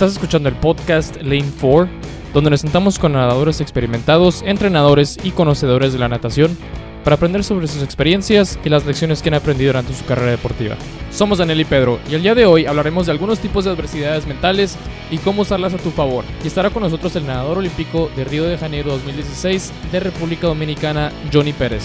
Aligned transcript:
Estás 0.00 0.14
escuchando 0.14 0.48
el 0.48 0.54
podcast 0.54 1.16
Lane 1.16 1.52
4, 1.60 1.86
donde 2.32 2.48
nos 2.48 2.62
sentamos 2.62 2.98
con 2.98 3.12
nadadores 3.12 3.60
experimentados, 3.60 4.40
entrenadores 4.46 5.18
y 5.22 5.30
conocedores 5.30 5.92
de 5.92 5.98
la 5.98 6.08
natación 6.08 6.56
para 7.04 7.16
aprender 7.16 7.44
sobre 7.44 7.66
sus 7.66 7.82
experiencias 7.82 8.58
y 8.64 8.70
las 8.70 8.86
lecciones 8.86 9.20
que 9.20 9.28
han 9.28 9.34
aprendido 9.34 9.68
durante 9.68 9.92
su 9.92 10.02
carrera 10.06 10.30
deportiva. 10.30 10.74
Somos 11.12 11.36
Daniel 11.36 11.60
y 11.60 11.64
Pedro 11.66 12.00
y 12.10 12.14
el 12.14 12.22
día 12.22 12.34
de 12.34 12.46
hoy 12.46 12.64
hablaremos 12.64 13.04
de 13.04 13.12
algunos 13.12 13.40
tipos 13.40 13.66
de 13.66 13.72
adversidades 13.72 14.26
mentales 14.26 14.78
y 15.10 15.18
cómo 15.18 15.42
usarlas 15.42 15.74
a 15.74 15.76
tu 15.76 15.90
favor. 15.90 16.24
Y 16.42 16.46
estará 16.46 16.70
con 16.70 16.82
nosotros 16.82 17.14
el 17.16 17.26
nadador 17.26 17.58
olímpico 17.58 18.10
de 18.16 18.24
Río 18.24 18.44
de 18.44 18.56
Janeiro 18.56 18.92
2016 18.92 19.70
de 19.92 20.00
República 20.00 20.46
Dominicana, 20.46 21.12
Johnny 21.30 21.52
Pérez. 21.52 21.84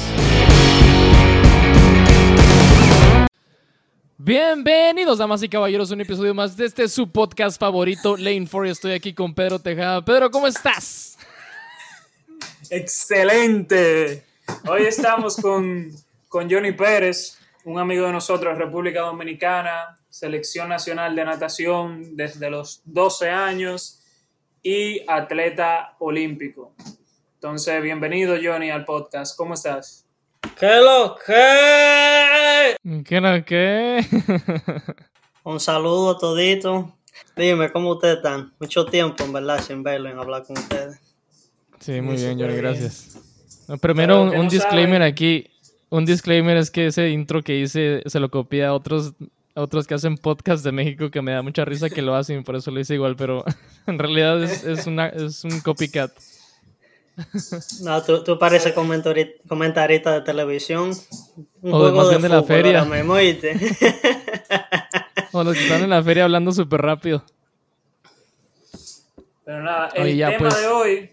Bienvenidos, 4.18 5.18
damas 5.18 5.44
y 5.44 5.50
caballeros, 5.50 5.92
a 5.92 5.94
un 5.94 6.00
episodio 6.00 6.34
más 6.34 6.56
de 6.56 6.68
este 6.68 6.88
su 6.88 7.12
podcast 7.12 7.60
favorito, 7.60 8.16
Lane 8.16 8.48
4. 8.50 8.72
Estoy 8.72 8.94
aquí 8.94 9.14
con 9.14 9.36
Pedro 9.36 9.60
Tejada. 9.60 10.06
Pedro, 10.06 10.32
¿cómo 10.32 10.48
estás? 10.48 11.18
Excelente. 12.70 14.24
Hoy 14.70 14.84
estamos 14.84 15.36
con, 15.36 15.92
con 16.30 16.50
Johnny 16.50 16.72
Pérez, 16.72 17.38
un 17.66 17.78
amigo 17.78 18.06
de 18.06 18.14
nosotros, 18.14 18.58
República 18.58 19.02
Dominicana, 19.02 20.00
selección 20.10 20.70
nacional 20.70 21.14
de 21.14 21.26
natación 21.26 22.16
desde 22.16 22.50
los 22.50 22.84
12 22.86 23.30
años 23.30 24.02
y 24.64 25.02
atleta 25.10 25.98
olímpico. 26.00 26.74
Entonces, 27.34 27.84
bienvenido 27.84 28.38
Johnny 28.42 28.70
al 28.72 28.86
podcast. 28.86 29.36
¿Cómo 29.36 29.56
estás? 29.56 30.05
¿Qué 30.60 30.82
lo 30.82 31.18
que? 31.26 32.76
¿Qué 33.04 33.22
lo 33.22 33.44
que? 33.44 34.06
Un 35.44 35.60
saludo 35.60 36.12
a 36.12 36.18
todito. 36.18 36.94
Dime, 37.36 37.72
¿cómo 37.72 37.92
ustedes 37.92 38.18
están? 38.18 38.54
Mucho 38.60 38.86
tiempo, 38.86 39.24
en 39.24 39.34
verdad, 39.34 39.62
sin 39.62 39.84
verlo, 39.84 40.10
en 40.10 40.20
hablar 40.20 40.44
con 40.44 40.58
ustedes. 40.58 41.00
Sí, 41.80 42.00
muy 42.02 42.16
bien, 42.16 42.40
Johnny, 42.40 42.56
gracias. 42.56 43.18
primero, 43.82 44.22
un, 44.22 44.36
un 44.36 44.48
disclaimer 44.48 45.02
aquí. 45.02 45.50
Un 45.90 46.06
disclaimer 46.06 46.58
es 46.58 46.72
que 46.72 46.88
ese 46.88 47.10
intro 47.10 47.44
que 47.44 47.58
hice 47.58 48.02
se 48.06 48.20
lo 48.20 48.30
copié 48.30 48.66
a 48.66 48.74
otros, 48.74 49.14
a 49.56 49.62
otros 49.62 49.88
que 49.88 49.94
hacen 49.94 50.18
podcast 50.18 50.64
de 50.64 50.72
México 50.72 51.12
que 51.12 51.22
me 51.22 51.32
da 51.32 51.42
mucha 51.42 51.66
risa 51.66 51.90
que 51.90 52.02
lo 52.02 52.16
hacen, 52.16 52.44
por 52.44 52.56
eso 52.56 52.72
lo 52.72 52.80
hice 52.80 52.96
igual, 52.96 53.16
pero 53.16 53.44
en 53.88 54.00
realidad 54.00 54.44
es, 54.44 54.64
es, 54.64 54.88
una, 54.88 55.08
es 55.08 55.44
un 55.44 55.60
copycat. 55.62 56.12
No, 57.82 58.04
tú, 58.04 58.24
tú 58.24 58.38
pareces 58.38 58.74
comentarista 58.74 60.12
de 60.12 60.22
televisión. 60.22 60.92
Un 61.62 61.74
o 61.74 61.80
juego 61.80 62.10
de, 62.10 62.18
de 62.18 62.30
la 62.30 62.44
feria. 62.44 62.84
o 65.32 65.44
los 65.44 65.56
que 65.56 65.64
están 65.64 65.84
en 65.84 65.90
la 65.90 66.04
feria 66.04 66.26
hablando 66.26 66.52
súper 66.52 66.82
rápido. 66.82 67.24
Pero 69.46 69.64
nada, 69.64 69.90
el 69.96 70.18
tema 70.18 70.38
pues. 70.40 70.62
de 70.62 70.68
hoy, 70.68 71.12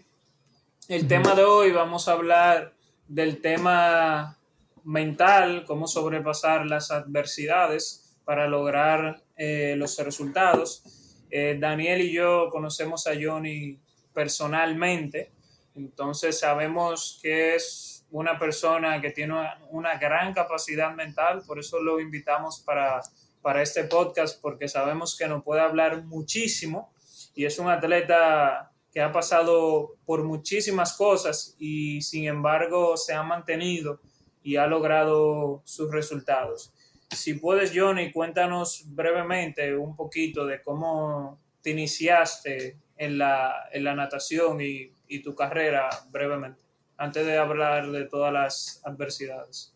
el 0.89 1.07
tema 1.07 1.35
de 1.35 1.43
hoy 1.43 1.71
vamos 1.71 2.07
a 2.07 2.13
hablar 2.13 2.73
del 3.07 3.41
tema 3.41 4.37
mental, 4.83 5.63
cómo 5.65 5.87
sobrepasar 5.87 6.65
las 6.65 6.91
adversidades 6.91 8.17
para 8.25 8.47
lograr 8.47 9.21
eh, 9.37 9.75
los 9.77 9.97
resultados. 9.99 10.83
Eh, 11.29 11.57
Daniel 11.59 12.01
y 12.01 12.11
yo 12.11 12.49
conocemos 12.51 13.07
a 13.07 13.11
Johnny 13.19 13.77
personalmente 14.13 15.31
entonces 15.75 16.39
sabemos 16.39 17.19
que 17.21 17.55
es 17.55 18.05
una 18.11 18.37
persona 18.37 19.01
que 19.01 19.11
tiene 19.11 19.35
una, 19.69 19.97
gran 19.97 20.33
capacidad 20.33 20.93
mental, 20.93 21.41
por 21.47 21.59
eso 21.59 21.81
lo 21.81 21.99
invitamos 21.99 22.59
para, 22.59 23.01
para 23.41 23.61
este 23.61 23.85
podcast, 23.85 24.39
porque 24.39 24.67
sabemos 24.67 25.17
que 25.17 25.27
nos 25.27 25.43
puede 25.43 25.61
hablar 25.61 26.03
muchísimo 26.03 26.93
y 27.33 27.45
es 27.45 27.57
un 27.57 27.69
atleta 27.69 28.71
que 28.93 29.01
ha 29.01 29.11
pasado 29.11 29.95
por 30.05 30.23
muchísimas 30.23 30.93
cosas 30.93 31.55
y 31.57 32.01
sin 32.01 32.25
embargo 32.25 32.95
se 32.95 33.13
ha 33.13 33.23
mantenido 33.23 33.99
y 34.43 34.57
ha 34.57 34.67
logrado 34.67 35.63
sus 35.65 35.91
resultados. 35.91 36.71
Si 37.09 37.35
puedes, 37.35 37.71
Johnny, 37.75 38.11
cuéntanos 38.11 38.83
brevemente 38.87 39.75
un 39.75 39.95
poquito 39.95 40.45
de 40.45 40.61
cómo 40.61 41.39
te 41.61 41.71
iniciaste 41.71 42.77
en 42.97 43.17
la, 43.17 43.69
en 43.71 43.83
la 43.83 43.95
natación 43.95 44.61
y 44.61 44.91
y 45.13 45.21
tu 45.21 45.35
carrera 45.35 45.89
brevemente, 46.09 46.63
antes 46.97 47.25
de 47.25 47.37
hablar 47.37 47.91
de 47.91 48.05
todas 48.05 48.33
las 48.33 48.81
adversidades. 48.83 49.75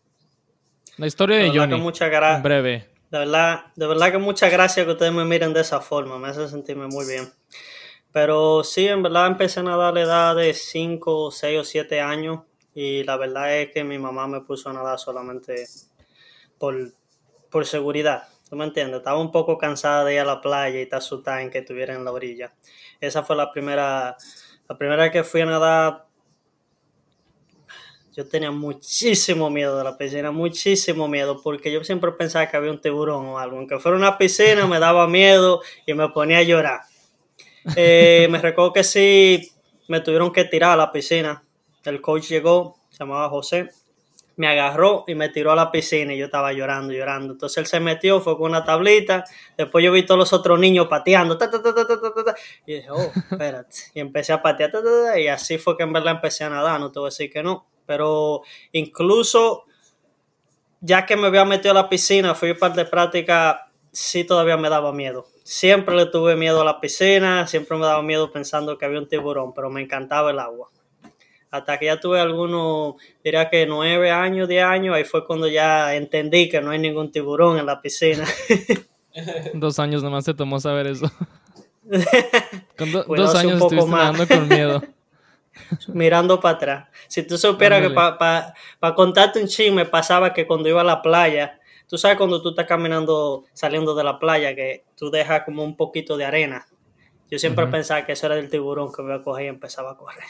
La 0.96 1.06
historia 1.06 1.36
de, 1.36 1.50
Johnny, 1.50 1.80
mucha 1.80 2.08
breve. 2.40 2.88
De 3.10 3.18
verdad, 3.18 3.66
de 3.76 3.86
verdad 3.86 4.10
que 4.10 4.18
muchas 4.18 4.50
gracias 4.50 4.84
que 4.84 4.92
ustedes 4.92 5.12
me 5.12 5.24
miren 5.24 5.52
de 5.52 5.60
esa 5.60 5.80
forma, 5.80 6.18
me 6.18 6.28
hace 6.28 6.48
sentirme 6.48 6.88
muy 6.88 7.06
bien. 7.06 7.32
Pero 8.10 8.64
sí, 8.64 8.88
en 8.88 9.02
verdad 9.02 9.28
empecé 9.28 9.60
a 9.60 9.62
nadar 9.62 9.90
a 9.90 9.92
la 9.92 10.00
edad 10.00 10.36
de 10.36 10.52
5, 10.52 11.30
6 11.30 11.60
o 11.60 11.64
7 11.64 12.00
años 12.00 12.40
y 12.74 13.04
la 13.04 13.16
verdad 13.16 13.56
es 13.58 13.70
que 13.70 13.84
mi 13.84 13.98
mamá 13.98 14.26
me 14.26 14.40
puso 14.40 14.70
a 14.70 14.72
nadar 14.72 14.98
solamente 14.98 15.66
por, 16.58 16.74
por 17.48 17.64
seguridad. 17.64 18.24
¿Tú 18.50 18.56
me 18.56 18.64
entiendes? 18.64 18.98
Estaba 18.98 19.20
un 19.20 19.30
poco 19.30 19.56
cansada 19.56 20.04
de 20.04 20.14
ir 20.14 20.20
a 20.20 20.24
la 20.24 20.40
playa 20.40 20.78
y 20.78 20.82
estar 20.82 20.98
asustada 20.98 21.42
en 21.42 21.50
que 21.50 21.58
estuviera 21.58 21.94
en 21.94 22.04
la 22.04 22.10
orilla. 22.10 22.54
Esa 23.00 23.22
fue 23.22 23.36
la 23.36 23.52
primera 23.52 24.16
la 24.68 24.76
primera 24.76 25.02
vez 25.04 25.12
que 25.12 25.24
fui 25.24 25.40
a 25.40 25.46
nadar, 25.46 26.06
yo 28.14 28.28
tenía 28.28 28.50
muchísimo 28.50 29.48
miedo 29.48 29.78
de 29.78 29.84
la 29.84 29.96
piscina, 29.96 30.32
muchísimo 30.32 31.06
miedo, 31.06 31.40
porque 31.40 31.70
yo 31.70 31.84
siempre 31.84 32.10
pensaba 32.12 32.48
que 32.48 32.56
había 32.56 32.72
un 32.72 32.80
tiburón 32.80 33.26
o 33.26 33.38
algo. 33.38 33.58
Aunque 33.58 33.78
fuera 33.78 33.96
una 33.96 34.18
piscina, 34.18 34.66
me 34.66 34.80
daba 34.80 35.06
miedo 35.06 35.62
y 35.86 35.94
me 35.94 36.08
ponía 36.08 36.38
a 36.38 36.42
llorar. 36.42 36.80
Eh, 37.76 38.26
me 38.30 38.38
recuerdo 38.38 38.72
que 38.72 38.82
sí, 38.82 39.52
me 39.86 40.00
tuvieron 40.00 40.32
que 40.32 40.44
tirar 40.44 40.72
a 40.72 40.76
la 40.76 40.90
piscina. 40.90 41.44
El 41.84 42.00
coach 42.00 42.28
llegó, 42.28 42.76
se 42.90 42.98
llamaba 42.98 43.28
José, 43.28 43.70
me 44.38 44.46
agarró 44.46 45.04
y 45.08 45.16
me 45.16 45.28
tiró 45.30 45.50
a 45.50 45.56
la 45.56 45.72
piscina 45.72 46.14
y 46.14 46.18
yo 46.18 46.26
estaba 46.26 46.52
llorando, 46.52 46.92
llorando. 46.92 47.32
Entonces 47.32 47.58
él 47.58 47.66
se 47.66 47.80
metió, 47.80 48.20
fue 48.20 48.38
con 48.38 48.50
una 48.50 48.64
tablita, 48.64 49.24
después 49.56 49.84
yo 49.84 49.90
vi 49.90 50.06
todos 50.06 50.16
los 50.16 50.32
otros 50.32 50.60
niños 50.60 50.86
pateando, 50.86 51.36
y 52.64 52.74
dije, 52.74 52.90
oh, 52.90 53.10
espérate, 53.32 53.76
y 53.94 54.00
empecé 54.00 54.32
a 54.32 54.40
patear, 54.40 54.70
y 55.18 55.26
así 55.26 55.58
fue 55.58 55.76
que 55.76 55.82
en 55.82 55.92
verdad 55.92 56.14
empecé 56.14 56.44
a 56.44 56.50
nadar, 56.50 56.78
no 56.78 56.92
te 56.92 57.00
voy 57.00 57.08
a 57.08 57.10
decir 57.10 57.32
que 57.32 57.42
no, 57.42 57.66
pero 57.84 58.42
incluso 58.70 59.64
ya 60.80 61.04
que 61.04 61.16
me 61.16 61.26
había 61.26 61.44
metido 61.44 61.72
a 61.72 61.74
la 61.74 61.88
piscina, 61.88 62.36
fui 62.36 62.54
parte 62.54 62.84
de 62.84 62.86
práctica, 62.86 63.72
sí 63.90 64.22
todavía 64.22 64.56
me 64.56 64.68
daba 64.68 64.92
miedo. 64.92 65.26
Siempre 65.42 65.96
le 65.96 66.06
tuve 66.06 66.36
miedo 66.36 66.60
a 66.60 66.64
la 66.64 66.78
piscina, 66.78 67.48
siempre 67.48 67.76
me 67.76 67.86
daba 67.86 68.02
miedo 68.02 68.30
pensando 68.30 68.78
que 68.78 68.84
había 68.84 69.00
un 69.00 69.08
tiburón, 69.08 69.52
pero 69.52 69.68
me 69.68 69.82
encantaba 69.82 70.30
el 70.30 70.38
agua 70.38 70.70
hasta 71.50 71.78
que 71.78 71.86
ya 71.86 71.98
tuve 71.98 72.20
algunos, 72.20 72.96
diría 73.24 73.48
que 73.48 73.66
nueve 73.66 74.10
años, 74.10 74.48
diez 74.48 74.64
años, 74.64 74.94
ahí 74.94 75.04
fue 75.04 75.24
cuando 75.24 75.48
ya 75.48 75.94
entendí 75.94 76.48
que 76.48 76.60
no 76.60 76.70
hay 76.70 76.78
ningún 76.78 77.10
tiburón 77.10 77.58
en 77.58 77.66
la 77.66 77.80
piscina. 77.80 78.24
dos 79.54 79.78
años 79.78 80.02
nomás 80.02 80.24
se 80.24 80.34
tomó 80.34 80.60
saber 80.60 80.86
eso. 80.88 81.10
Con 82.76 82.92
dos 82.92 83.34
años 83.34 83.62
estuviste 83.62 83.90
nadando 83.90 84.28
con 84.28 84.46
miedo. 84.46 84.82
Mirando 85.88 86.38
para 86.38 86.56
atrás. 86.56 86.88
Si 87.08 87.22
tú 87.22 87.38
supieras 87.38 87.82
que 87.82 87.90
para 87.90 88.54
contarte 88.94 89.40
un 89.40 89.48
chisme 89.48 89.86
pasaba 89.86 90.32
que 90.32 90.46
cuando 90.46 90.68
iba 90.68 90.82
a 90.82 90.84
la 90.84 91.02
playa, 91.02 91.58
tú 91.88 91.98
sabes 91.98 92.16
cuando 92.16 92.42
tú 92.42 92.50
estás 92.50 92.66
caminando, 92.66 93.44
saliendo 93.54 93.94
de 93.94 94.04
la 94.04 94.18
playa, 94.18 94.54
que 94.54 94.84
tú 94.96 95.10
dejas 95.10 95.42
como 95.44 95.64
un 95.64 95.76
poquito 95.76 96.16
de 96.16 96.26
arena 96.26 96.68
yo 97.30 97.38
siempre 97.38 97.66
pensaba 97.66 98.06
que 98.06 98.12
eso 98.12 98.26
era 98.26 98.36
del 98.36 98.48
tiburón 98.48 98.92
que 98.92 99.02
me 99.02 99.08
iba 99.08 99.16
a 99.16 99.22
coger 99.22 99.44
y 99.46 99.48
empezaba 99.48 99.92
a 99.92 99.96
correr. 99.96 100.24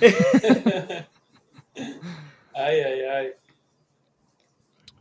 ay, 2.54 2.80
ay, 2.80 3.00
ay. 3.00 3.32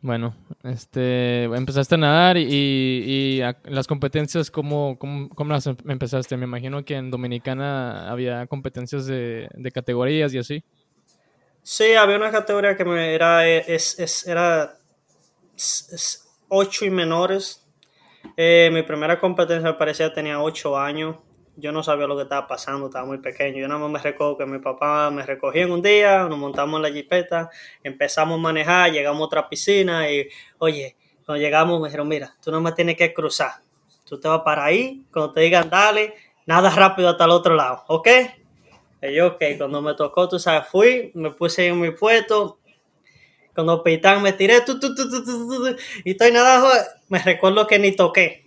Bueno, 0.02 0.36
este, 0.64 1.46
empezaste 1.46 1.96
a 1.96 1.98
nadar 1.98 2.38
y, 2.38 3.42
las 3.64 3.88
competencias, 3.88 4.52
¿cómo, 4.52 5.00
cómo, 5.00 5.52
las 5.52 5.66
em, 5.66 5.76
empezaste? 5.88 6.38
Me 6.38 6.46
imagino 6.46 6.86
que 6.86 6.96
en 6.96 7.10
Dominicana 7.10 8.12
había 8.12 8.46
competencias 8.46 9.08
de, 9.08 9.72
categorías 9.74 10.32
y 10.34 10.38
así. 10.38 10.64
Sí, 11.64 11.94
había 11.94 12.18
una 12.18 12.30
categoría 12.30 12.78
que 12.78 12.86
me 12.86 13.16
era, 13.16 13.48
es, 13.48 14.28
era 14.28 14.78
8 16.50 16.86
y 16.86 16.90
menores. 16.92 17.66
Eh, 18.38 18.70
mi 18.72 18.84
primera 18.84 19.20
competencia 19.20 19.72
me 19.72 19.78
parecía 19.78 20.14
tenía 20.14 20.40
8 20.40 20.78
años 20.78 21.16
yo 21.58 21.72
no 21.72 21.84
sabía 21.84 22.08
lo 22.08 22.16
que 22.16 22.24
estaba 22.24 22.48
pasando, 22.48 22.88
estaba 22.88 23.06
muy 23.06 23.20
pequeño. 23.20 23.60
Yo 23.60 23.68
nada 23.68 23.80
más 23.80 23.90
me 23.90 24.00
recuerdo 24.00 24.38
que 24.38 24.46
mi 24.46 24.60
papá 24.60 25.10
me 25.12 25.24
recogía 25.26 25.64
en 25.64 25.72
un 25.72 25.82
día, 25.82 26.26
nos 26.26 26.38
montamos 26.38 26.78
en 26.78 26.82
la 26.84 26.92
jipeta, 26.92 27.50
empezamos 27.84 28.38
a 28.38 28.42
manejar, 28.42 28.92
llegamos 28.92 29.22
a 29.22 29.26
otra 29.26 29.50
piscina 29.50 30.10
y, 30.10 30.28
oye, 30.58 30.96
cuando 31.26 31.42
llegamos 31.42 31.80
me 31.80 31.88
dijeron, 31.88 32.08
mira, 32.08 32.36
tú 32.44 32.52
no 32.52 32.62
me 32.62 32.72
tienes 32.74 32.98
que 32.98 33.14
cruzar. 33.14 33.54
Tú 34.06 34.20
te 34.20 34.28
vas 34.28 34.42
para 34.42 34.66
ahí, 34.66 35.04
cuando 35.12 35.32
te 35.32 35.42
digan 35.42 35.70
dale, 35.70 36.14
nada 36.46 36.70
rápido 36.70 37.10
hasta 37.10 37.26
el 37.26 37.32
otro 37.32 37.56
lado, 37.56 37.84
¿ok? 37.88 38.08
Y 39.02 39.16
yo, 39.16 39.28
ok, 39.28 39.44
cuando 39.58 39.82
me 39.82 39.94
tocó, 39.96 40.28
tú 40.28 40.38
sabes, 40.40 40.68
fui, 40.68 41.12
me 41.16 41.32
puse 41.32 41.68
en 41.68 41.80
mi 41.80 41.92
puesto, 41.92 42.60
cuando 43.54 43.82
pitán 43.82 44.22
me 44.22 44.34
tiré, 44.34 44.62
tu, 44.62 44.80
y 46.04 46.12
estoy 46.12 46.32
nadando, 46.32 46.70
me 47.08 47.20
recuerdo 47.20 47.66
que 47.66 47.80
ni 47.80 47.96
toqué. 47.96 48.46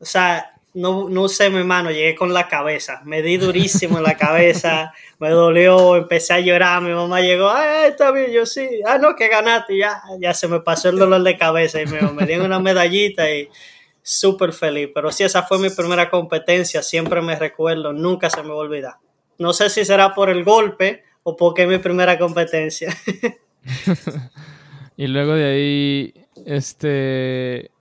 O 0.00 0.04
sea, 0.04 0.57
no, 0.78 1.08
no 1.08 1.22
usé 1.22 1.50
mi 1.50 1.64
mano, 1.64 1.90
llegué 1.90 2.14
con 2.14 2.32
la 2.32 2.46
cabeza. 2.46 3.02
Me 3.04 3.20
di 3.20 3.36
durísimo 3.36 3.98
en 3.98 4.04
la 4.04 4.16
cabeza, 4.16 4.92
me 5.18 5.30
dolió, 5.30 5.96
empecé 5.96 6.34
a 6.34 6.40
llorar. 6.40 6.80
Mi 6.82 6.92
mamá 6.92 7.20
llegó, 7.20 7.50
ay, 7.50 7.90
está 7.90 8.12
bien, 8.12 8.30
yo 8.30 8.46
sí. 8.46 8.68
Ah, 8.86 8.96
no, 8.98 9.16
que 9.16 9.28
ganaste. 9.28 9.76
Ya, 9.76 10.00
ya 10.20 10.32
se 10.32 10.46
me 10.46 10.60
pasó 10.60 10.88
el 10.88 10.98
dolor 10.98 11.22
de 11.22 11.36
cabeza 11.36 11.82
y 11.82 11.86
me, 11.86 12.00
me 12.12 12.26
dieron 12.26 12.46
una 12.46 12.60
medallita 12.60 13.28
y 13.30 13.48
súper 14.02 14.52
feliz. 14.52 14.90
Pero 14.94 15.10
sí, 15.10 15.24
esa 15.24 15.42
fue 15.42 15.58
mi 15.58 15.70
primera 15.70 16.08
competencia. 16.08 16.82
Siempre 16.82 17.20
me 17.22 17.34
recuerdo, 17.34 17.92
nunca 17.92 18.30
se 18.30 18.42
me 18.42 18.50
va 18.50 18.54
a 18.54 18.58
olvidar. 18.58 18.94
No 19.38 19.52
sé 19.52 19.70
si 19.70 19.84
será 19.84 20.14
por 20.14 20.30
el 20.30 20.44
golpe 20.44 21.02
o 21.24 21.36
porque 21.36 21.62
es 21.62 21.68
mi 21.68 21.78
primera 21.78 22.16
competencia. 22.18 22.96
y 24.96 25.08
luego 25.08 25.34
de 25.34 25.44
ahí, 25.44 26.14
este 26.46 27.72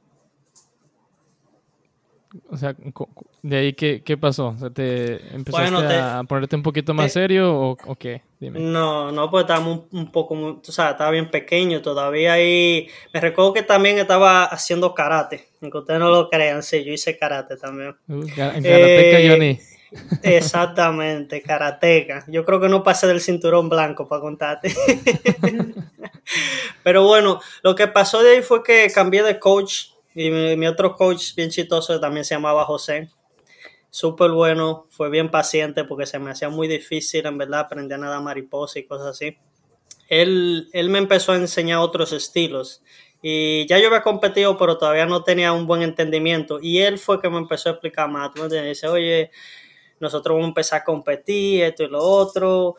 o 2.50 2.58
sea, 2.58 2.76
de 3.42 3.58
ahí, 3.58 3.74
¿qué, 3.74 4.04
qué 4.04 4.18
pasó? 4.18 4.56
¿Te 4.74 5.36
empezaste 5.36 5.96
a 5.96 6.24
ponerte 6.28 6.56
un 6.56 6.64
poquito 6.64 6.94
más 6.94 7.14
serio 7.14 7.56
o, 7.56 7.96
qué? 7.96 8.22
Dime. 8.40 8.60
No, 8.60 9.12
no, 9.12 9.30
pues 9.30 9.44
estábamos 9.44 9.86
un, 9.92 10.12
poco, 10.12 10.36
o 10.36 10.72
sea, 10.72 10.92
estaba 10.92 11.12
bien 11.12 11.32
pequeño 11.32 11.82
todavía 11.82 12.34
ahí. 12.34 12.88
Me 13.14 13.20
recuerdo 13.20 13.54
que 13.54 13.64
también 13.64 13.98
estaba 13.98 14.46
haciendo 14.46 14.94
karate, 14.94 15.50
aunque 15.62 15.78
ustedes 15.78 16.00
no 16.00 16.10
lo 16.10 16.30
crean, 16.30 16.64
sí, 16.64 16.84
yo 16.84 16.94
hice 16.94 17.18
karate 17.18 17.58
también. 17.58 17.96
Uh, 18.08 18.26
karateca 18.36 18.62
eh, 18.64 19.30
Johnny. 19.30 19.60
Exactamente, 20.24 21.42
karateca. 21.42 22.26
Yo 22.28 22.44
creo 22.46 22.60
que 22.60 22.70
no 22.70 22.84
pasé 22.84 23.08
del 23.08 23.22
cinturón 23.22 23.70
blanco 23.70 24.08
para 24.08 24.22
contarte. 24.22 24.74
Pero 26.84 27.04
bueno, 27.04 27.42
lo 27.64 27.76
que 27.76 27.88
pasó 27.88 28.22
de 28.22 28.32
ahí 28.38 28.42
fue 28.42 28.64
que 28.64 28.92
cambié 28.94 29.24
de 29.24 29.40
coach 29.40 29.92
y 30.18 30.32
mi, 30.32 30.66
otro 30.66 30.96
coach 30.96 31.36
bien 31.36 31.52
chistoso 31.52 32.00
también 32.00 32.26
se 32.26 32.34
llamaba 32.34 32.66
José. 32.66 33.08
Súper 33.92 34.32
bueno, 34.32 34.88
fue 34.90 35.12
bien 35.12 35.30
paciente 35.30 35.84
porque 35.84 36.08
se 36.08 36.18
me 36.18 36.32
hacía 36.32 36.50
muy 36.50 36.68
difícil, 36.68 37.28
en 37.28 37.38
verdad, 37.38 37.60
aprender 37.60 38.00
a 38.00 38.02
nadar 38.02 38.24
mariposa 38.24 38.80
y 38.80 38.86
cosas 38.86 39.10
así. 39.10 39.38
Él, 40.10 40.70
él 40.74 40.90
me 40.90 40.98
empezó 40.98 41.34
a 41.34 41.36
enseñar 41.36 41.78
otros 41.78 42.14
estilos. 42.14 42.82
Y 43.22 43.68
ya 43.68 43.78
yo 43.78 43.88
había 43.88 44.02
competido, 44.02 44.58
pero 44.58 44.80
todavía 44.80 45.06
no 45.06 45.24
tenía 45.24 45.54
un 45.54 45.68
buen 45.68 45.84
entendimiento. 45.84 46.58
Y 46.60 46.80
él 46.80 46.98
fue 46.98 47.22
que 47.22 47.30
me 47.30 47.38
empezó 47.38 47.70
a 47.70 47.74
explicar 47.74 48.10
más. 48.10 48.32
Me 48.36 48.62
dice, 48.64 48.88
oye, 48.88 49.30
nosotros 50.00 50.34
vamos 50.34 50.46
a 50.46 50.50
empezar 50.50 50.82
a 50.82 50.84
competir, 50.84 51.62
esto 51.62 51.84
y 51.84 51.90
lo 51.90 52.02
otro. 52.02 52.76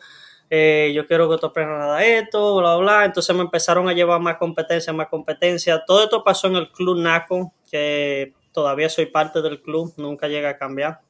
Eh, 0.49 0.91
yo 0.95 1.05
quiero 1.05 1.29
que 1.29 1.37
tú 1.37 1.45
aprendas 1.45 1.77
nada 1.77 2.03
esto, 2.03 2.57
bla, 2.57 2.75
bla. 2.77 3.05
Entonces 3.05 3.35
me 3.35 3.41
empezaron 3.41 3.87
a 3.87 3.93
llevar 3.93 4.19
más 4.19 4.37
competencia, 4.37 4.91
más 4.93 5.07
competencia. 5.07 5.83
Todo 5.85 6.03
esto 6.03 6.23
pasó 6.23 6.47
en 6.47 6.55
el 6.55 6.71
club 6.71 6.97
NACO, 6.97 7.53
que 7.69 8.33
todavía 8.51 8.89
soy 8.89 9.05
parte 9.07 9.41
del 9.41 9.61
club, 9.61 9.93
nunca 9.97 10.27
llega 10.27 10.49
a 10.49 10.57
cambiar. 10.57 11.01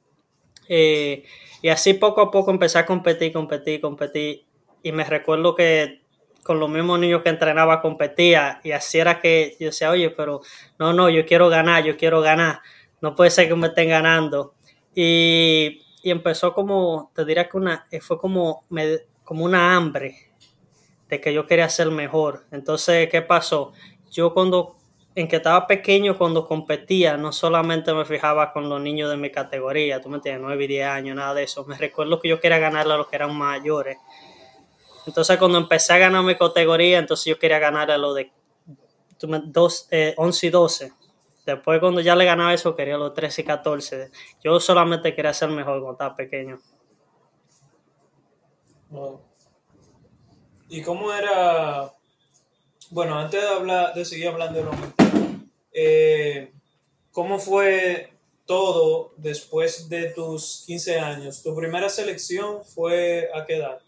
Eh, 0.68 1.24
y 1.62 1.70
así 1.70 1.94
poco 1.94 2.22
a 2.22 2.32
poco 2.32 2.52
empecé 2.52 2.80
a 2.80 2.86
competir, 2.86 3.32
competir, 3.32 3.82
competir. 3.82 4.46
Y 4.84 4.92
me 4.92 5.04
recuerdo 5.04 5.56
que 5.56 6.02
con 6.44 6.60
los 6.60 6.70
mismos 6.70 7.00
niños 7.00 7.22
que 7.22 7.30
entrenaba 7.30 7.82
competía 7.82 8.60
y 8.64 8.72
así 8.72 8.98
era 8.98 9.20
que 9.20 9.56
yo 9.60 9.68
decía, 9.68 9.92
oye, 9.92 10.10
pero 10.10 10.42
no, 10.80 10.94
no, 10.94 11.10
yo 11.10 11.26
quiero 11.26 11.50
ganar, 11.50 11.84
yo 11.84 11.96
quiero 11.98 12.22
ganar. 12.22 12.60
No 13.02 13.16
puede 13.16 13.30
ser 13.30 13.48
que 13.48 13.56
me 13.56 13.68
estén 13.68 13.90
ganando. 13.90 14.54
Y, 14.96 15.82
y 16.02 16.12
empezó 16.12 16.54
como, 16.54 17.12
te 17.14 17.26
diría 17.26 17.48
que 17.50 17.58
una, 17.58 17.88
fue 18.02 18.18
como, 18.18 18.66
me, 18.70 19.00
como 19.30 19.46
una 19.46 19.76
hambre 19.76 20.16
de 21.08 21.22
que 21.22 21.32
yo 21.32 21.46
quería 21.46 21.70
ser 21.70 21.92
mejor. 21.92 22.48
Entonces, 22.50 23.10
¿qué 23.12 23.22
pasó? 23.22 23.74
Yo 24.10 24.34
cuando, 24.34 24.76
en 25.14 25.28
que 25.28 25.36
estaba 25.36 25.68
pequeño, 25.68 26.18
cuando 26.18 26.48
competía, 26.48 27.16
no 27.16 27.32
solamente 27.32 27.94
me 27.94 28.06
fijaba 28.06 28.52
con 28.52 28.68
los 28.68 28.82
niños 28.82 29.08
de 29.08 29.18
mi 29.18 29.30
categoría, 29.30 30.02
tú 30.02 30.10
me 30.10 30.16
entiendes, 30.16 30.42
9 30.42 30.64
y 30.64 30.68
10 30.68 30.88
años, 30.88 31.16
nada 31.16 31.36
de 31.36 31.44
eso. 31.44 31.64
Me 31.66 31.78
recuerdo 31.78 32.20
que 32.20 32.28
yo 32.28 32.40
quería 32.40 32.58
ganarle 32.58 32.96
a 32.96 32.98
los 32.98 33.08
que 33.08 33.18
eran 33.18 33.38
mayores. 33.38 34.00
Entonces, 35.06 35.38
cuando 35.38 35.60
empecé 35.60 35.94
a 35.94 36.00
ganar 36.00 36.24
mi 36.24 36.36
categoría, 36.36 36.98
entonces 36.98 37.26
yo 37.26 37.38
quería 37.38 37.60
ganarle 37.60 37.94
a 37.94 37.98
los 38.00 38.16
de 38.16 38.32
dos, 39.46 39.88
eh, 39.92 40.16
11 40.18 40.48
y 40.48 40.50
12. 40.50 40.94
Después, 41.46 41.80
cuando 41.80 42.02
ya 42.02 42.16
le 42.16 42.26
ganaba 42.26 42.52
eso, 42.52 42.76
quería 42.76 42.98
los 42.98 43.14
13 43.14 43.44
y 43.44 43.46
14. 43.46 44.10
Yo 44.44 44.60
solamente 44.60 45.14
quería 45.14 45.36
ser 45.36 45.50
mejor 45.50 45.82
cuando 45.82 45.92
estaba 45.92 46.16
pequeño. 46.16 46.58
¿Y 50.68 50.82
cómo 50.82 51.14
era? 51.14 51.94
Bueno, 52.92 53.18
antes 53.20 53.42
de 53.42 53.48
hablar, 53.48 53.94
de 53.94 54.06
seguir 54.06 54.30
hablando 54.30 54.60
de 54.60 54.68
eh, 55.72 56.52
¿cómo 57.12 57.38
fue 57.38 58.12
todo 58.46 59.14
después 59.18 59.90
de 59.90 60.12
tus 60.12 60.64
15 60.66 61.00
años? 61.00 61.44
¿Tu 61.44 61.56
primera 61.56 61.88
selección 61.90 62.64
fue 62.66 63.30
a 63.34 63.46
qué 63.46 63.58
edad? 63.58 63.80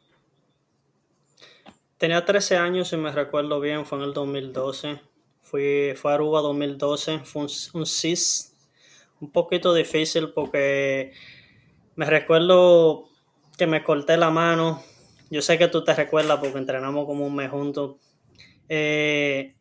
Tenía 1.97 2.23
13 2.23 2.57
años 2.57 2.93
y 2.93 2.97
me 2.97 3.11
recuerdo 3.11 3.59
bien, 3.59 3.85
fue 3.85 3.97
en 3.97 4.03
el 4.05 4.13
2012. 4.13 5.01
Fui, 5.41 5.93
fue 5.95 6.11
a 6.11 6.15
Aruba 6.15 6.41
2012, 6.41 7.19
fue 7.25 7.47
un 7.73 7.85
CIS, 7.85 8.55
un 9.19 9.31
poquito 9.31 9.73
difícil 9.73 10.29
porque 10.29 11.11
me 11.95 12.05
recuerdo 12.05 13.09
que 13.57 13.67
me 13.67 13.83
corté 13.83 14.17
la 14.17 14.29
mano 14.29 14.83
yo 15.31 15.41
sé 15.41 15.57
que 15.57 15.69
tú 15.69 15.81
te 15.83 15.93
recuerdas 15.93 16.39
porque 16.39 16.57
entrenamos 16.57 17.05
como 17.05 17.25
un 17.25 17.33
mes 17.33 17.49
juntos. 17.49 17.95
Eh, 18.67 19.55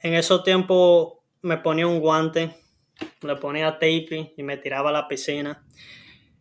en 0.00 0.14
esos 0.14 0.44
tiempos 0.44 1.14
me 1.40 1.56
ponía 1.56 1.86
un 1.86 1.98
guante, 1.98 2.54
le 3.22 3.36
ponía 3.36 3.72
tape 3.72 4.34
y 4.36 4.42
me 4.42 4.58
tiraba 4.58 4.90
a 4.90 4.92
la 4.92 5.08
piscina. 5.08 5.64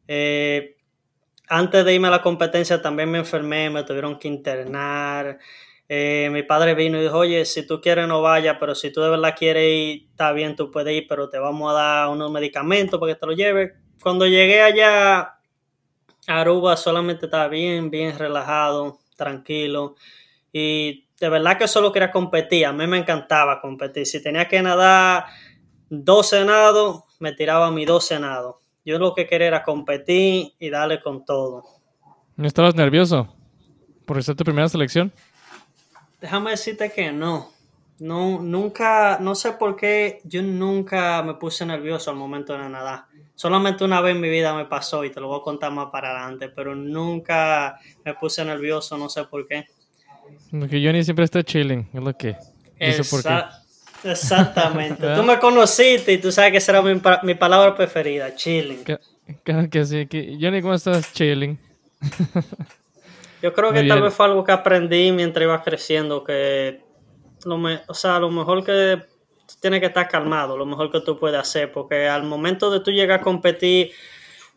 Eh, 0.05 0.75
antes 1.47 1.85
de 1.85 1.93
irme 1.93 2.09
a 2.09 2.11
la 2.11 2.21
competencia 2.21 2.81
también 2.81 3.09
me 3.09 3.19
enfermé, 3.19 3.69
me 3.69 3.83
tuvieron 3.83 4.19
que 4.19 4.27
internar. 4.27 5.39
Eh, 5.87 6.29
mi 6.31 6.43
padre 6.43 6.75
vino 6.75 6.99
y 6.99 7.03
dijo, 7.03 7.19
oye, 7.19 7.45
si 7.45 7.65
tú 7.65 7.79
quieres 7.79 8.05
no 8.05 8.21
vayas, 8.21 8.57
pero 8.59 8.75
si 8.75 8.91
tú 8.91 8.99
de 9.01 9.09
verdad 9.11 9.35
quieres 9.37 9.63
ir, 9.63 10.07
está 10.09 10.33
bien, 10.33 10.57
tú 10.57 10.71
puedes 10.71 10.93
ir, 10.93 11.05
pero 11.07 11.29
te 11.29 11.39
vamos 11.39 11.71
a 11.71 11.75
dar 11.75 12.09
unos 12.09 12.29
medicamentos 12.31 12.99
para 12.99 13.13
que 13.13 13.19
te 13.19 13.25
lo 13.25 13.31
lleves. 13.31 13.71
Cuando 14.01 14.27
llegué 14.27 14.61
allá, 14.61 15.40
Aruba 16.27 16.77
solamente 16.77 17.25
estaba 17.25 17.47
bien, 17.47 17.89
bien 17.89 18.17
relajado, 18.17 18.99
tranquilo. 19.15 19.95
Y 20.53 21.07
de 21.19 21.29
verdad 21.29 21.57
que 21.57 21.67
solo 21.67 21.91
quería 21.91 22.11
competir. 22.11 22.65
A 22.65 22.73
mí 22.73 22.87
me 22.87 22.97
encantaba 22.97 23.61
competir. 23.61 24.05
Si 24.05 24.21
tenía 24.21 24.47
que 24.47 24.61
nadar 24.61 25.25
12 25.89 26.45
nados, 26.45 27.03
me 27.19 27.33
tiraba 27.33 27.71
mi 27.71 27.85
12 27.85 28.19
nados. 28.19 28.55
Yo 28.83 28.97
lo 28.97 29.13
que 29.13 29.27
quería 29.27 29.47
era 29.47 29.63
competir 29.63 30.53
y 30.59 30.69
darle 30.69 31.01
con 31.01 31.23
todo. 31.25 31.63
¿No 32.35 32.47
estabas 32.47 32.75
nervioso 32.75 33.35
por 34.05 34.21
ser 34.23 34.35
tu 34.35 34.43
primera 34.43 34.67
selección? 34.67 35.11
Déjame 36.19 36.51
decirte 36.51 36.91
que 36.91 37.11
no. 37.11 37.49
No, 37.99 38.41
nunca, 38.41 39.19
no 39.19 39.35
sé 39.35 39.51
por 39.51 39.75
qué, 39.75 40.21
yo 40.23 40.41
nunca 40.41 41.21
me 41.21 41.35
puse 41.35 41.63
nervioso 41.67 42.09
al 42.09 42.15
momento 42.15 42.53
de 42.53 42.67
nadar. 42.67 43.05
Solamente 43.35 43.83
una 43.83 44.01
vez 44.01 44.15
en 44.15 44.21
mi 44.21 44.29
vida 44.29 44.53
me 44.53 44.65
pasó 44.65 45.03
y 45.03 45.09
te 45.09 45.19
lo 45.19 45.27
voy 45.27 45.39
a 45.39 45.43
contar 45.43 45.71
más 45.71 45.87
para 45.91 46.11
adelante, 46.11 46.49
pero 46.49 46.75
nunca 46.75 47.79
me 48.05 48.13
puse 48.13 48.45
nervioso, 48.45 48.97
no 48.97 49.09
sé 49.09 49.23
por 49.25 49.47
qué. 49.47 49.65
Porque 50.51 50.83
Johnny 50.83 51.03
siempre 51.03 51.25
está 51.25 51.43
chilling, 51.43 51.89
es 51.93 52.01
lo 52.01 52.15
que. 52.15 52.35
Exactamente. 54.03 55.07
tú 55.15 55.23
me 55.23 55.39
conociste 55.39 56.13
y 56.13 56.17
tú 56.17 56.31
sabes 56.31 56.51
que 56.51 56.57
esa 56.57 56.73
era 56.73 56.81
mi, 57.23 57.35
palabra 57.35 57.75
preferida, 57.75 58.35
chilling. 58.35 58.83
Claro 59.43 59.69
que 59.69 59.85
sí. 59.85 60.07
Que, 60.07 60.37
Johnny, 60.39 60.61
¿cómo 60.61 60.73
estás? 60.73 61.13
Chilling. 61.13 61.57
Yo 63.41 63.53
creo 63.53 63.73
que 63.73 63.83
tal 63.83 64.01
vez 64.01 64.13
fue 64.13 64.25
algo 64.27 64.43
que 64.43 64.51
aprendí 64.51 65.11
mientras 65.11 65.43
iba 65.43 65.63
creciendo, 65.63 66.23
que 66.23 66.81
lo 67.45 67.59
o 67.87 67.93
sea, 67.93 68.19
lo 68.19 68.29
mejor 68.29 68.63
que 68.63 69.01
tienes 69.59 69.79
que 69.79 69.87
estar 69.87 70.07
calmado, 70.07 70.57
lo 70.57 70.65
mejor 70.65 70.91
que 70.91 71.01
tú 71.01 71.17
puedes 71.17 71.39
hacer, 71.39 71.71
porque 71.71 72.07
al 72.07 72.23
momento 72.23 72.69
de 72.71 72.79
tú 72.79 72.91
llegar 72.91 73.19
a 73.19 73.23
competir, 73.23 73.91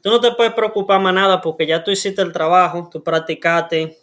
tú 0.02 0.10
no 0.10 0.20
te 0.20 0.32
puedes 0.32 0.52
preocupar 0.52 1.00
más 1.00 1.14
nada 1.14 1.40
porque 1.40 1.66
ya 1.66 1.82
tú 1.82 1.90
hiciste 1.90 2.22
el 2.22 2.32
trabajo, 2.32 2.88
tú 2.92 3.02
practicaste, 3.02 3.98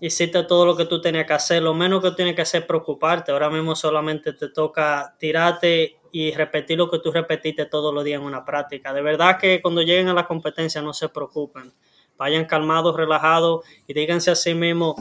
hiciste 0.00 0.42
todo 0.44 0.66
lo 0.66 0.76
que 0.76 0.84
tú 0.84 1.00
tenías 1.00 1.26
que 1.26 1.32
hacer, 1.32 1.62
lo 1.62 1.74
menos 1.74 2.02
que 2.02 2.10
tienes 2.12 2.34
que 2.34 2.42
hacer 2.42 2.62
es 2.62 2.66
preocuparte, 2.66 3.32
ahora 3.32 3.50
mismo 3.50 3.74
solamente 3.74 4.32
te 4.32 4.48
toca 4.48 5.14
tirarte 5.18 5.98
y 6.12 6.32
repetir 6.32 6.78
lo 6.78 6.90
que 6.90 6.98
tú 6.98 7.12
repetiste 7.12 7.66
todos 7.66 7.92
los 7.92 8.04
días 8.04 8.20
en 8.20 8.26
una 8.26 8.44
práctica. 8.44 8.92
De 8.92 9.02
verdad 9.02 9.38
que 9.38 9.60
cuando 9.60 9.82
lleguen 9.82 10.08
a 10.08 10.14
la 10.14 10.26
competencia 10.26 10.80
no 10.80 10.92
se 10.92 11.08
preocupen, 11.08 11.72
vayan 12.16 12.46
calmados, 12.46 12.96
relajados 12.96 13.64
y 13.86 13.94
díganse 13.94 14.30
a 14.30 14.34
sí 14.34 14.54
mismos, 14.54 14.96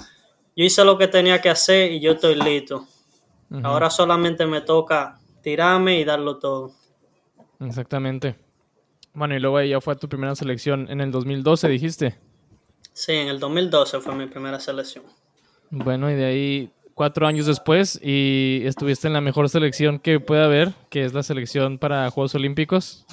yo 0.55 0.63
hice 0.63 0.83
lo 0.83 0.97
que 0.97 1.07
tenía 1.07 1.41
que 1.41 1.49
hacer 1.49 1.91
y 1.91 1.99
yo 1.99 2.13
estoy 2.13 2.35
listo. 2.35 2.85
Ahora 3.63 3.89
solamente 3.89 4.45
me 4.45 4.61
toca 4.61 5.19
tirarme 5.41 5.99
y 5.99 6.03
darlo 6.03 6.37
todo. 6.37 6.71
Exactamente. 7.59 8.35
Bueno, 9.13 9.35
y 9.35 9.39
luego 9.39 9.61
ya 9.61 9.79
fue 9.79 9.95
tu 9.95 10.09
primera 10.09 10.35
selección 10.35 10.89
en 10.89 10.99
el 10.99 11.11
2012, 11.11 11.69
dijiste. 11.69 12.19
Sí, 12.91 13.13
en 13.13 13.27
el 13.29 13.39
2012 13.39 13.99
fue 14.01 14.15
mi 14.15 14.27
primera 14.27 14.59
selección. 14.59 15.03
Bueno, 15.69 16.09
y 16.11 16.15
de 16.15 16.25
ahí 16.25 16.71
cuatro 16.93 17.27
años 17.27 17.45
después 17.45 17.99
y 18.01 18.61
estuviste 18.65 19.07
en 19.07 19.13
la 19.13 19.21
mejor 19.21 19.49
selección 19.49 19.99
que 19.99 20.19
puede 20.19 20.43
haber, 20.43 20.73
que 20.89 21.05
es 21.05 21.13
la 21.13 21.23
selección 21.23 21.77
para 21.77 22.09
Juegos 22.09 22.35
Olímpicos. 22.35 23.05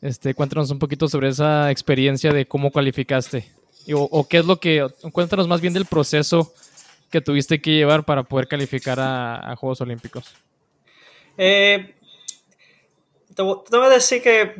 Este, 0.00 0.34
cuéntanos 0.34 0.70
un 0.70 0.78
poquito 0.78 1.08
sobre 1.08 1.28
esa 1.28 1.70
experiencia 1.70 2.32
de 2.32 2.46
cómo 2.46 2.70
cualificaste. 2.70 3.50
O, 3.92 4.26
qué 4.28 4.38
es 4.38 4.46
lo 4.46 4.58
que. 4.58 4.86
Cuéntanos 5.12 5.46
más 5.46 5.60
bien 5.60 5.74
del 5.74 5.84
proceso 5.84 6.52
que 7.10 7.20
tuviste 7.20 7.60
que 7.60 7.72
llevar 7.72 8.04
para 8.04 8.24
poder 8.24 8.48
calificar 8.48 8.98
a, 9.00 9.54
Juegos 9.56 9.80
Olímpicos. 9.80 10.34
Eh, 11.36 11.94
te, 13.28 13.34
te 13.34 13.42
voy 13.42 13.86
a 13.86 13.88
decir 13.88 14.22
que 14.22 14.54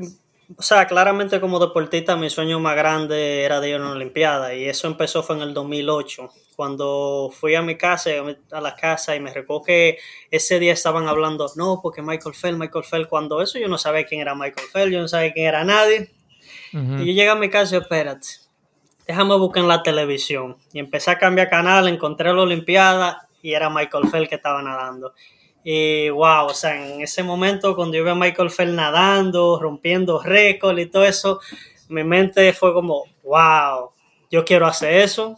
o 0.57 0.63
sea, 0.63 0.87
claramente 0.87 1.41
como 1.41 1.59
deportista 1.59 2.17
mi 2.17 2.29
sueño 2.29 2.61
más 2.61 2.77
grande 2.77 3.43
era 3.43 3.61
de 3.61 3.71
ir 3.71 3.77
a 3.77 3.79
una 3.79 3.93
Olimpiada 3.93 4.55
y 4.55 4.65
eso 4.67 4.87
empezó 4.87 5.23
fue 5.23 5.37
en 5.37 5.43
el 5.43 5.55
2008, 5.55 6.29
cuando 6.55 7.31
fui 7.33 7.55
a 7.55 7.63
mi 7.63 7.77
casa, 7.77 8.11
a 8.51 8.61
la 8.61 8.75
casa 8.77 9.17
y 9.17 9.21
me 9.21 9.33
recuerdo 9.33 9.65
que 9.65 9.99
ese 10.31 10.59
día 10.59 10.73
estaban 10.73 11.09
hablando, 11.09 11.51
no, 11.57 11.81
porque 11.83 12.03
Michael 12.03 12.35
Fell, 12.35 12.59
Michael 12.59 12.85
Fell, 12.85 13.09
cuando 13.09 13.41
eso 13.41 13.59
yo 13.59 13.69
no 13.69 13.79
sabía 13.79 14.05
quién 14.05 14.21
era 14.21 14.35
Michael 14.35 14.69
Fell, 14.71 14.91
yo 14.91 15.01
no 15.01 15.09
sabía 15.09 15.33
quién 15.33 15.47
era 15.47 15.65
nadie. 15.65 16.11
Y 16.73 16.99
yo 16.99 17.05
llegué 17.05 17.29
a 17.29 17.37
mi 17.37 17.49
casa 17.49 17.77
y 17.77 17.79
espérate, 17.79 18.27
déjame 19.07 19.37
buscar 19.37 19.63
en 19.63 19.69
la 19.69 19.83
televisión. 19.83 20.57
Y 20.73 20.79
empecé 20.79 21.11
a 21.11 21.19
cambiar 21.19 21.51
canal, 21.51 21.89
encontré 21.89 22.33
la 22.33 22.43
Olimpiada 22.43 23.29
y 23.43 23.53
era 23.53 23.71
Michael 23.71 24.09
Fell 24.09 24.29
que 24.29 24.37
estaba 24.37 24.63
nadando. 24.63 25.15
Y 25.63 26.11
wow, 26.11 26.47
o 26.47 26.55
sea, 26.55 26.75
en 26.75 27.01
ese 27.01 27.23
momento 27.23 27.75
cuando 27.75 27.97
yo 27.97 28.05
vi 28.05 28.11
a 28.11 28.15
Michael 28.15 28.51
Phelps 28.51 28.75
nadando, 28.75 29.59
rompiendo 29.59 30.23
récords 30.23 30.79
y 30.79 30.87
todo 30.87 31.05
eso, 31.05 31.41
mi 31.89 32.05
mente 32.05 32.53
fue 32.53 32.75
como, 32.75 33.05
wow, 33.23 33.91
yo 34.31 34.45
quiero 34.45 34.67
hacer 34.67 34.93
eso. 34.95 35.37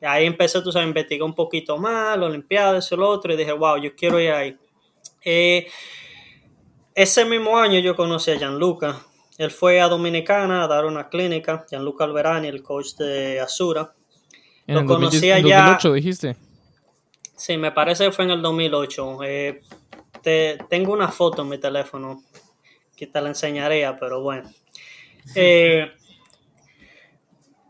Y 0.00 0.06
ahí 0.06 0.26
empecé, 0.26 0.62
tú 0.62 0.70
sabes, 0.70 0.86
investigar 0.86 1.24
un 1.24 1.34
poquito 1.34 1.78
más, 1.78 2.16
la 2.16 2.26
Olimpiada, 2.26 2.78
eso, 2.78 2.96
lo 2.96 3.08
otro, 3.08 3.32
y 3.32 3.36
dije, 3.36 3.52
wow, 3.52 3.76
yo 3.76 3.94
quiero 3.96 4.20
ir 4.20 4.30
ahí. 4.30 4.56
Eh, 5.24 5.66
ese 6.94 7.24
mismo 7.24 7.58
año 7.58 7.80
yo 7.80 7.96
conocí 7.96 8.30
a 8.30 8.38
Gianluca. 8.38 9.00
Él 9.40 9.50
fue 9.50 9.80
a 9.80 9.88
Dominicana 9.88 10.64
a 10.64 10.68
dar 10.68 10.84
una 10.84 11.08
clínica, 11.08 11.64
Gianluca 11.66 12.04
Alberani, 12.04 12.46
el 12.46 12.62
coach 12.62 12.88
de 12.96 13.40
Azura. 13.40 13.94
En 14.66 14.74
lo 14.74 14.84
conocí 14.84 15.30
allá. 15.30 15.62
2008 15.62 15.92
dijiste. 15.94 16.36
Sí, 17.36 17.56
me 17.56 17.72
parece 17.72 18.04
que 18.04 18.12
fue 18.12 18.26
en 18.26 18.32
el 18.32 18.42
2008. 18.42 19.18
Eh, 19.24 19.62
te, 20.20 20.58
tengo 20.68 20.92
una 20.92 21.08
foto 21.08 21.40
en 21.40 21.48
mi 21.48 21.56
teléfono 21.56 22.22
que 22.94 23.06
te 23.06 23.18
la 23.18 23.28
enseñaría, 23.28 23.96
pero 23.98 24.20
bueno. 24.20 24.50
Eh, 25.34 25.90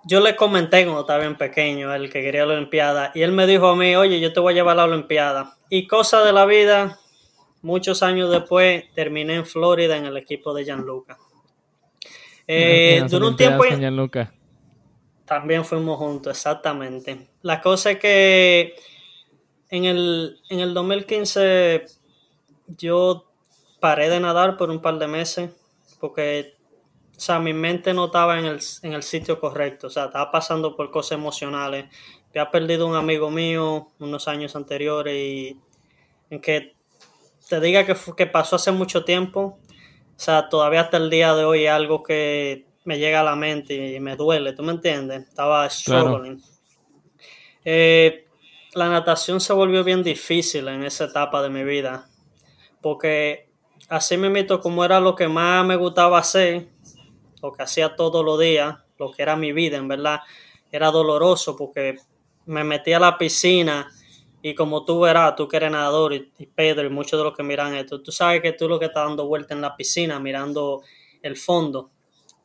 yo 0.05 0.21
le 0.21 0.35
comenté 0.35 0.83
cuando 0.85 1.03
estaba 1.03 1.21
bien 1.21 1.37
pequeño, 1.37 1.95
el 1.95 2.11
que 2.11 2.23
quería 2.23 2.47
la 2.47 2.55
Olimpiada, 2.55 3.13
y 3.15 3.23
él 3.23 3.33
me 3.33 3.47
dijo 3.47 3.69
a 3.69 3.77
mí, 3.77 3.95
oye, 3.95 4.19
yo 4.19 4.33
te 4.33 4.41
voy 4.41 4.55
a 4.55 4.57
llevar 4.57 4.73
a 4.73 4.87
la 4.87 4.93
Olimpiada. 4.93 5.57
Y 5.69 5.87
cosa 5.87 6.25
de 6.25 6.33
la 6.33 6.47
vida, 6.47 6.99
muchos 7.63 8.03
años 8.03 8.31
después, 8.31 8.85
terminé 8.95 9.35
en 9.35 9.47
Florida 9.47 9.97
en 9.97 10.07
el 10.07 10.17
equipo 10.17 10.55
de 10.55 10.65
Gianluca. 10.65 11.19
Eh, 12.53 13.07
durante 13.09 13.17
un 13.29 13.37
tiempo... 13.37 13.65
Gianluca. 13.65 14.33
También 15.25 15.65
fuimos 15.65 15.99
juntos, 15.99 16.37
exactamente. 16.37 17.29
La 17.43 17.61
cosa 17.61 17.93
es 17.93 17.99
que 18.01 18.75
en 19.69 19.85
el, 19.85 20.41
en 20.49 20.59
el 20.59 20.75
2015 20.75 21.85
yo 22.67 23.31
paré 23.79 24.11
de 24.11 24.19
nadar 24.19 24.57
por 24.57 24.69
un 24.71 24.83
par 24.83 24.99
de 24.99 25.07
meses 25.07 25.51
porque, 26.01 26.57
o 27.17 27.21
sea, 27.21 27.39
mi 27.39 27.53
mente 27.53 27.95
no 27.95 28.07
estaba 28.07 28.41
en 28.41 28.47
el, 28.47 28.59
en 28.83 28.95
el 28.95 29.05
sitio 29.05 29.39
correcto, 29.39 29.87
o 29.87 29.91
sea, 29.91 30.07
estaba 30.07 30.33
pasando 30.33 30.75
por 30.75 30.91
cosas 30.91 31.13
emocionales. 31.13 31.85
Había 32.31 32.51
perdido 32.51 32.89
un 32.89 32.97
amigo 32.97 33.31
mío 33.31 33.91
unos 34.01 34.27
años 34.27 34.57
anteriores 34.57 35.15
y 35.15 35.61
en 36.31 36.41
que 36.41 36.75
te 37.49 37.61
diga 37.61 37.87
que, 37.87 37.95
que 38.17 38.27
pasó 38.27 38.57
hace 38.57 38.73
mucho 38.73 39.05
tiempo, 39.05 39.61
o 40.21 40.23
sea, 40.23 40.51
todavía 40.51 40.83
hasta 40.83 40.99
el 40.99 41.09
día 41.09 41.35
de 41.35 41.47
hoy 41.47 41.65
es 41.65 41.71
algo 41.71 42.03
que 42.03 42.67
me 42.85 42.99
llega 42.99 43.21
a 43.21 43.25
la 43.25 43.37
mente 43.37 43.95
y 43.97 44.01
me 44.01 44.17
duele, 44.17 44.53
¿tú 44.53 44.63
me 44.63 44.73
entiendes? 44.73 45.27
Estaba 45.27 45.67
struggling. 45.71 46.43
Eh, 47.65 48.27
la 48.75 48.91
natación 48.91 49.41
se 49.41 49.55
volvió 49.55 49.83
bien 49.83 50.03
difícil 50.03 50.69
en 50.69 50.85
esa 50.85 51.05
etapa 51.05 51.41
de 51.41 51.49
mi 51.49 51.65
vida, 51.65 52.11
porque 52.83 53.49
así 53.89 54.19
me 54.19 54.29
meto 54.29 54.61
como 54.61 54.85
era 54.85 55.01
lo 55.01 55.15
que 55.15 55.27
más 55.27 55.65
me 55.65 55.77
gustaba 55.77 56.19
hacer, 56.19 56.69
lo 57.43 57.51
que 57.53 57.63
hacía 57.63 57.97
todos 57.97 58.23
los 58.23 58.39
días, 58.39 58.77
lo 58.99 59.13
que 59.13 59.23
era 59.23 59.37
mi 59.37 59.55
vida, 59.55 59.79
en 59.79 59.89
verdad, 59.89 60.21
era 60.71 60.91
doloroso 60.91 61.57
porque 61.57 61.97
me 62.45 62.63
metí 62.63 62.93
a 62.93 63.01
la 63.01 63.17
piscina 63.17 63.91
y 64.43 64.55
como 64.55 64.85
tú 64.85 65.01
verás, 65.01 65.37
tú 65.37 65.47
que 65.49 65.57
eres 65.57 65.71
nadador 65.71 66.15
y, 66.15 66.31
Pedro 66.55 66.87
y 66.87 66.91
muchos 66.91 67.19
de 67.19 67.25
los 67.25 67.37
que 67.37 67.43
miran 67.43 67.75
esto, 67.75 68.01
tú 68.03 68.13
sabes 68.13 68.41
que 68.43 68.53
tú 68.53 68.69
lo 68.69 68.79
que 68.79 68.87
estás 68.87 69.07
dando 69.07 69.27
vuelta 69.27 69.55
en 69.55 69.61
la 69.61 69.77
piscina, 69.77 70.19
mirando 70.19 70.83
el 71.23 71.37
fondo 71.37 71.91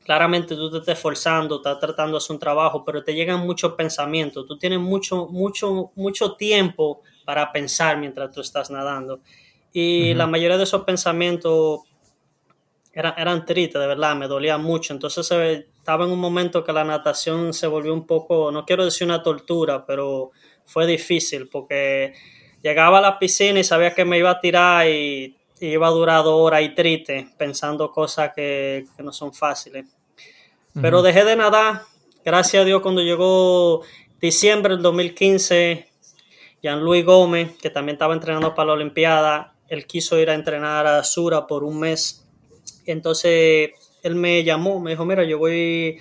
claramente 0.06 0.56
tú 0.56 0.70
te 0.70 0.78
estás 0.78 0.98
esforzando, 0.98 1.58
estás 1.58 1.80
tratando 1.80 2.14
de 2.14 2.18
hacer 2.20 2.36
un 2.36 2.40
trabajo, 2.40 2.86
pero 2.86 3.04
te 3.04 3.14
llegan 3.14 3.40
muchos 3.40 3.74
pensamientos, 3.74 4.46
tú 4.46 4.58
tienes 4.58 4.80
mucho, 4.80 5.28
mucho, 5.28 5.92
mucho 5.96 6.36
tiempo 6.36 7.02
para 7.25 7.52
pensar 7.52 7.98
mientras 7.98 8.32
tú 8.32 8.40
estás 8.40 8.70
nadando. 8.70 9.20
Y 9.74 10.14
la 10.14 10.28
mayoría 10.28 10.58
de 10.58 10.64
esos 10.64 10.84
pensamientos 10.84 11.82
eran, 12.94 13.16
eran 13.18 13.46
tristes, 13.46 13.82
de 13.82 13.88
verdad, 13.88 14.16
me 14.16 14.28
dolía 14.28 14.58
mucho. 14.58 14.94
Entonces 14.94 15.30
estaba 15.32 16.06
en 16.06 16.12
un 16.12 16.20
momento 16.20 16.64
que 16.64 16.72
la 16.72 16.84
natación 16.84 17.52
se 17.52 17.68
volvió 17.68 17.92
un 17.92 18.06
poco, 18.06 18.52
no 18.52 18.64
quiero 18.64 18.86
decir 18.86 19.06
una 19.06 19.24
tortura, 19.24 19.86
pero 19.88 20.32
fue 20.65 20.88
difícil 20.88 21.48
porque 21.48 22.13
llegaba 22.62 22.98
a 22.98 23.01
la 23.01 23.19
piscina 23.19 23.60
y 23.60 23.63
sabía 23.63 23.93
que 23.93 24.05
me 24.05 24.17
iba 24.17 24.31
a 24.31 24.39
tirar 24.39 24.88
y 24.88 25.36
iba 25.60 25.88
a 25.88 25.91
durar 25.91 26.24
dos 26.24 26.39
horas 26.39 26.62
y 26.62 26.75
triste 26.75 27.27
pensando 27.38 27.91
cosas 27.91 28.31
que, 28.36 28.86
que 28.95 29.03
no 29.03 29.12
son 29.12 29.34
fáciles. 29.34 29.86
Pero 30.81 31.01
dejé 31.01 31.24
de 31.24 31.38
nadar. 31.38 31.84
Gracias 32.25 32.62
a 32.62 32.65
Dios 32.65 32.81
cuando 32.81 33.01
llegó 33.01 33.84
diciembre 34.19 34.74
del 34.74 34.84
2015, 34.84 35.88
Jean-Louis 36.62 37.05
Gómez, 37.05 37.55
que 37.62 37.69
también 37.69 37.95
estaba 37.95 38.13
entrenando 38.13 38.53
para 38.53 38.67
la 38.67 38.74
Olimpiada, 38.74 39.55
él 39.69 39.86
quiso 39.86 40.19
ir 40.19 40.29
a 40.29 40.34
entrenar 40.34 40.86
a 40.86 41.03
Sura 41.03 41.48
por 41.48 41.63
un 41.63 41.79
mes. 41.79 42.27
Entonces 42.86 43.72
él 44.03 44.15
me 44.15 44.43
llamó, 44.43 44.79
me 44.79 44.91
dijo, 44.91 45.05
mira, 45.05 45.24
yo 45.24 45.38
voy 45.38 46.00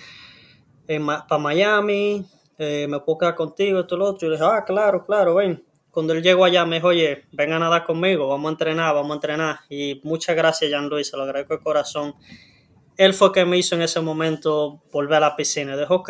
para 0.87 1.37
Miami, 1.37 2.25
eh, 2.57 2.87
me 2.89 2.99
puedo 2.99 3.19
quedar 3.19 3.35
contigo, 3.35 3.79
esto, 3.79 3.97
lo 3.97 4.05
otro. 4.05 4.27
Y 4.27 4.31
le 4.31 4.37
dije, 4.37 4.49
ah, 4.49 4.63
claro, 4.65 5.05
claro, 5.05 5.35
ven. 5.35 5.63
Cuando 5.91 6.13
él 6.13 6.21
llegó 6.21 6.45
allá, 6.45 6.65
me 6.65 6.77
dijo, 6.77 6.89
oye, 6.89 7.25
ven 7.31 7.53
a 7.53 7.59
nadar 7.59 7.85
conmigo, 7.85 8.27
vamos 8.27 8.49
a 8.49 8.51
entrenar, 8.51 8.93
vamos 8.93 9.11
a 9.11 9.15
entrenar. 9.15 9.59
Y 9.69 10.01
muchas 10.03 10.35
gracias, 10.35 10.69
Jean-Louis, 10.69 11.07
se 11.07 11.15
lo 11.15 11.23
agradezco 11.23 11.55
de 11.55 11.63
corazón 11.63 12.15
él 12.97 13.13
fue 13.13 13.31
que 13.31 13.45
me 13.45 13.57
hizo 13.57 13.75
en 13.75 13.81
ese 13.81 13.99
momento 13.99 14.81
volver 14.91 15.17
a 15.17 15.19
la 15.19 15.35
piscina. 15.35 15.75
Dijo, 15.77 15.95
ok, 15.95 16.09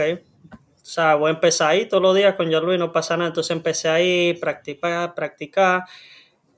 o 0.51 0.85
sea, 0.85 1.15
voy 1.15 1.29
a 1.29 1.33
empezar 1.33 1.71
ahí 1.71 1.87
todos 1.87 2.03
los 2.03 2.15
días 2.15 2.35
con 2.35 2.51
Luis, 2.51 2.79
no 2.79 2.91
pasa 2.91 3.17
nada. 3.17 3.29
Entonces 3.29 3.55
empecé 3.55 3.89
ahí, 3.89 4.33
practicar, 4.33 5.13
practicar. 5.15 5.83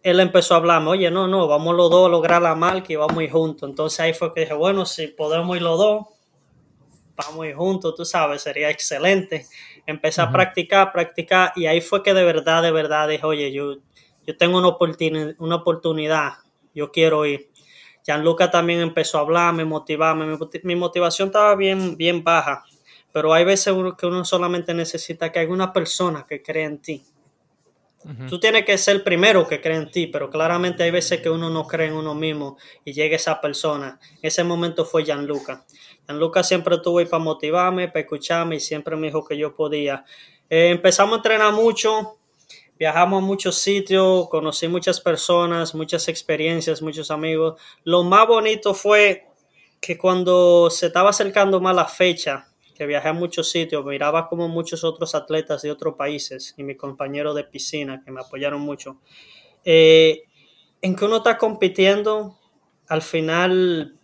Él 0.04 0.20
empezó 0.20 0.54
a 0.54 0.58
hablarme, 0.58 0.90
oye, 0.90 1.12
no, 1.12 1.28
no, 1.28 1.48
vamos 1.48 1.76
los 1.76 1.90
dos 1.90 2.08
a 2.08 2.10
lograr 2.10 2.42
la 2.42 2.56
marca 2.56 2.92
y 2.92 2.96
vamos 2.96 3.18
a 3.18 3.24
ir 3.24 3.32
juntos. 3.32 3.70
Entonces 3.70 4.00
ahí 4.00 4.14
fue 4.14 4.34
que 4.34 4.42
dije, 4.42 4.54
bueno, 4.54 4.86
si 4.86 5.08
podemos 5.08 5.56
ir 5.56 5.64
los 5.64 5.78
dos, 5.78 6.08
vamos 7.16 7.46
a 7.46 7.48
ir 7.48 7.56
juntos, 7.56 7.96
tú 7.96 8.06
sabes, 8.06 8.42
sería 8.42 8.70
excelente. 8.70 9.46
Empecé 9.88 10.22
a 10.22 10.32
practicar, 10.32 10.92
practicar 10.92 11.54
y 11.56 11.66
ahí 11.66 11.82
fue 11.82 12.04
que 12.04 12.14
de 12.14 12.24
verdad, 12.24 12.62
de 12.62 12.72
verdad 12.72 13.08
dije, 13.08 13.26
oye, 13.26 13.52
yo, 13.52 13.78
yo 14.26 14.38
tengo 14.38 14.60
una, 14.60 14.68
oportunidad, 14.68 15.34
una 15.40 15.56
oportunidad, 15.56 16.34
yo 16.76 16.92
quiero 16.92 17.26
ir. 17.26 17.50
Gianluca 18.06 18.52
también 18.52 18.82
empezó 18.82 19.18
a 19.18 19.22
hablarme, 19.22 19.66
motivarme. 19.66 20.38
Mi 20.64 20.76
motivación 20.76 21.30
estaba 21.30 21.56
bien, 21.56 21.98
bien 21.98 22.24
baja, 22.24 22.64
pero 23.12 23.34
hay 23.34 23.44
veces 23.44 23.74
que 23.98 24.06
uno 24.06 24.24
solamente 24.24 24.74
necesita 24.74 25.32
que 25.32 25.40
haya 25.40 25.52
una 25.52 25.74
persona 25.74 26.26
que 26.28 26.44
cree 26.44 26.66
en 26.66 26.82
ti. 26.82 27.04
Tú 28.30 28.40
tienes 28.40 28.66
que 28.66 28.78
ser 28.78 28.98
el 28.98 29.04
primero 29.04 29.48
que 29.48 29.60
cree 29.60 29.78
en 29.78 29.92
ti, 29.92 30.08
pero 30.08 30.30
claramente 30.30 30.84
hay 30.84 30.92
veces 30.92 31.22
que 31.22 31.30
uno 31.30 31.50
no 31.50 31.68
cree 31.68 31.88
en 31.88 31.94
uno 31.94 32.16
mismo 32.16 32.58
y 32.86 32.94
llega 32.94 33.16
esa 33.16 33.42
persona. 33.42 34.00
Ese 34.22 34.44
momento 34.44 34.86
fue 34.86 35.04
Gianluca. 35.04 35.66
Gianluca 36.08 36.44
siempre 36.44 36.76
estuvo 36.76 37.00
ahí 37.00 37.06
para 37.06 37.24
motivarme, 37.24 37.88
para 37.88 38.02
escucharme 38.02 38.56
y 38.58 38.60
siempre 38.60 38.96
me 38.96 39.08
dijo 39.08 39.26
que 39.26 39.38
yo 39.38 39.54
podía. 39.54 40.06
Eh, 40.50 40.70
empezamos 40.70 41.14
a 41.14 41.18
entrenar 41.18 41.54
mucho, 41.54 42.18
Viajamos 42.80 43.24
a 43.24 43.26
muchos 43.26 43.58
sitios, 43.58 44.30
conocí 44.30 44.68
muchas 44.68 45.02
personas, 45.02 45.74
muchas 45.74 46.08
experiencias, 46.10 46.82
muchos 46.82 47.10
amigos. 47.10 47.60
Lo 47.84 48.04
más 48.04 48.28
bonito 48.28 48.76
fue 48.76 49.26
que 49.82 49.98
cuando 49.98 50.70
se 50.70 50.88
estaba 50.88 51.10
acercando 51.10 51.60
más 51.60 51.76
la 51.76 51.86
fecha, 51.86 52.48
que 52.78 52.86
viajé 52.86 53.10
a 53.10 53.14
muchos 53.14 53.50
sitios, 53.50 53.84
miraba 53.84 54.30
como 54.30 54.48
muchos 54.48 54.84
otros 54.84 55.16
atletas 55.16 55.64
de 55.64 55.72
otros 55.72 55.96
países 55.96 56.54
y 56.58 56.64
mis 56.64 56.78
compañeros 56.78 57.36
de 57.36 57.44
piscina 57.44 58.02
que 58.04 58.12
me 58.12 58.22
apoyaron 58.22 58.62
mucho. 58.62 58.98
Eh, 59.66 60.24
en 60.82 60.96
que 60.96 61.06
uno 61.06 61.18
está 61.18 61.38
compitiendo, 61.38 62.38
al 62.88 63.02
final 63.02 63.96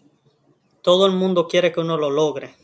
todo 0.81 1.05
el 1.05 1.11
mundo 1.13 1.47
quiere 1.47 1.71
que 1.71 1.79
uno 1.79 1.97
lo 1.97 2.09
logre. 2.09 2.55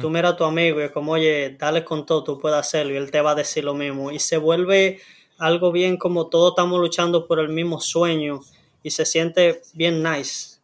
Tú 0.00 0.10
miras 0.10 0.32
a 0.32 0.36
tu 0.36 0.42
amigo 0.42 0.80
y 0.80 0.84
es 0.84 0.90
como, 0.90 1.12
oye, 1.12 1.56
dale 1.56 1.84
con 1.84 2.04
todo, 2.04 2.24
tú 2.24 2.38
puedes 2.38 2.58
hacerlo 2.58 2.94
y 2.94 2.96
él 2.96 3.12
te 3.12 3.20
va 3.20 3.30
a 3.30 3.34
decir 3.36 3.62
lo 3.62 3.74
mismo. 3.74 4.10
Y 4.10 4.18
se 4.18 4.36
vuelve 4.36 4.98
algo 5.38 5.70
bien 5.70 5.96
como 5.96 6.26
todos 6.26 6.50
estamos 6.50 6.80
luchando 6.80 7.28
por 7.28 7.38
el 7.38 7.48
mismo 7.48 7.80
sueño 7.80 8.40
y 8.82 8.90
se 8.90 9.06
siente 9.06 9.62
bien 9.74 10.02
nice. 10.02 10.57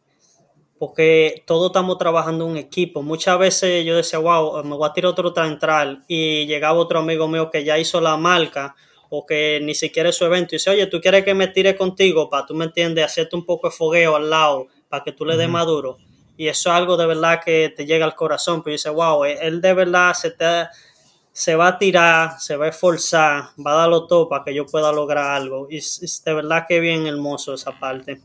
Porque 0.77 1.43
todos 1.47 1.67
estamos 1.67 1.97
trabajando 1.97 2.45
en 2.45 2.51
un 2.51 2.57
equipo. 2.57 3.01
Muchas 3.01 3.39
veces 3.39 3.85
yo 3.85 3.95
decía, 3.95 4.19
wow, 4.19 4.63
me 4.63 4.75
voy 4.75 4.87
a 4.87 4.93
tirar 4.93 5.11
otro 5.11 5.33
central 5.33 6.03
y 6.07 6.45
llegaba 6.45 6.77
otro 6.77 6.99
amigo 6.99 7.27
mío 7.27 7.49
que 7.49 7.63
ya 7.63 7.77
hizo 7.77 8.01
la 8.01 8.17
marca 8.17 8.75
o 9.09 9.25
que 9.25 9.59
ni 9.61 9.73
siquiera 9.73 10.09
es 10.09 10.17
su 10.17 10.25
evento 10.25 10.55
y 10.55 10.57
dice, 10.57 10.71
oye, 10.71 10.87
¿tú 10.87 10.99
quieres 10.99 11.23
que 11.23 11.33
me 11.33 11.47
tire 11.47 11.75
contigo 11.75 12.29
para, 12.29 12.45
tú 12.45 12.55
me 12.55 12.65
entiendes, 12.65 13.05
hacerte 13.05 13.35
un 13.35 13.45
poco 13.45 13.69
de 13.69 13.75
fogueo 13.75 14.15
al 14.15 14.29
lado 14.29 14.67
para 14.89 15.03
que 15.03 15.11
tú 15.13 15.25
le 15.25 15.37
des 15.37 15.47
maduro? 15.47 15.97
Y 16.37 16.47
eso 16.47 16.69
es 16.69 16.75
algo 16.75 16.97
de 16.97 17.05
verdad 17.05 17.41
que 17.43 17.73
te 17.75 17.85
llega 17.85 18.03
al 18.03 18.15
corazón, 18.15 18.61
pero 18.61 18.73
dice, 18.73 18.89
wow, 18.89 19.23
él 19.23 19.61
de 19.61 19.73
verdad 19.73 20.13
se, 20.13 20.31
te, 20.31 20.67
se 21.31 21.55
va 21.55 21.67
a 21.67 21.77
tirar, 21.77 22.39
se 22.39 22.57
va 22.57 22.65
a 22.65 22.69
esforzar, 22.69 23.51
va 23.65 23.71
a 23.71 23.75
darlo 23.75 24.05
todo 24.05 24.27
para 24.27 24.43
que 24.43 24.53
yo 24.53 24.65
pueda 24.65 24.91
lograr 24.91 25.31
algo. 25.31 25.67
Y 25.69 25.77
es 25.77 26.21
de 26.25 26.33
verdad 26.33 26.65
que 26.67 26.81
bien 26.81 27.07
hermoso 27.07 27.53
esa 27.53 27.71
parte. 27.79 28.21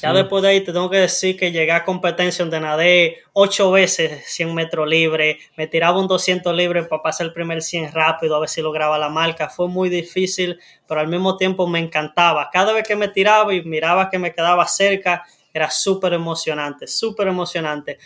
Ya 0.00 0.12
después 0.12 0.42
de 0.42 0.48
ahí 0.48 0.60
te 0.60 0.72
tengo 0.72 0.90
que 0.90 0.96
decir 0.96 1.36
que 1.36 1.52
llegué 1.52 1.70
a 1.70 1.84
competencia 1.84 2.44
donde 2.44 2.58
nadé 2.58 3.18
ocho 3.32 3.70
veces 3.70 4.24
100 4.26 4.52
metros 4.52 4.88
libre, 4.88 5.38
me 5.56 5.68
tiraba 5.68 6.00
un 6.00 6.08
200 6.08 6.54
libre 6.54 6.82
para 6.82 7.00
pasar 7.00 7.28
el 7.28 7.32
primer 7.32 7.62
100 7.62 7.92
rápido, 7.92 8.34
a 8.34 8.40
ver 8.40 8.48
si 8.48 8.60
lograba 8.60 8.98
la 8.98 9.08
marca. 9.08 9.48
Fue 9.48 9.68
muy 9.68 9.88
difícil, 9.88 10.58
pero 10.88 11.00
al 11.00 11.06
mismo 11.06 11.36
tiempo 11.36 11.68
me 11.68 11.78
encantaba. 11.78 12.50
Cada 12.52 12.72
vez 12.72 12.84
que 12.84 12.96
me 12.96 13.06
tiraba 13.06 13.54
y 13.54 13.62
miraba 13.62 14.10
que 14.10 14.18
me 14.18 14.34
quedaba 14.34 14.66
cerca, 14.66 15.24
era 15.52 15.70
súper 15.70 16.12
emocionante, 16.12 16.88
súper 16.88 17.28
emocionante. 17.28 17.98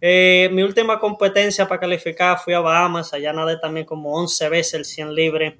Eh, 0.00 0.48
mi 0.52 0.62
última 0.62 1.00
competencia 1.00 1.66
para 1.66 1.80
calificar 1.80 2.38
fui 2.38 2.54
a 2.54 2.60
Bahamas, 2.60 3.12
allá 3.12 3.32
nadé 3.32 3.58
también 3.58 3.84
como 3.84 4.14
11 4.14 4.48
veces 4.48 4.74
el 4.74 4.84
100 4.84 5.12
libre, 5.12 5.58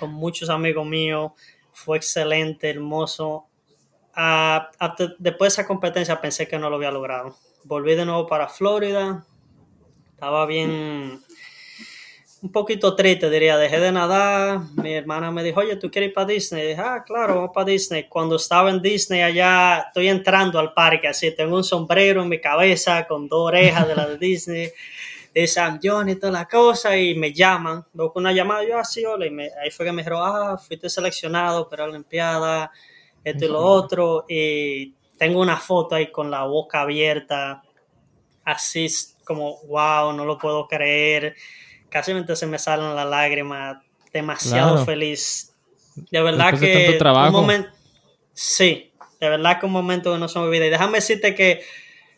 con 0.00 0.10
muchos 0.14 0.48
amigos 0.48 0.86
míos. 0.86 1.32
Fue 1.72 1.98
excelente, 1.98 2.70
hermoso 2.70 3.48
después 5.18 5.56
de 5.56 5.62
esa 5.62 5.66
competencia 5.66 6.20
pensé 6.20 6.48
que 6.48 6.58
no 6.58 6.70
lo 6.70 6.76
había 6.76 6.90
logrado. 6.90 7.36
Volví 7.64 7.94
de 7.94 8.04
nuevo 8.04 8.26
para 8.26 8.48
Florida. 8.48 9.24
Estaba 10.14 10.46
bien, 10.46 11.20
un 12.42 12.52
poquito 12.52 12.94
triste, 12.96 13.28
diría. 13.28 13.58
Dejé 13.58 13.80
de 13.80 13.92
nadar. 13.92 14.60
Mi 14.76 14.94
hermana 14.94 15.30
me 15.30 15.42
dijo, 15.42 15.60
oye, 15.60 15.76
¿tú 15.76 15.90
quieres 15.90 16.08
ir 16.08 16.14
para 16.14 16.26
Disney? 16.28 16.68
dije, 16.68 16.80
ah, 16.80 17.02
claro, 17.04 17.34
vamos 17.36 17.50
para 17.52 17.66
Disney. 17.66 18.04
Cuando 18.08 18.36
estaba 18.36 18.70
en 18.70 18.80
Disney 18.80 19.22
allá, 19.22 19.86
estoy 19.88 20.08
entrando 20.08 20.58
al 20.58 20.72
parque 20.72 21.08
así. 21.08 21.34
Tengo 21.34 21.56
un 21.56 21.64
sombrero 21.64 22.22
en 22.22 22.28
mi 22.28 22.40
cabeza 22.40 23.06
con 23.06 23.28
dos 23.28 23.48
orejas 23.48 23.86
de 23.86 23.94
la 23.94 24.06
de 24.06 24.18
Disney. 24.18 24.70
de 25.34 25.46
San 25.46 25.78
John 25.82 26.08
y 26.08 26.16
toda 26.16 26.32
la 26.32 26.48
cosa, 26.48 26.96
y 26.96 27.14
me 27.14 27.30
llaman, 27.30 27.84
veo 27.92 28.10
una 28.14 28.32
llamada, 28.32 28.66
yo 28.66 28.78
así, 28.78 29.04
ah, 29.04 29.10
hola, 29.10 29.26
y 29.26 29.38
ahí 29.38 29.70
fue 29.70 29.84
que 29.84 29.92
me 29.92 30.00
dijeron, 30.00 30.22
ah, 30.24 30.56
fuiste 30.56 30.88
seleccionado 30.88 31.68
para 31.68 31.84
la 31.84 31.90
Olimpiada, 31.90 32.72
esto 33.30 33.44
y 33.44 33.48
lo 33.48 33.60
otro. 33.60 34.24
Y 34.28 34.94
tengo 35.18 35.40
una 35.40 35.56
foto 35.56 35.94
ahí 35.94 36.10
con 36.10 36.30
la 36.30 36.44
boca 36.44 36.82
abierta, 36.82 37.62
así 38.44 38.88
como, 39.24 39.58
wow, 39.64 40.12
no 40.12 40.24
lo 40.24 40.38
puedo 40.38 40.66
creer. 40.66 41.34
Casi 41.88 42.12
se 42.34 42.46
me 42.46 42.58
salen 42.58 42.94
las 42.94 43.08
lágrimas, 43.08 43.78
demasiado 44.12 44.84
feliz. 44.84 45.52
De 46.10 46.22
verdad 46.22 46.58
que 46.58 46.98
un 47.00 47.32
momento, 47.32 47.70
sí, 48.32 48.92
de 49.18 49.28
verdad 49.30 49.58
que 49.58 49.66
un 49.66 49.72
momento 49.72 50.12
que 50.12 50.18
no 50.18 50.28
se 50.28 50.38
me 50.38 50.44
olvida. 50.44 50.66
Y 50.66 50.70
déjame 50.70 50.98
decirte 50.98 51.34
que 51.34 51.62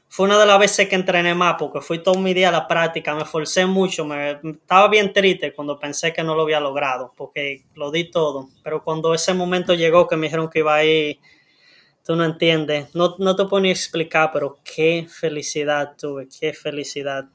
fue 0.08 0.26
una 0.26 0.38
de 0.38 0.46
las 0.46 0.58
veces 0.58 0.88
que 0.88 0.96
entrené 0.96 1.34
más 1.34 1.56
porque 1.58 1.80
fui 1.80 2.02
todo 2.02 2.18
mi 2.18 2.32
día 2.32 2.48
a 2.48 2.52
la 2.52 2.66
práctica, 2.66 3.14
me 3.14 3.22
esforcé 3.22 3.66
mucho, 3.66 4.04
me, 4.04 4.40
estaba 4.42 4.88
bien 4.88 5.12
triste 5.12 5.52
cuando 5.52 5.78
pensé 5.78 6.12
que 6.12 6.22
no 6.22 6.34
lo 6.34 6.42
había 6.42 6.60
logrado 6.60 7.12
porque 7.16 7.64
lo 7.74 7.90
di 7.90 8.10
todo, 8.10 8.48
pero 8.62 8.82
cuando 8.82 9.12
ese 9.12 9.34
momento 9.34 9.74
llegó 9.74 10.08
que 10.08 10.16
me 10.16 10.26
dijeron 10.26 10.48
que 10.48 10.60
iba 10.60 10.74
a 10.74 10.84
ir, 10.84 11.18
tú 12.04 12.16
no 12.16 12.24
entiendes, 12.24 12.94
no, 12.94 13.16
no 13.18 13.36
te 13.36 13.44
puedo 13.44 13.62
ni 13.62 13.70
explicar, 13.70 14.30
pero 14.32 14.58
qué 14.64 15.06
felicidad 15.08 15.94
tuve, 16.00 16.26
qué 16.40 16.54
felicidad. 16.54 17.26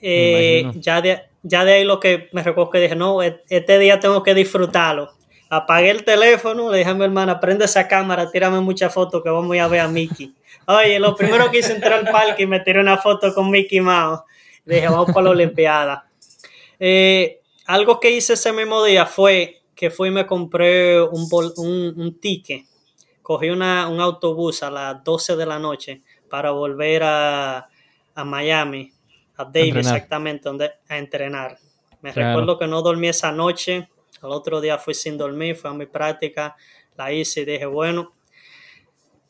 Eh, 0.00 0.70
ya, 0.76 1.02
de, 1.02 1.24
ya 1.42 1.64
de 1.64 1.72
ahí 1.74 1.84
lo 1.84 2.00
que 2.00 2.28
me 2.32 2.42
recuerdo 2.42 2.70
que 2.70 2.80
dije, 2.80 2.96
no, 2.96 3.22
e, 3.22 3.42
este 3.50 3.78
día 3.78 4.00
tengo 4.00 4.22
que 4.22 4.34
disfrutarlo. 4.34 5.17
Apagué 5.50 5.90
el 5.90 6.04
teléfono, 6.04 6.70
le 6.70 6.78
dije 6.78 6.90
a 6.90 6.94
mi 6.94 7.04
hermana, 7.04 7.40
prende 7.40 7.64
esa 7.64 7.88
cámara, 7.88 8.30
tírame 8.30 8.60
muchas 8.60 8.92
fotos 8.92 9.22
que 9.22 9.30
vamos 9.30 9.56
a 9.56 9.68
ver 9.68 9.80
a 9.80 9.88
Mickey. 9.88 10.34
Oye, 10.66 10.98
lo 10.98 11.16
primero 11.16 11.50
que 11.50 11.60
hice 11.60 11.72
entrar 11.72 11.94
al 11.94 12.12
parque 12.12 12.42
y 12.42 12.46
me 12.46 12.60
tiré 12.60 12.80
una 12.80 12.98
foto 12.98 13.32
con 13.32 13.50
Mickey 13.50 13.80
Mouse. 13.80 14.20
dije, 14.66 14.86
vamos 14.88 15.06
para 15.06 15.22
la 15.22 15.30
Olimpiada. 15.30 16.06
Eh, 16.78 17.40
algo 17.66 17.98
que 17.98 18.10
hice 18.10 18.34
ese 18.34 18.52
mismo 18.52 18.84
día 18.84 19.06
fue 19.06 19.62
que 19.74 19.90
fui 19.90 20.08
y 20.08 20.10
me 20.10 20.26
compré 20.26 21.00
un, 21.00 21.28
un, 21.56 22.18
ticket. 22.20 22.64
Cogí 23.22 23.48
una, 23.48 23.88
un 23.88 24.00
autobús 24.00 24.62
a 24.62 24.70
las 24.70 25.04
12 25.04 25.36
de 25.36 25.46
la 25.46 25.58
noche 25.58 26.02
para 26.28 26.50
volver 26.50 27.02
a, 27.04 27.68
a 28.14 28.24
Miami, 28.24 28.92
a 29.36 29.44
Davis 29.44 29.76
exactamente, 29.76 30.48
donde, 30.48 30.72
a 30.88 30.98
entrenar. 30.98 31.58
Me 32.02 32.12
recuerdo 32.12 32.58
que 32.58 32.66
no 32.66 32.82
dormí 32.82 33.08
esa 33.08 33.32
noche. 33.32 33.88
Al 34.22 34.30
otro 34.32 34.60
día 34.60 34.78
fui 34.78 34.94
sin 34.94 35.16
dormir, 35.16 35.56
fui 35.56 35.70
a 35.70 35.74
mi 35.74 35.86
práctica, 35.86 36.56
la 36.96 37.12
hice 37.12 37.42
y 37.42 37.44
dije, 37.44 37.66
bueno, 37.66 38.12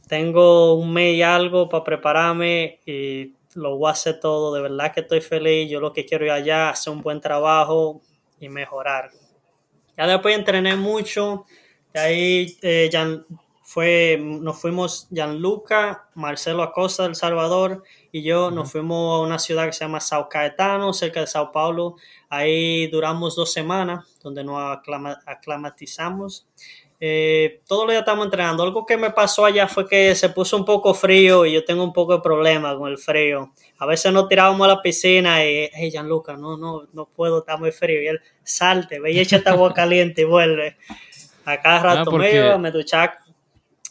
tengo 0.09 0.75
un 0.75 0.93
mes 0.93 1.17
y 1.17 1.23
algo 1.23 1.69
para 1.69 1.85
prepararme 1.85 2.81
y 2.87 3.35
lo 3.55 3.77
voy 3.77 3.89
a 3.89 3.93
hacer 3.93 4.19
todo. 4.21 4.55
De 4.55 4.63
verdad 4.63 4.93
que 4.93 5.01
estoy 5.01 5.21
feliz. 5.21 5.71
Yo 5.71 5.81
lo 5.81 5.93
que 5.93 6.05
quiero 6.05 6.25
ir 6.25 6.31
allá, 6.31 6.71
hacer 6.71 6.93
un 6.93 7.03
buen 7.03 7.21
trabajo 7.21 8.01
y 8.41 8.49
mejorar. 8.49 9.11
Ya 9.97 10.07
después 10.07 10.37
entrené 10.37 10.77
mucho. 10.77 11.45
De 11.93 12.01
ahí 12.01 12.59
eh, 12.63 12.89
fue, 13.79 14.19
nos 14.21 14.61
fuimos 14.61 15.07
Gianluca, 15.09 16.09
Marcelo 16.17 16.65
Acosta 16.65 17.05
del 17.05 17.15
Salvador 17.15 17.85
y 18.11 18.25
yo 18.25 18.51
nos 18.51 18.73
fuimos 18.73 19.21
a 19.21 19.23
una 19.23 19.39
ciudad 19.39 19.67
que 19.67 19.73
se 19.73 19.85
llama 19.85 20.01
Sao 20.01 20.29
Caetano, 20.29 20.93
cerca 20.93 21.21
de 21.21 21.29
Sao 21.29 21.53
Paulo. 21.53 21.95
Ahí 22.29 22.89
duramos 22.89 23.37
dos 23.37 23.53
semanas, 23.53 24.19
donde 24.21 24.43
nos 24.43 24.59
aclimatizamos 25.27 26.49
eh, 26.99 27.61
todos 27.69 27.85
los 27.85 27.93
días 27.93 28.01
estamos 28.01 28.25
entrenando. 28.25 28.65
Algo 28.65 28.85
que 28.85 28.97
me 28.97 29.13
pasó 29.13 29.45
allá 29.45 29.69
fue 29.69 29.89
que 29.89 30.17
se 30.17 30.31
puso 30.31 30.57
un 30.57 30.65
poco 30.65 30.93
frío 30.93 31.47
y 31.47 31.53
yo 31.53 31.65
tengo 31.65 31.85
un 31.85 31.93
poco 31.93 32.15
de 32.15 32.21
problema 32.21 32.77
con 32.77 32.91
el 32.91 32.99
frío. 32.99 33.53
A 33.79 33.87
veces 33.87 34.13
nos 34.13 34.27
tirábamos 34.27 34.65
a 34.65 34.75
la 34.75 34.83
piscina 34.83 35.45
y, 35.45 35.71
hey, 35.73 35.93
Gianluca, 35.93 36.37
no, 36.37 36.57
no, 36.57 36.89
no 36.93 37.07
puedo, 37.07 37.39
está 37.39 37.57
muy 37.57 37.71
frío. 37.71 38.03
Y 38.03 38.09
él, 38.09 38.21
salte, 38.43 38.99
ve 38.99 39.13
y 39.13 39.21
échate 39.21 39.49
agua 39.49 39.73
caliente 39.73 40.23
y 40.23 40.25
vuelve. 40.25 40.77
A 41.45 41.61
cada 41.61 41.77
ah, 41.77 41.95
rato 41.95 42.11
me 42.11 42.59
me 42.59 42.73
duchaba. 42.73 43.28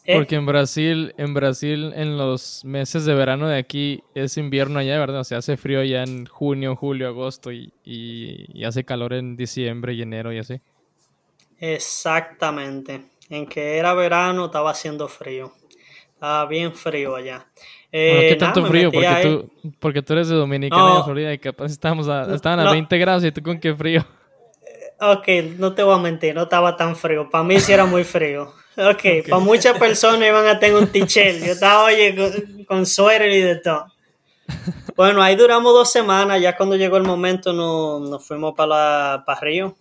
¿Eh? 0.07 0.15
Porque 0.15 0.35
en 0.35 0.45
Brasil, 0.45 1.13
en 1.17 1.33
Brasil, 1.33 1.91
en 1.95 2.17
los 2.17 2.63
meses 2.63 3.05
de 3.05 3.13
verano 3.13 3.47
de 3.47 3.57
aquí 3.57 4.03
es 4.15 4.37
invierno 4.37 4.79
allá, 4.79 4.97
¿verdad? 4.97 5.19
O 5.19 5.23
sea, 5.23 5.39
hace 5.39 5.57
frío 5.57 5.83
ya 5.83 6.01
en 6.01 6.25
junio, 6.25 6.75
julio, 6.75 7.09
agosto 7.09 7.51
y, 7.51 7.71
y 7.83 8.63
hace 8.63 8.85
calor 8.85 9.13
en 9.13 9.35
diciembre 9.35 9.93
y 9.93 10.01
enero 10.01 10.31
y 10.31 10.39
así. 10.39 10.61
Exactamente. 11.59 13.03
En 13.29 13.45
que 13.45 13.77
era 13.77 13.93
verano 13.93 14.45
estaba 14.45 14.71
haciendo 14.71 15.07
frío. 15.07 15.51
Estaba 16.13 16.45
bien 16.45 16.73
frío 16.73 17.15
allá. 17.15 17.45
¿Qué 17.91 18.31
eh, 18.31 18.35
tanto 18.35 18.65
frío? 18.65 18.91
Porque 18.91 19.21
tú, 19.21 19.71
porque 19.79 20.01
tú 20.01 20.13
eres 20.13 20.29
de 20.29 20.35
Dominicana 20.35 20.99
y 20.99 21.03
Florida 21.03 21.33
y 21.33 21.37
capaz 21.37 21.71
estábamos 21.71 22.07
a, 22.07 22.33
estaban 22.33 22.59
a 22.59 22.71
20 22.71 22.97
grados 22.97 23.23
y 23.23 23.31
tú 23.31 23.41
con 23.41 23.59
qué 23.59 23.75
frío. 23.75 24.05
Ok, 24.99 25.27
no 25.57 25.73
te 25.73 25.83
voy 25.83 25.95
a 25.95 26.01
mentir, 26.01 26.33
no 26.33 26.43
estaba 26.43 26.75
tan 26.75 26.95
frío. 26.95 27.29
Para 27.29 27.43
mí 27.43 27.59
sí 27.59 27.71
era 27.71 27.85
muy 27.85 28.03
frío. 28.03 28.51
Ok, 28.77 29.27
para 29.27 29.39
muchas 29.39 29.77
personas 29.77 30.27
iban 30.27 30.45
a 30.45 30.59
tener 30.59 30.75
un 30.75 30.87
tichel. 30.87 31.43
Yo 31.43 31.53
estaba, 31.53 31.85
oye, 31.85 32.65
con, 32.67 32.85
suero 32.85 33.25
y 33.25 33.41
de 33.41 33.55
todo. 33.57 33.87
Bueno, 34.95 35.21
ahí 35.21 35.35
duramos 35.35 35.73
dos 35.73 35.91
semanas. 35.91 36.39
Ya 36.39 36.55
cuando 36.55 36.75
llegó 36.75 36.97
el 36.97 37.03
momento 37.03 37.53
nos, 37.53 38.07
nos 38.09 38.25
fuimos 38.25 38.53
para, 38.55 39.23
para 39.25 39.39
Río 39.39 39.75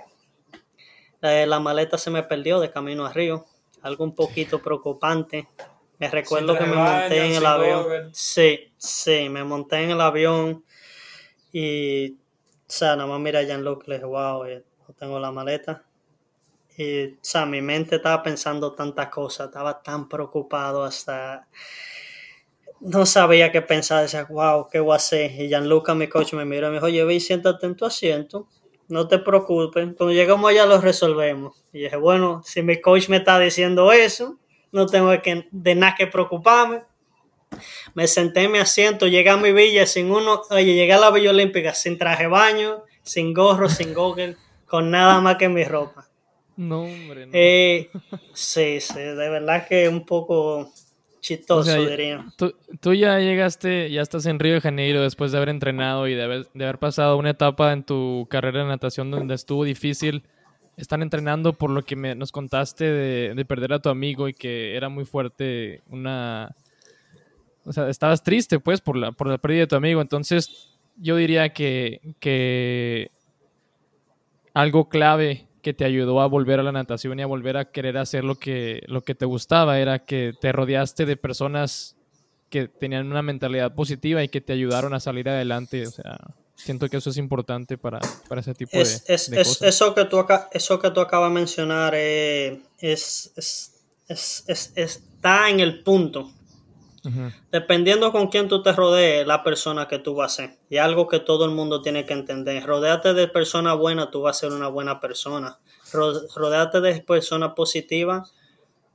eh, 1.22 1.46
la 1.46 1.60
maleta 1.60 1.98
se 1.98 2.10
me 2.10 2.22
perdió 2.22 2.60
de 2.60 2.70
camino 2.70 3.04
a 3.04 3.12
Río. 3.12 3.46
Algo 3.82 4.04
un 4.04 4.14
poquito 4.14 4.60
preocupante. 4.60 5.48
Me 5.98 6.08
recuerdo 6.08 6.56
que 6.56 6.64
me 6.64 6.76
monté 6.76 7.26
en 7.26 7.32
el 7.34 7.46
avión. 7.46 8.10
Sí, 8.12 8.72
sí, 8.76 9.28
me 9.28 9.44
monté 9.44 9.82
en 9.82 9.90
el 9.90 10.00
avión 10.00 10.64
y, 11.52 12.12
o 12.12 12.16
sea, 12.66 12.96
nada 12.96 13.08
más 13.08 13.20
mira 13.20 13.40
a 13.40 13.42
Jean-Luc, 13.44 13.88
le 13.88 13.94
dije, 13.94 14.06
wow, 14.06 14.44
eh, 14.44 14.62
no 14.86 14.94
tengo 14.94 15.18
la 15.18 15.30
maleta. 15.30 15.85
Y, 16.76 17.16
o 17.34 17.46
mi 17.46 17.62
mente 17.62 17.96
estaba 17.96 18.22
pensando 18.22 18.72
tantas 18.72 19.08
cosas, 19.08 19.46
estaba 19.48 19.82
tan 19.82 20.08
preocupado 20.08 20.84
hasta 20.84 21.48
no 22.80 23.06
sabía 23.06 23.50
qué 23.50 23.62
pensar, 23.62 24.02
decía, 24.02 24.26
wow, 24.28 24.68
¿qué 24.70 24.80
voy 24.80 24.92
a 24.92 24.96
hacer? 24.96 25.30
Y 25.32 25.48
Gianluca, 25.48 25.94
mi 25.94 26.08
coach, 26.08 26.34
me 26.34 26.44
miró 26.44 26.66
y 26.66 26.70
me 26.70 26.76
dijo, 26.76 26.86
oye, 26.86 27.04
ve 27.04 27.18
siéntate 27.18 27.66
en 27.66 27.74
tu 27.74 27.86
asiento 27.86 28.46
no 28.88 29.08
te 29.08 29.18
preocupes, 29.18 29.84
cuando 29.96 30.12
llegamos 30.12 30.50
allá 30.50 30.66
lo 30.66 30.80
resolvemos. 30.80 31.64
Y 31.72 31.80
dije, 31.80 31.96
bueno, 31.96 32.42
si 32.44 32.62
mi 32.62 32.80
coach 32.80 33.08
me 33.08 33.18
está 33.18 33.38
diciendo 33.38 33.92
eso, 33.92 34.38
no 34.72 34.86
tengo 34.86 35.10
que, 35.22 35.48
de 35.50 35.74
nada 35.74 35.94
que 35.96 36.06
preocuparme. 36.06 36.82
Me 37.94 38.06
senté 38.06 38.42
en 38.42 38.52
mi 38.52 38.58
asiento, 38.58 39.06
llegué 39.06 39.30
a 39.30 39.36
mi 39.36 39.52
villa 39.52 39.86
sin 39.86 40.10
uno, 40.10 40.42
oye, 40.50 40.74
llegué 40.74 40.92
a 40.92 40.98
la 40.98 41.10
Villa 41.10 41.30
Olímpica 41.30 41.74
sin 41.74 41.96
traje 41.96 42.26
baño, 42.26 42.82
sin 43.02 43.32
gorro, 43.32 43.68
sin 43.68 43.94
goggle, 43.94 44.36
con 44.66 44.90
nada 44.90 45.20
más 45.20 45.36
que 45.36 45.48
mi 45.48 45.64
ropa. 45.64 46.08
No, 46.56 46.82
hombre, 46.82 47.26
no. 47.26 47.32
Eh, 47.34 47.90
sí, 48.32 48.80
sí, 48.80 48.98
de 48.98 49.28
verdad 49.28 49.66
que 49.68 49.88
un 49.88 50.06
poco 50.06 50.72
chistoso, 51.20 51.84
diría. 51.84 52.24
Tú, 52.36 52.94
ya 52.94 53.18
llegaste, 53.18 53.90
ya 53.90 54.00
estás 54.00 54.26
en 54.26 54.38
Río 54.38 54.54
de 54.54 54.60
Janeiro 54.60 55.02
después 55.02 55.32
de 55.32 55.38
haber 55.38 55.50
entrenado 55.50 56.08
y 56.08 56.14
de 56.14 56.22
haber, 56.22 56.48
de 56.54 56.64
haber 56.64 56.78
pasado 56.78 57.16
una 57.18 57.30
etapa 57.30 57.72
en 57.72 57.82
tu 57.84 58.26
carrera 58.30 58.60
de 58.60 58.68
natación 58.68 59.10
donde 59.10 59.34
estuvo 59.34 59.64
difícil. 59.64 60.22
Están 60.76 61.02
entrenando 61.02 61.54
por 61.54 61.70
lo 61.70 61.82
que 61.82 61.96
me, 61.96 62.14
nos 62.14 62.32
contaste 62.32 62.84
de, 62.84 63.34
de 63.34 63.44
perder 63.44 63.72
a 63.72 63.78
tu 63.80 63.88
amigo 63.88 64.28
y 64.28 64.34
que 64.34 64.76
era 64.76 64.88
muy 64.88 65.04
fuerte 65.04 65.82
una... 65.88 66.54
O 67.64 67.72
sea, 67.72 67.88
estabas 67.88 68.22
triste 68.22 68.60
pues 68.60 68.80
por 68.80 68.96
la, 68.96 69.10
por 69.10 69.26
la 69.26 69.38
pérdida 69.38 69.60
de 69.60 69.66
tu 69.66 69.76
amigo. 69.76 70.00
Entonces 70.00 70.78
yo 70.96 71.16
diría 71.16 71.48
que, 71.48 72.00
que 72.20 73.10
algo 74.54 74.88
clave 74.88 75.46
que 75.66 75.74
te 75.74 75.84
ayudó 75.84 76.20
a 76.20 76.28
volver 76.28 76.60
a 76.60 76.62
la 76.62 76.70
natación 76.70 77.18
y 77.18 77.22
a 77.22 77.26
volver 77.26 77.56
a 77.56 77.72
querer 77.72 77.98
hacer 77.98 78.22
lo 78.22 78.36
que, 78.36 78.84
lo 78.86 79.02
que 79.02 79.16
te 79.16 79.24
gustaba 79.24 79.80
era 79.80 79.98
que 79.98 80.32
te 80.40 80.52
rodeaste 80.52 81.06
de 81.06 81.16
personas 81.16 81.96
que 82.50 82.68
tenían 82.68 83.10
una 83.10 83.20
mentalidad 83.20 83.74
positiva 83.74 84.22
y 84.22 84.28
que 84.28 84.40
te 84.40 84.52
ayudaron 84.52 84.94
a 84.94 85.00
salir 85.00 85.28
adelante. 85.28 85.88
O 85.88 85.90
sea, 85.90 86.20
siento 86.54 86.88
que 86.88 86.98
eso 86.98 87.10
es 87.10 87.16
importante 87.16 87.78
para, 87.78 87.98
para 88.28 88.42
ese 88.42 88.54
tipo 88.54 88.78
de, 88.78 88.82
es, 88.82 89.02
cosas. 89.28 89.62
Eso 89.62 89.92
que 89.92 90.04
tú, 90.04 90.24
eso 90.52 90.78
que 90.78 90.90
tú 90.92 91.00
acabas 91.00 91.30
de 91.30 91.34
mencionar 91.34 91.94
eh, 91.96 92.62
es, 92.78 93.32
está 94.06 95.50
en 95.50 95.58
el 95.58 95.82
punto. 95.82 96.30
Dependiendo 97.50 98.12
con 98.12 98.28
quién 98.28 98.48
tú 98.48 98.62
te 98.62 98.72
rodees, 98.72 99.26
la 99.26 99.42
persona 99.42 99.88
que 99.88 99.98
tú 99.98 100.14
vas 100.14 100.32
a 100.32 100.36
ser. 100.36 100.58
Y 100.70 100.78
algo 100.78 101.08
que 101.08 101.20
todo 101.20 101.44
el 101.44 101.50
mundo 101.50 101.82
tiene 101.82 102.04
que 102.04 102.12
entender. 102.12 102.64
Rodeate 102.64 103.14
de 103.14 103.28
personas 103.28 103.76
buenas, 103.76 104.10
tú 104.10 104.22
vas 104.22 104.36
a 104.36 104.40
ser 104.40 104.52
una 104.52 104.68
buena 104.68 105.00
persona. 105.00 105.58
Rodeate 105.92 106.80
de 106.80 107.00
personas 107.02 107.52
positivas, 107.54 108.32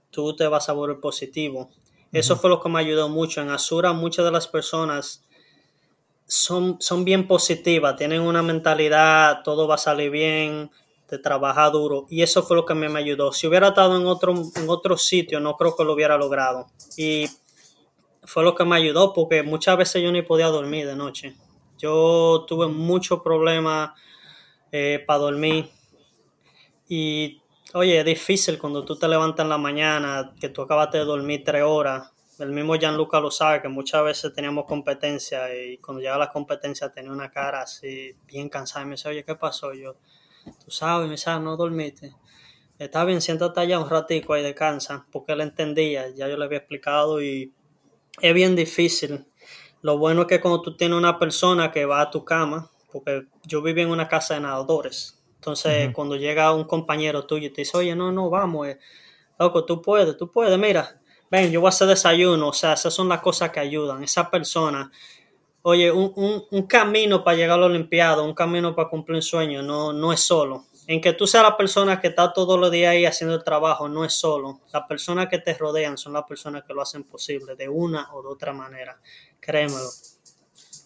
tú 0.10 0.36
te 0.36 0.48
vas 0.48 0.70
a 0.70 0.74
volver 0.74 1.00
positivo. 1.00 1.70
Eso 2.12 2.36
fue 2.36 2.50
lo 2.50 2.60
que 2.60 2.70
me 2.70 2.80
ayudó 2.80 3.10
mucho. 3.10 3.42
En 3.42 3.50
Asura 3.50 3.94
muchas 3.94 4.26
de 4.26 4.32
las 4.32 4.48
personas 4.48 5.24
son, 6.26 6.78
son 6.80 7.06
bien 7.06 7.28
positivas, 7.28 7.96
tienen 7.96 8.22
una 8.22 8.42
mentalidad, 8.42 9.42
todo 9.44 9.68
va 9.68 9.76
a 9.76 9.78
salir 9.78 10.12
bien, 10.12 10.72
de 11.12 11.20
trabajar 11.20 11.72
duro. 11.74 12.08
Y 12.10 12.24
eso 12.24 12.42
fue 12.42 12.56
lo 12.56 12.66
que 12.66 12.74
me, 12.74 12.88
me 12.88 13.00
ayudó. 13.00 13.34
Si 13.34 13.46
hubiera 13.46 13.68
estado 13.68 13.98
en 13.98 14.06
otro, 14.06 14.34
en 14.56 14.70
otro 14.70 14.98
sitio, 14.98 15.42
no 15.42 15.58
creo 15.58 15.76
que 15.76 15.84
lo 15.84 15.94
hubiera 15.94 16.18
logrado. 16.18 16.68
Y 16.98 17.26
fue 18.24 18.44
lo 18.44 18.56
que 18.56 18.66
me 18.66 18.76
ayudó 18.76 19.14
porque 19.14 19.44
muchas 19.44 19.78
veces 19.78 20.04
yo 20.04 20.12
ni 20.12 20.22
podía 20.22 20.48
dormir 20.48 20.88
de 20.88 20.96
noche. 20.96 21.36
Yo 21.78 22.46
tuve 22.48 22.68
muchos 22.68 23.22
problemas 23.22 23.92
eh, 24.72 25.04
para 25.06 25.20
dormir 25.20 25.70
y 26.88 27.42
oye, 27.74 28.00
es 28.00 28.06
difícil 28.06 28.60
cuando 28.60 28.86
tú 28.86 28.98
te 28.98 29.08
levantas 29.08 29.44
en 29.44 29.50
la 29.50 29.58
mañana, 29.58 30.34
que 30.40 30.50
tú 30.50 30.62
acabas 30.62 30.92
de 30.92 31.00
dormir 31.00 31.44
tres 31.44 31.64
horas. 31.64 32.12
El 32.40 32.52
mismo 32.52 32.76
Gianluca 32.76 33.20
lo 33.20 33.32
sabe, 33.32 33.62
que 33.62 33.68
muchas 33.68 34.04
veces 34.04 34.34
teníamos 34.34 34.66
competencia 34.66 35.54
y 35.56 35.78
cuando 35.78 36.02
llegaba 36.02 36.26
la 36.26 36.32
competencia 36.32 36.92
tenía 36.92 37.12
una 37.12 37.30
cara 37.30 37.62
así 37.62 38.16
bien 38.26 38.50
cansada 38.50 38.84
y 38.84 38.88
me 38.88 38.96
dice, 38.96 39.10
oye, 39.10 39.24
¿qué 39.24 39.36
pasó? 39.36 39.74
yo, 39.74 39.96
tú 40.64 40.72
sabes, 40.72 41.08
me 41.08 41.14
dice, 41.14 41.30
ah, 41.30 41.40
no 41.40 41.56
dormiste. 41.56 42.16
Está 42.80 43.06
bien, 43.06 43.22
siéntate 43.22 43.60
allá 43.60 43.80
un 43.80 43.90
ratico 43.90 44.36
y 44.36 44.42
descansa, 44.42 45.06
porque 45.12 45.34
él 45.34 45.42
entendía, 45.42 46.10
ya 46.10 46.28
yo 46.28 46.36
le 46.36 46.46
había 46.46 46.58
explicado 46.58 47.22
y 47.22 47.54
es 48.20 48.34
bien 48.34 48.56
difícil. 48.56 49.26
Lo 49.82 49.98
bueno 49.98 50.22
es 50.22 50.28
que 50.28 50.42
cuando 50.42 50.62
tú 50.62 50.76
tienes 50.76 50.98
una 50.98 51.18
persona 51.18 51.72
que 51.72 51.86
va 51.86 52.02
a 52.02 52.12
tu 52.12 52.24
cama, 52.24 52.70
porque 52.92 53.26
yo 53.46 53.62
viví 53.62 53.82
en 53.82 53.90
una 53.90 54.08
casa 54.08 54.36
de 54.36 54.42
nadadores, 54.42 55.20
entonces 55.36 55.92
cuando 55.94 56.16
llega 56.16 56.54
un 56.54 56.66
compañero 56.66 57.26
tuyo 57.26 57.48
y 57.48 57.50
te 57.50 57.62
dice, 57.62 57.78
oye, 57.78 57.96
no, 57.96 58.12
no, 58.12 58.30
vamos, 58.30 58.68
eh, 58.68 58.80
loco, 59.40 59.66
tú 59.66 59.82
puedes, 59.82 60.16
tú 60.18 60.30
puedes, 60.30 60.58
mira, 60.60 61.02
ven, 61.32 61.52
yo 61.52 61.62
voy 61.62 61.68
a 61.68 61.70
hacer 61.70 61.88
desayuno, 61.88 62.50
o 62.50 62.54
sea, 62.54 62.74
esas 62.74 62.94
son 62.94 63.10
las 63.10 63.22
cosas 63.22 63.50
que 63.50 63.60
ayudan. 63.60 64.04
Esa 64.04 64.30
persona, 64.30 64.92
oye, 65.64 65.92
un, 65.92 66.14
un, 66.16 66.44
un 66.52 66.68
camino 66.68 67.24
para 67.24 67.38
llegar 67.38 67.58
a 67.58 67.62
la 67.62 67.68
Olimpiada, 67.68 68.22
un 68.22 68.36
camino 68.36 68.76
para 68.76 68.90
cumplir 68.90 69.16
un 69.16 69.22
sueño, 69.24 69.64
no, 69.64 69.94
no 69.94 70.14
es 70.14 70.20
solo 70.20 70.66
en 70.88 71.02
que 71.02 71.14
tú 71.14 71.28
seas 71.28 71.44
la 71.44 71.58
persona 71.58 72.00
que 72.00 72.08
está 72.08 72.34
todos 72.34 72.60
los 72.60 72.72
días 72.72 72.92
ahí 72.92 73.06
haciendo 73.06 73.36
el 73.36 73.44
trabajo, 73.44 73.88
no 73.88 74.04
es 74.04 74.14
solo. 74.14 74.62
Las 74.74 74.84
personas 74.84 75.28
que 75.28 75.40
te 75.40 75.54
rodean 75.54 75.98
son 75.98 76.14
las 76.14 76.24
personas 76.24 76.64
que 76.64 76.74
lo 76.74 76.82
hacen 76.82 77.04
posible 77.04 77.56
de 77.56 77.70
una 77.70 78.14
o 78.14 78.22
de 78.22 78.28
otra 78.30 78.54
manera. 78.54 79.00
Créemelo. 79.40 79.90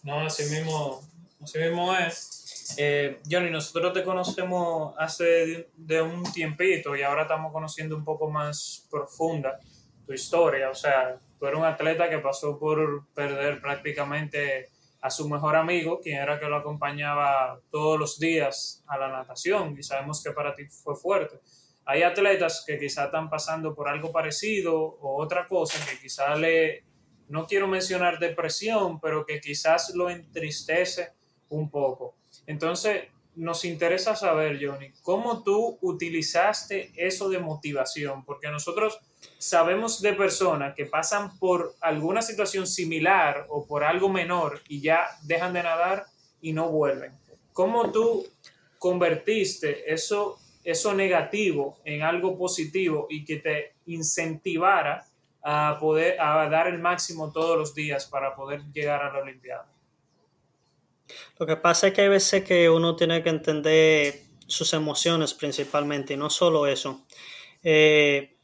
No, 0.02 0.20
así 0.20 0.44
mismo, 0.44 1.02
así 1.42 1.58
mismo 1.58 1.94
es. 1.96 2.74
Eh, 2.78 3.20
Johnny, 3.30 3.50
nosotros 3.50 3.92
te 3.92 4.02
conocemos 4.02 4.94
hace 4.98 5.70
de 5.76 6.02
un 6.02 6.22
tiempito 6.32 6.96
y 6.96 7.02
ahora 7.02 7.22
estamos 7.22 7.52
conociendo 7.52 7.96
un 7.96 8.04
poco 8.04 8.30
más 8.30 8.86
profunda 8.90 9.58
tu 10.06 10.12
historia. 10.12 10.70
O 10.70 10.74
sea, 10.74 11.18
tú 11.38 11.46
eres 11.46 11.58
un 11.58 11.64
atleta 11.64 12.08
que 12.08 12.18
pasó 12.18 12.58
por 12.58 13.06
perder 13.14 13.60
prácticamente 13.60 14.70
a 15.06 15.10
su 15.10 15.28
mejor 15.28 15.54
amigo, 15.54 16.00
quien 16.00 16.18
era 16.18 16.36
que 16.36 16.46
lo 16.46 16.56
acompañaba 16.56 17.60
todos 17.70 17.96
los 17.96 18.18
días 18.18 18.82
a 18.88 18.98
la 18.98 19.08
natación, 19.08 19.76
y 19.78 19.82
sabemos 19.84 20.20
que 20.20 20.32
para 20.32 20.52
ti 20.52 20.64
fue 20.66 20.96
fuerte. 20.96 21.38
Hay 21.84 22.02
atletas 22.02 22.64
que 22.66 22.76
quizá 22.76 23.04
están 23.04 23.30
pasando 23.30 23.72
por 23.72 23.88
algo 23.88 24.10
parecido 24.10 24.76
o 24.76 25.22
otra 25.22 25.46
cosa 25.46 25.78
que 25.88 26.00
quizá 26.00 26.34
le, 26.34 26.82
no 27.28 27.46
quiero 27.46 27.68
mencionar 27.68 28.18
depresión, 28.18 28.98
pero 29.00 29.24
que 29.24 29.40
quizás 29.40 29.94
lo 29.94 30.10
entristece 30.10 31.12
un 31.50 31.70
poco. 31.70 32.16
Entonces, 32.44 33.04
nos 33.36 33.64
interesa 33.64 34.16
saber, 34.16 34.58
Johnny, 34.60 34.90
cómo 35.02 35.44
tú 35.44 35.78
utilizaste 35.82 36.90
eso 36.96 37.28
de 37.28 37.38
motivación, 37.38 38.24
porque 38.24 38.48
nosotros 38.48 38.98
sabemos 39.48 40.00
de 40.02 40.12
personas 40.12 40.74
que 40.74 40.86
pasan 40.86 41.38
por 41.38 41.76
alguna 41.80 42.20
situación 42.20 42.66
similar 42.66 43.46
o 43.48 43.64
por 43.66 43.84
algo 43.84 44.08
menor 44.08 44.60
y 44.68 44.80
ya 44.80 45.06
dejan 45.22 45.52
de 45.52 45.62
nadar 45.62 46.06
y 46.40 46.52
no 46.52 46.68
vuelven. 46.68 47.12
¿Cómo 47.52 47.92
tú 47.92 48.26
convertiste 48.78 49.92
eso, 49.92 50.38
eso 50.64 50.94
negativo 50.94 51.78
en 51.84 52.02
algo 52.02 52.36
positivo 52.36 53.06
y 53.08 53.24
que 53.24 53.36
te 53.36 53.74
incentivara 53.86 55.06
a 55.42 55.78
poder 55.80 56.20
a 56.20 56.48
dar 56.48 56.66
el 56.66 56.80
máximo 56.80 57.30
todos 57.30 57.56
los 57.56 57.72
días 57.72 58.06
para 58.06 58.34
poder 58.34 58.62
llegar 58.72 59.00
a 59.02 59.12
la 59.12 59.20
Olimpiada? 59.20 59.68
Lo 61.38 61.46
que 61.46 61.56
pasa 61.56 61.86
es 61.86 61.94
que 61.94 62.02
hay 62.02 62.08
veces 62.08 62.42
que 62.42 62.68
uno 62.68 62.96
tiene 62.96 63.22
que 63.22 63.28
entender 63.28 64.22
sus 64.46 64.72
emociones 64.72 65.34
principalmente 65.34 66.14
y 66.14 66.16
no 66.16 66.30
solo 66.30 66.66
eso. 66.66 67.06
Eh, 67.62 68.35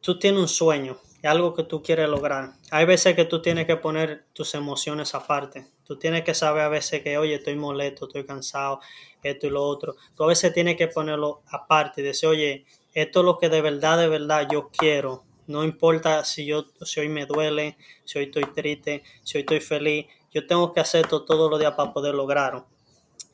tú 0.00 0.18
tienes 0.18 0.40
un 0.40 0.48
sueño, 0.48 0.98
algo 1.22 1.54
que 1.54 1.64
tú 1.64 1.82
quieres 1.82 2.08
lograr. 2.08 2.52
Hay 2.70 2.84
veces 2.84 3.14
que 3.14 3.24
tú 3.24 3.42
tienes 3.42 3.66
que 3.66 3.76
poner 3.76 4.24
tus 4.32 4.54
emociones 4.54 5.14
aparte. 5.14 5.66
Tú 5.84 5.98
tienes 5.98 6.22
que 6.22 6.34
saber 6.34 6.62
a 6.62 6.68
veces 6.68 7.02
que, 7.02 7.18
oye, 7.18 7.36
estoy 7.36 7.56
molesto, 7.56 8.06
estoy 8.06 8.24
cansado, 8.24 8.80
esto 9.22 9.46
y 9.46 9.50
lo 9.50 9.62
otro. 9.62 9.96
Tú 10.16 10.24
a 10.24 10.28
veces 10.28 10.52
tienes 10.52 10.76
que 10.76 10.88
ponerlo 10.88 11.42
aparte 11.50 12.00
y 12.00 12.04
decir, 12.04 12.28
oye, 12.28 12.66
esto 12.94 13.20
es 13.20 13.26
lo 13.26 13.38
que 13.38 13.48
de 13.48 13.60
verdad, 13.60 13.98
de 13.98 14.08
verdad 14.08 14.48
yo 14.50 14.70
quiero. 14.70 15.24
No 15.46 15.64
importa 15.64 16.24
si 16.24 16.44
yo 16.44 16.66
si 16.82 17.00
hoy 17.00 17.08
me 17.08 17.24
duele, 17.26 17.78
si 18.04 18.18
hoy 18.18 18.26
estoy 18.26 18.44
triste, 18.54 19.02
si 19.24 19.38
hoy 19.38 19.42
estoy 19.42 19.60
feliz. 19.60 20.06
Yo 20.32 20.46
tengo 20.46 20.72
que 20.72 20.80
hacer 20.80 21.02
esto 21.02 21.24
todos 21.24 21.50
los 21.50 21.58
días 21.58 21.72
para 21.72 21.92
poder 21.92 22.14
lograrlo. 22.14 22.66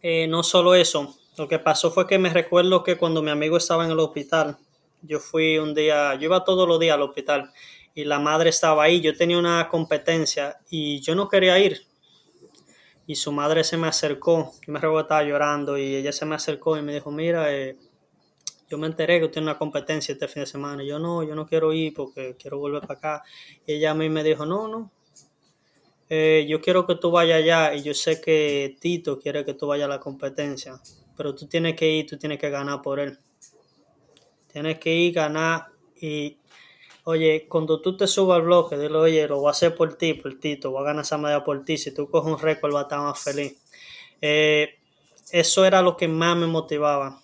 Eh, 0.00 0.27
no 0.29 0.42
solo 0.42 0.74
eso, 0.74 1.16
lo 1.37 1.48
que 1.48 1.59
pasó 1.59 1.90
fue 1.90 2.07
que 2.07 2.18
me 2.18 2.31
recuerdo 2.31 2.85
que 2.85 2.96
cuando 2.96 3.22
mi 3.22 3.31
amigo 3.31 3.57
estaba 3.57 3.85
en 3.85 3.90
el 3.90 3.98
hospital, 3.98 4.59
yo 5.06 5.20
fui 5.20 5.58
un 5.58 5.74
día, 5.74 6.14
yo 6.14 6.24
iba 6.24 6.44
todos 6.44 6.66
los 6.68 6.78
días 6.80 6.94
al 6.94 7.02
hospital 7.02 7.52
y 7.94 8.04
la 8.04 8.18
madre 8.18 8.50
estaba 8.50 8.84
ahí, 8.84 9.00
yo 9.00 9.16
tenía 9.16 9.38
una 9.38 9.68
competencia 9.68 10.58
y 10.68 11.00
yo 11.00 11.14
no 11.14 11.28
quería 11.28 11.58
ir. 11.58 11.82
Y 13.06 13.16
su 13.16 13.32
madre 13.32 13.64
se 13.64 13.76
me 13.76 13.86
acercó, 13.86 14.52
yo 14.66 14.72
me 14.72 14.80
recuerdo 14.80 15.02
estaba 15.02 15.22
llorando 15.22 15.76
y 15.76 15.96
ella 15.96 16.12
se 16.12 16.24
me 16.24 16.34
acercó 16.34 16.76
y 16.76 16.82
me 16.82 16.94
dijo, 16.94 17.10
mira, 17.10 17.54
eh, 17.54 17.76
yo 18.68 18.78
me 18.78 18.86
enteré 18.86 19.20
que 19.20 19.28
tiene 19.28 19.48
una 19.48 19.58
competencia 19.58 20.12
este 20.12 20.26
fin 20.26 20.42
de 20.42 20.46
semana. 20.46 20.82
Y 20.82 20.88
yo 20.88 20.98
no, 20.98 21.22
yo 21.22 21.34
no 21.34 21.46
quiero 21.46 21.72
ir 21.72 21.92
porque 21.94 22.34
quiero 22.38 22.58
volver 22.58 22.80
para 22.80 22.94
acá. 22.94 23.22
Y 23.66 23.74
ella 23.74 23.90
a 23.90 23.94
mí 23.94 24.08
me 24.08 24.24
dijo, 24.24 24.46
no, 24.46 24.68
no, 24.68 24.90
eh, 26.08 26.46
yo 26.48 26.60
quiero 26.60 26.86
que 26.86 26.96
tú 26.96 27.10
vayas 27.10 27.38
allá 27.38 27.74
y 27.74 27.82
yo 27.82 27.94
sé 27.94 28.20
que 28.20 28.76
Tito 28.80 29.18
quiere 29.18 29.44
que 29.44 29.54
tú 29.54 29.66
vayas 29.66 29.86
a 29.86 29.88
la 29.88 30.00
competencia, 30.00 30.80
pero 31.16 31.34
tú 31.34 31.46
tienes 31.46 31.76
que 31.76 31.90
ir, 31.90 32.06
tú 32.06 32.18
tienes 32.18 32.38
que 32.38 32.50
ganar 32.50 32.82
por 32.82 33.00
él. 33.00 33.18
Tienes 34.54 34.78
que 34.78 34.94
ir, 34.94 35.12
ganar 35.12 35.66
y, 36.00 36.38
oye, 37.02 37.48
cuando 37.48 37.80
tú 37.80 37.96
te 37.96 38.06
subas 38.06 38.36
al 38.36 38.42
bloque, 38.42 38.78
dile, 38.78 38.96
oye, 38.96 39.26
lo 39.26 39.40
voy 39.40 39.48
a 39.48 39.50
hacer 39.50 39.74
por 39.74 39.94
ti, 39.98 40.14
por 40.14 40.38
Tito, 40.38 40.70
voy 40.70 40.82
a 40.82 40.84
ganar 40.84 41.02
esa 41.02 41.18
medalla 41.18 41.42
por 41.42 41.64
ti. 41.64 41.76
Si 41.76 41.92
tú 41.92 42.08
coges 42.08 42.32
un 42.32 42.38
récord, 42.38 42.72
va 42.72 42.78
a 42.78 42.82
estar 42.82 43.00
más 43.00 43.20
feliz. 43.20 43.60
Eh, 44.20 44.78
eso 45.32 45.64
era 45.64 45.82
lo 45.82 45.96
que 45.96 46.06
más 46.06 46.36
me 46.36 46.46
motivaba. 46.46 47.20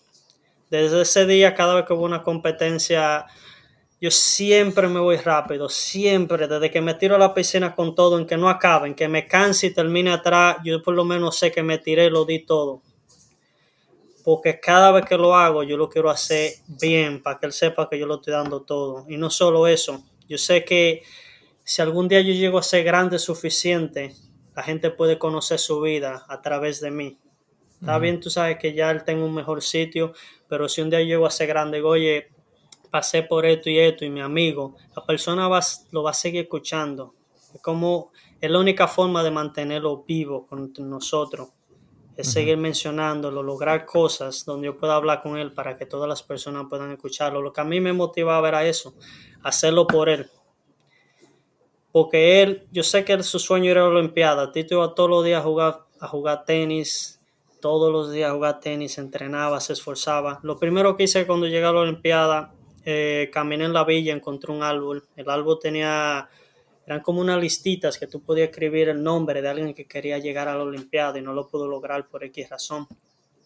Desde 0.71 1.03
ese 1.03 1.25
día, 1.25 1.55
cada 1.55 1.77
vez 1.77 1.85
que 1.87 1.93
hubo 1.93 2.05
una 2.05 2.25
competencia, 2.25 3.27
yo 4.01 4.11
siempre 4.11 4.89
me 4.89 4.99
voy 4.99 5.17
rápido, 5.19 5.69
siempre, 5.69 6.49
desde 6.49 6.73
que 6.73 6.81
me 6.81 6.95
tiro 6.95 7.15
a 7.15 7.19
la 7.19 7.33
piscina 7.33 7.77
con 7.77 7.95
todo, 7.95 8.19
en 8.19 8.27
que 8.27 8.37
no 8.37 8.49
acaben, 8.49 8.97
que 8.97 9.07
me 9.07 9.29
canse 9.29 9.69
y 9.69 9.73
termine 9.73 10.11
atrás, 10.11 10.57
yo 10.65 10.83
por 10.83 10.95
lo 10.95 11.05
menos 11.05 11.39
sé 11.39 11.53
que 11.53 11.63
me 11.63 11.79
tiré 11.79 12.11
lo 12.11 12.25
di 12.25 12.41
todo 12.41 12.83
porque 14.25 14.61
cada 14.61 14.93
vez 14.93 15.05
que 15.05 15.17
lo 15.17 15.35
hago 15.35 15.63
yo 15.63 15.77
lo 15.77 15.89
quiero 15.89 16.11
hacer 16.11 16.53
bien 16.67 17.23
para 17.23 17.39
que 17.39 17.47
él 17.47 17.53
sepa 17.53 17.89
que 17.89 17.99
yo 17.99 18.07
lo 18.07 18.17
estoy 18.17 18.33
dando 18.33 18.63
todo. 18.63 19.05
Y 19.09 19.17
no 19.17 19.31
solo 19.31 19.67
eso, 19.67 20.03
Yo 20.29 20.39
sé 20.39 20.65
que 20.65 21.03
si 21.65 21.83
algún 21.83 22.09
día 22.09 22.21
yo 22.21 22.33
llego 22.33 22.59
a 22.59 22.63
ser 22.63 22.85
grande 22.85 23.19
suficiente, 23.19 24.15
la 24.55 24.63
gente 24.63 24.91
puede 24.91 25.19
conocer 25.19 25.59
su 25.59 25.81
vida 25.81 26.25
a 26.29 26.41
través 26.41 26.81
de 26.81 26.91
mí. 26.91 27.19
Está 27.81 27.99
bien, 27.99 28.21
tú 28.21 28.29
sabes 28.29 28.59
que 28.59 28.75
ya 28.75 28.91
él 28.91 29.05
tengo 29.05 29.25
un 29.25 29.35
mejor 29.35 29.63
sitio, 29.63 30.13
pero 30.49 30.69
si 30.69 30.83
un 30.83 30.91
día 30.91 31.01
llego 31.01 31.27
a 31.27 31.31
ser 31.31 31.49
grande, 31.49 31.81
oye, 31.81 32.29
pasé 32.91 33.23
por 33.23 33.47
esto 33.47 33.71
y 33.71 33.79
esto 33.79 34.05
y 34.05 34.11
mi 34.11 34.21
amigo, 34.21 34.77
la 34.95 35.05
persona 35.05 35.49
va, 35.49 35.61
lo 35.93 36.03
va 36.03 36.11
a 36.11 36.15
seguir 36.15 36.43
escuchando. 36.43 37.15
Es 37.55 37.63
como, 37.63 38.13
es 38.41 38.51
la 38.51 38.59
única 38.59 38.87
forma 38.87 39.23
de 39.23 39.31
mantenerlo 39.31 40.05
vivo 40.05 40.47
con 40.47 40.73
nosotros. 40.79 41.49
Es 42.21 42.33
seguir 42.33 42.59
mencionándolo, 42.59 43.43
lograr 43.43 43.87
cosas 43.87 44.45
donde 44.45 44.67
yo 44.67 44.77
pueda 44.77 44.95
hablar 44.95 45.23
con 45.23 45.39
él 45.39 45.53
para 45.53 45.79
que 45.79 45.87
todas 45.87 46.07
las 46.07 46.23
personas 46.23 46.67
puedan 46.69 46.93
escucharlo. 46.93 47.41
Lo 47.41 47.51
que 47.51 47.63
a 47.63 47.65
mí 47.65 47.81
me 47.81 47.95
motivaba 47.95 48.47
era 48.47 48.67
eso, 48.67 48.95
hacerlo 49.43 49.87
por 49.87 50.11
él. 50.11 50.29
Porque 51.93 52.43
él, 52.43 52.69
yo 52.73 52.83
sé 52.83 53.07
que 53.07 53.23
su 53.23 53.39
sueño 53.39 53.71
era 53.71 53.81
la 53.81 53.89
Olimpiada. 53.89 54.53
Tito 54.53 54.75
iba 54.75 54.95
todos 54.95 55.09
los 55.09 55.25
días 55.25 55.41
a 55.41 55.45
jugar, 55.45 55.79
a 55.99 56.09
jugar 56.09 56.45
tenis, 56.45 57.23
todos 57.63 57.91
los 57.91 58.13
días 58.13 58.33
jugaba 58.33 58.61
tenis, 58.61 58.99
entrenaba, 58.99 59.59
se 59.59 59.73
esforzaba. 59.73 60.41
Lo 60.43 60.59
primero 60.59 60.99
que 60.99 61.05
hice 61.05 61.27
cuando 61.27 61.47
llegué 61.47 61.65
a 61.65 61.73
la 61.73 61.81
Olimpiada, 61.81 62.53
eh, 62.85 63.31
caminé 63.33 63.65
en 63.65 63.73
la 63.73 63.85
villa, 63.85 64.13
encontré 64.13 64.53
un 64.53 64.63
árbol. 64.63 65.07
El 65.17 65.31
árbol 65.31 65.59
tenía, 65.59 66.29
eran 66.91 67.03
como 67.03 67.21
unas 67.21 67.41
listitas 67.41 67.99
que 67.99 68.09
tú 68.09 68.21
podías 68.21 68.49
escribir 68.49 68.89
el 68.89 69.03
nombre 69.03 69.41
de 69.41 69.49
alguien 69.49 69.75
que 69.75 69.87
quería 69.87 70.19
llegar 70.19 70.49
a 70.49 70.57
la 70.57 70.65
Olimpiada 70.65 71.19
y 71.19 71.23
no 71.23 71.33
lo 71.33 71.47
pudo 71.47 71.69
lograr 71.69 72.09
por 72.09 72.25
X 72.25 72.49
razón. 72.51 72.89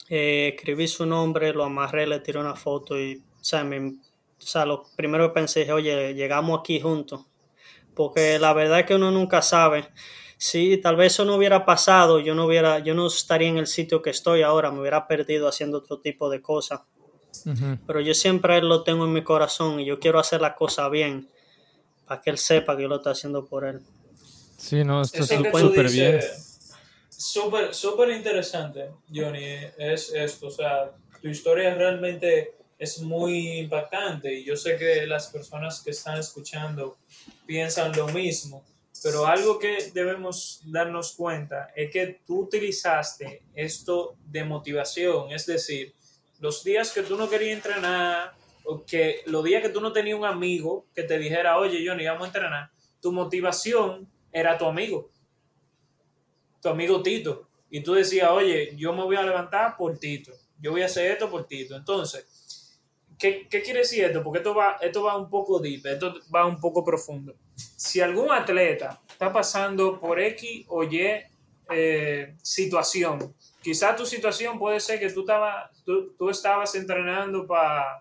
Eh, 0.09 0.55
escribí 0.55 0.89
su 0.89 1.05
nombre, 1.05 1.53
lo 1.53 1.65
amarré, 1.65 2.07
le 2.07 2.21
tiré 2.21 2.39
una 2.39 2.57
foto 2.57 2.99
y, 2.99 3.17
o 3.17 3.45
sea, 3.45 3.63
o 3.65 4.47
sea, 4.47 4.65
lo 4.65 4.85
primero 4.97 5.29
que 5.29 5.35
pensé, 5.35 5.71
oye, 5.73 6.15
llegamos 6.15 6.61
aquí 6.61 6.81
juntos. 6.81 7.27
Porque 7.95 8.39
la 8.39 8.53
verdad 8.55 8.81
es 8.81 8.87
que 8.87 8.95
uno 8.95 9.11
nunca 9.11 9.43
sabe 9.43 9.89
Sí, 10.37 10.79
tal 10.79 10.97
vez 10.97 11.13
eso 11.13 11.25
no 11.25 11.37
hubiera 11.37 11.65
pasado, 11.65 12.21
yo 12.21 12.35
no 12.35 12.47
hubiera, 12.47 12.79
yo 12.81 12.95
no 12.95 13.07
estaría 13.07 13.49
en 13.49 13.59
el 13.59 13.67
sitio 13.67 14.03
que 14.03 14.11
estoy 14.11 14.43
ahora, 14.43 14.71
me 14.71 14.81
hubiera 14.81 15.07
perdido 15.07 15.49
haciendo 15.49 15.79
otro 15.79 16.01
tipo 16.01 16.29
de 16.29 16.43
cosas. 16.43 16.83
Pero 17.87 18.01
yo 18.01 18.15
siempre 18.15 18.61
lo 18.63 18.85
tengo 18.85 19.05
en 19.05 19.13
mi 19.13 19.23
corazón 19.23 19.81
y 19.81 19.85
yo 19.85 19.99
quiero 19.99 20.19
hacer 20.19 20.41
la 20.41 20.55
cosa 20.55 20.89
bien 20.89 21.29
para 22.07 22.21
que 22.21 22.31
él 22.31 22.39
sepa 22.39 22.77
que 22.77 22.83
yo 22.83 22.89
lo 22.89 22.97
estoy 22.97 23.13
haciendo 23.13 23.45
por 23.45 23.65
él. 23.65 23.81
Sí, 24.57 24.85
no, 24.85 25.03
esto 25.03 25.23
es 25.23 25.29
súper 25.29 25.91
bien. 25.91 26.21
Súper, 27.09 27.75
súper 27.75 28.11
interesante, 28.11 28.91
Johnny, 29.13 29.45
es 29.79 30.13
esto. 30.13 30.49
O 30.49 30.51
sea, 30.51 30.91
tu 31.21 31.29
historia 31.29 31.75
realmente 31.75 32.55
es 32.79 33.01
muy 33.01 33.61
impactante 33.61 34.33
y 34.33 34.45
yo 34.45 34.57
sé 34.57 34.77
que 34.77 35.07
las 35.07 35.29
personas 35.29 35.81
que 35.81 35.91
están 35.91 36.19
escuchando 36.19 36.99
piensan 37.47 37.97
lo 37.97 38.09
mismo. 38.09 38.65
Pero 39.03 39.27
algo 39.27 39.59
que 39.59 39.91
debemos 39.93 40.61
darnos 40.65 41.13
cuenta 41.13 41.71
es 41.77 41.91
que 41.91 42.21
tú 42.27 42.41
utilizaste 42.41 43.43
esto 43.55 44.17
de 44.27 44.45
motivación, 44.45 45.31
es 45.31 45.47
decir, 45.47 45.95
los 46.41 46.65
días 46.65 46.91
que 46.91 47.03
tú 47.03 47.17
no 47.17 47.29
querías 47.29 47.57
entrenar, 47.57 48.35
que 48.87 49.23
los 49.27 49.45
días 49.45 49.63
que 49.63 49.69
tú 49.69 49.81
no 49.81 49.93
tenías 49.93 50.19
un 50.19 50.25
amigo 50.25 50.87
que 50.95 51.03
te 51.03 51.19
dijera, 51.19 51.59
oye, 51.59 51.85
Johnny, 51.87 52.07
vamos 52.07 52.25
a 52.25 52.27
entrenar, 52.27 52.71
tu 53.01 53.13
motivación 53.13 54.09
era 54.33 54.57
tu 54.57 54.65
amigo, 54.65 55.11
tu 56.61 56.69
amigo 56.69 57.03
Tito. 57.03 57.49
Y 57.71 57.83
tú 57.83 57.95
decías, 57.95 58.31
oye, 58.31 58.75
yo 58.77 58.93
me 58.93 59.03
voy 59.03 59.17
a 59.17 59.23
levantar 59.23 59.77
por 59.77 59.99
Tito, 59.99 60.33
yo 60.61 60.71
voy 60.71 60.83
a 60.83 60.87
hacer 60.87 61.11
esto 61.11 61.31
por 61.31 61.47
Tito. 61.47 61.77
Entonces, 61.77 62.79
¿qué, 63.19 63.49
quiere 63.49 63.81
decir 63.81 64.05
esto? 64.05 64.23
Porque 64.23 64.39
esto 64.39 64.55
va, 64.55 64.79
esto 64.81 65.03
va 65.03 65.17
un 65.17 65.29
poco 65.29 65.59
deep, 65.59 65.85
esto 65.87 66.15
va 66.33 66.47
un 66.47 66.61
poco 66.61 66.85
profundo 66.85 67.35
si 67.57 68.01
algún 68.01 68.31
atleta 68.31 69.01
está 69.09 69.33
pasando 69.33 70.01
por 70.01 70.21
X 70.21 70.65
o 70.69 70.85
Y 70.85 71.01
eh, 71.71 72.35
situación, 72.43 73.35
quizá 73.63 73.97
tu 73.97 74.05
situación 74.05 74.59
puede 74.59 74.81
ser 74.81 75.01
que 75.01 75.11
tú, 75.11 75.21
estaba, 75.21 75.71
tú, 75.85 76.29
estabas 76.29 76.75
entrenando 76.75 77.47
para 77.47 77.99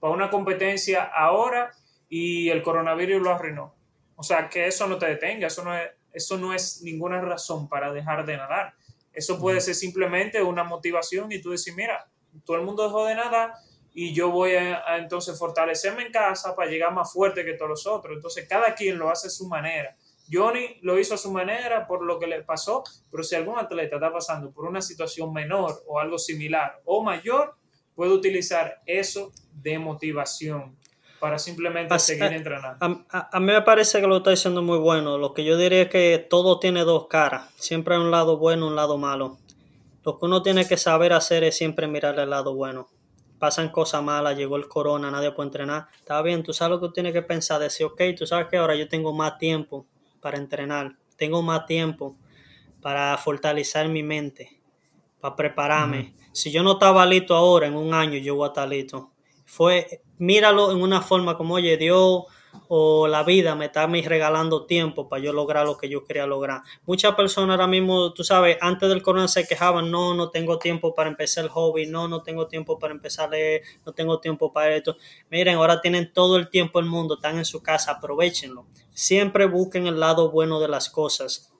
una 0.00 0.30
competencia 0.30 1.04
ahora 1.04 1.72
y 2.08 2.48
el 2.48 2.62
coronavirus 2.62 3.22
lo 3.22 3.30
arruinó. 3.30 3.74
O 4.16 4.22
sea, 4.22 4.48
que 4.48 4.66
eso 4.66 4.86
no 4.86 4.98
te 4.98 5.06
detenga, 5.06 5.46
eso 5.46 5.64
no 5.64 5.76
es, 5.76 5.90
eso 6.12 6.36
no 6.38 6.54
es 6.54 6.82
ninguna 6.82 7.20
razón 7.20 7.68
para 7.68 7.92
dejar 7.92 8.26
de 8.26 8.36
nadar. 8.36 8.74
Eso 9.12 9.38
puede 9.38 9.60
ser 9.60 9.74
simplemente 9.74 10.42
una 10.42 10.64
motivación 10.64 11.30
y 11.32 11.40
tú 11.40 11.50
decir, 11.50 11.74
mira, 11.74 12.08
todo 12.44 12.56
el 12.56 12.64
mundo 12.64 12.84
dejó 12.84 13.06
de 13.06 13.14
nadar, 13.14 13.52
y 14.00 14.14
yo 14.14 14.30
voy 14.30 14.52
a, 14.54 14.96
entonces 14.96 15.36
fortalecerme 15.36 16.06
en 16.06 16.12
casa 16.12 16.54
para 16.54 16.70
llegar 16.70 16.92
más 16.92 17.12
fuerte 17.12 17.44
que 17.44 17.54
todos 17.54 17.70
los 17.70 17.86
otros. 17.88 18.14
Entonces 18.14 18.46
cada 18.48 18.72
quien 18.76 18.96
lo 18.96 19.10
hace 19.10 19.26
a 19.26 19.30
su 19.30 19.48
manera. 19.48 19.96
Johnny 20.30 20.78
lo 20.82 21.00
hizo 21.00 21.14
a 21.14 21.18
su 21.18 21.32
manera 21.32 21.84
por 21.88 22.04
lo 22.04 22.20
que 22.20 22.28
le 22.28 22.44
pasó, 22.44 22.84
pero 23.10 23.24
si 23.24 23.34
algún 23.34 23.58
atleta 23.58 23.96
está 23.96 24.12
pasando 24.12 24.52
por 24.52 24.66
una 24.66 24.80
situación 24.80 25.32
menor 25.32 25.82
o 25.88 25.98
algo 25.98 26.16
similar 26.16 26.80
o 26.84 27.02
mayor, 27.02 27.56
puede 27.98 28.12
utilizar 28.12 28.80
eso 28.86 29.32
de 29.52 29.76
motivación 29.76 30.76
para 31.18 31.36
simplemente 31.36 31.98
seguir 31.98 32.32
entrenando. 32.32 32.78
A, 33.10 33.28
a, 33.32 33.40
mí 33.40 33.46
me 33.46 33.62
parece 33.62 34.00
que 34.00 34.06
lo 34.06 34.18
está 34.18 34.30
diciendo 34.30 34.62
muy 34.62 34.78
bueno. 34.78 35.18
Lo 35.18 35.34
que 35.34 35.44
yo 35.44 35.56
diría 35.56 35.82
es 35.82 35.88
que 35.88 36.24
todo 36.30 36.60
tiene 36.60 36.84
dos 36.84 37.08
caras. 37.08 37.52
Siempre 37.56 37.96
hay 37.96 38.00
un 38.00 38.12
lado 38.12 38.38
bueno, 38.38 38.68
un 38.68 38.76
lado 38.76 38.98
malo. 38.98 39.38
Lo 40.04 40.16
que 40.16 40.26
uno 40.26 40.42
tiene 40.42 40.68
que 40.68 40.76
saber 40.76 41.12
hacer 41.12 41.42
es 41.42 41.56
siempre 41.56 41.88
mirar 41.88 42.16
el 42.20 42.30
lado 42.30 42.54
bueno 42.54 42.88
pasan 43.40 43.70
cosas 43.70 44.02
malas, 44.02 44.36
llegó 44.36 44.56
el 44.56 44.68
corona, 44.68 45.10
nadie 45.10 45.32
puede 45.32 45.48
entrenar. 45.48 45.86
Está 45.96 46.20
bien, 46.22 46.42
tú 46.42 46.52
sabes 46.52 46.72
lo 46.72 46.80
que 46.80 46.86
tú 46.88 46.92
tienes 46.92 47.12
que 47.12 47.22
pensar, 47.22 47.60
decir, 47.60 47.86
ok, 47.86 48.00
tú 48.16 48.26
sabes 48.26 48.48
que 48.48 48.56
ahora 48.56 48.74
yo 48.74 48.88
tengo 48.88 49.12
más 49.12 49.38
tiempo 49.38 49.86
para 50.20 50.38
entrenar, 50.38 50.96
tengo 51.16 51.40
más 51.42 51.66
tiempo 51.66 52.16
para 52.80 53.16
fortalecer 53.16 53.88
mi 53.88 54.02
mente, 54.02 54.57
para 55.20 55.36
prepararme. 55.36 56.14
Si 56.32 56.50
yo 56.50 56.62
no 56.62 56.72
estaba 56.72 57.04
listo 57.06 57.34
ahora, 57.34 57.66
en 57.66 57.76
un 57.76 57.94
año 57.94 58.18
yo 58.18 58.36
voy 58.36 58.46
a 58.46 58.48
estar 58.48 58.68
listo. 58.68 59.12
Fue, 59.44 60.02
míralo 60.18 60.72
en 60.72 60.82
una 60.82 61.00
forma 61.00 61.36
como, 61.36 61.54
oye, 61.54 61.76
Dios 61.76 62.24
o 62.68 63.08
la 63.08 63.22
vida 63.22 63.54
me 63.54 63.66
está 63.66 63.86
regalando 63.86 64.66
tiempo 64.66 65.08
para 65.08 65.22
yo 65.22 65.32
lograr 65.32 65.66
lo 65.66 65.78
que 65.78 65.88
yo 65.88 66.04
quería 66.04 66.26
lograr. 66.26 66.62
Muchas 66.86 67.14
personas 67.14 67.54
ahora 67.54 67.66
mismo, 67.66 68.12
tú 68.12 68.24
sabes, 68.24 68.58
antes 68.60 68.88
del 68.88 69.02
corona 69.02 69.28
se 69.28 69.46
quejaban, 69.46 69.90
no, 69.90 70.14
no 70.14 70.30
tengo 70.30 70.58
tiempo 70.58 70.94
para 70.94 71.08
empezar 71.08 71.44
el 71.44 71.50
hobby, 71.50 71.86
no, 71.86 72.08
no 72.08 72.22
tengo 72.22 72.46
tiempo 72.46 72.78
para 72.78 72.92
empezar 72.92 73.28
a 73.28 73.30
leer, 73.30 73.62
no 73.86 73.92
tengo 73.92 74.20
tiempo 74.20 74.52
para 74.52 74.74
esto. 74.74 74.96
Miren, 75.30 75.56
ahora 75.56 75.80
tienen 75.80 76.12
todo 76.12 76.36
el 76.36 76.50
tiempo 76.50 76.78
del 76.78 76.88
mundo, 76.88 77.14
están 77.14 77.38
en 77.38 77.44
su 77.44 77.62
casa, 77.62 77.92
aprovechenlo. 77.92 78.66
Siempre 78.92 79.46
busquen 79.46 79.86
el 79.86 80.00
lado 80.00 80.30
bueno 80.30 80.60
de 80.60 80.68
las 80.68 80.90
cosas. 80.90 81.52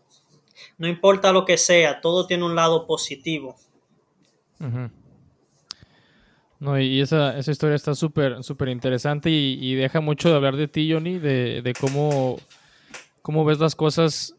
No 0.78 0.86
importa 0.88 1.32
lo 1.32 1.44
que 1.44 1.58
sea, 1.58 2.00
todo 2.00 2.26
tiene 2.26 2.44
un 2.44 2.54
lado 2.54 2.86
positivo. 2.86 3.56
No, 6.60 6.80
y 6.80 7.00
esa, 7.00 7.38
esa 7.38 7.50
historia 7.50 7.76
está 7.76 7.94
súper, 7.94 8.42
súper 8.42 8.68
interesante 8.68 9.30
y, 9.30 9.74
deja 9.74 10.00
mucho 10.00 10.28
de 10.28 10.36
hablar 10.36 10.56
de 10.56 10.68
ti, 10.68 10.92
Johnny, 10.92 11.18
de, 11.18 11.62
de 11.62 11.72
cómo, 11.74 12.38
cómo 13.22 13.44
ves 13.44 13.58
las 13.58 13.74
cosas 13.74 14.34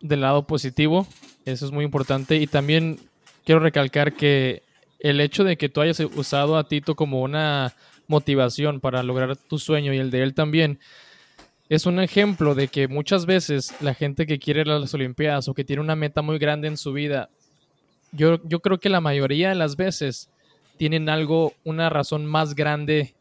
del 0.00 0.22
lado 0.22 0.46
positivo. 0.46 1.06
Eso 1.44 1.66
es 1.66 1.72
muy 1.72 1.84
importante. 1.84 2.36
Y 2.36 2.46
también 2.46 2.98
quiero 3.44 3.60
recalcar 3.60 4.14
que 4.14 4.62
el 4.98 5.20
hecho 5.20 5.44
de 5.44 5.56
que 5.56 5.68
tú 5.68 5.80
hayas 5.80 6.00
usado 6.00 6.56
a 6.56 6.68
Tito 6.68 6.94
como 6.94 7.22
una 7.22 7.74
motivación 8.06 8.80
para 8.80 9.02
lograr 9.02 9.36
tu 9.36 9.58
sueño 9.58 9.92
y 9.92 9.98
el 9.98 10.10
de 10.10 10.22
él 10.22 10.34
también, 10.34 10.78
es 11.74 11.86
un 11.86 12.00
ejemplo 12.00 12.54
de 12.54 12.68
que 12.68 12.86
muchas 12.86 13.24
veces 13.24 13.74
la 13.80 13.94
gente 13.94 14.26
que 14.26 14.38
quiere 14.38 14.66
las 14.66 14.92
Olimpiadas 14.92 15.48
o 15.48 15.54
que 15.54 15.64
tiene 15.64 15.80
una 15.80 15.96
meta 15.96 16.20
muy 16.20 16.38
grande 16.38 16.68
en 16.68 16.76
su 16.76 16.92
vida, 16.92 17.30
yo, 18.12 18.46
yo 18.46 18.60
creo 18.60 18.78
que 18.78 18.90
la 18.90 19.00
mayoría 19.00 19.48
de 19.48 19.54
las 19.54 19.76
veces 19.76 20.28
tienen 20.76 21.08
algo, 21.08 21.54
una 21.64 21.88
razón 21.88 22.26
más 22.26 22.54
grande 22.54 23.14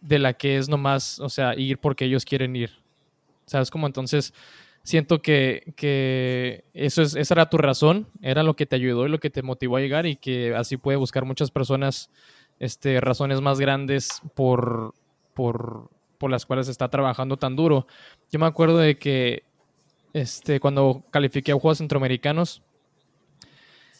de 0.00 0.18
la 0.18 0.32
que 0.32 0.56
es 0.56 0.68
nomás, 0.68 1.20
o 1.20 1.28
sea, 1.28 1.54
ir 1.56 1.78
porque 1.78 2.06
ellos 2.06 2.24
quieren 2.24 2.56
ir. 2.56 2.72
¿Sabes? 3.46 3.70
Como 3.70 3.86
entonces 3.86 4.34
siento 4.82 5.22
que, 5.22 5.72
que 5.76 6.64
eso 6.74 7.00
es, 7.00 7.14
esa 7.14 7.34
era 7.34 7.48
tu 7.48 7.58
razón, 7.58 8.08
era 8.22 8.42
lo 8.42 8.56
que 8.56 8.66
te 8.66 8.74
ayudó 8.74 9.06
y 9.06 9.08
lo 9.08 9.20
que 9.20 9.30
te 9.30 9.42
motivó 9.42 9.76
a 9.76 9.80
llegar 9.80 10.04
y 10.04 10.16
que 10.16 10.56
así 10.56 10.76
puede 10.76 10.96
buscar 10.96 11.24
muchas 11.24 11.52
personas 11.52 12.10
este, 12.58 13.00
razones 13.00 13.40
más 13.40 13.60
grandes 13.60 14.20
por, 14.34 14.94
por, 15.32 15.90
por 16.20 16.30
las 16.30 16.44
cuales 16.44 16.68
está 16.68 16.88
trabajando 16.88 17.38
tan 17.38 17.56
duro. 17.56 17.86
Yo 18.30 18.38
me 18.38 18.44
acuerdo 18.44 18.76
de 18.76 18.98
que 18.98 19.42
este, 20.12 20.60
cuando 20.60 21.02
califiqué 21.10 21.52
a 21.52 21.54
Juegos 21.54 21.78
Centroamericanos, 21.78 22.62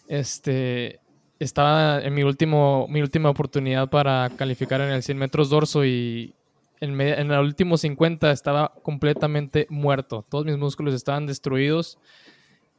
este, 0.07 1.01
estaba 1.39 2.03
en 2.03 2.13
mi, 2.13 2.23
último, 2.23 2.87
mi 2.91 3.01
última 3.01 3.31
oportunidad 3.31 3.89
para 3.89 4.29
calificar 4.37 4.83
en 4.83 4.91
el 4.91 5.03
100 5.03 5.17
metros 5.17 5.49
dorso 5.49 5.83
y 5.87 6.35
en, 6.83 7.01
en 7.01 7.31
el 7.33 7.41
último 7.41 7.79
50 7.79 8.31
estaba 8.33 8.75
completamente 8.83 9.67
muerto. 9.71 10.27
Todos 10.29 10.45
mis 10.45 10.59
músculos 10.59 10.93
estaban 10.93 11.25
destruidos 11.25 11.99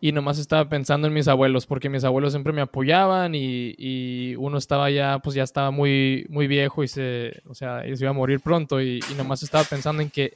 y 0.03 0.11
nomás 0.11 0.39
estaba 0.39 0.67
pensando 0.67 1.07
en 1.07 1.13
mis 1.13 1.27
abuelos, 1.27 1.67
porque 1.67 1.87
mis 1.87 2.03
abuelos 2.03 2.33
siempre 2.33 2.51
me 2.51 2.61
apoyaban 2.61 3.33
y, 3.35 4.35
uno 4.35 4.57
estaba 4.57 4.89
ya, 4.89 5.19
pues 5.19 5.35
ya 5.35 5.43
estaba 5.43 5.69
muy, 5.69 6.25
muy 6.27 6.47
viejo 6.47 6.83
y 6.83 6.87
se, 6.87 7.41
o 7.47 7.53
sea, 7.53 7.83
se 7.83 8.03
iba 8.03 8.09
a 8.09 8.13
morir 8.13 8.39
pronto 8.39 8.81
y, 8.81 8.99
y, 9.11 9.13
nomás 9.13 9.43
estaba 9.43 9.63
pensando 9.63 10.01
en 10.01 10.09
que 10.09 10.33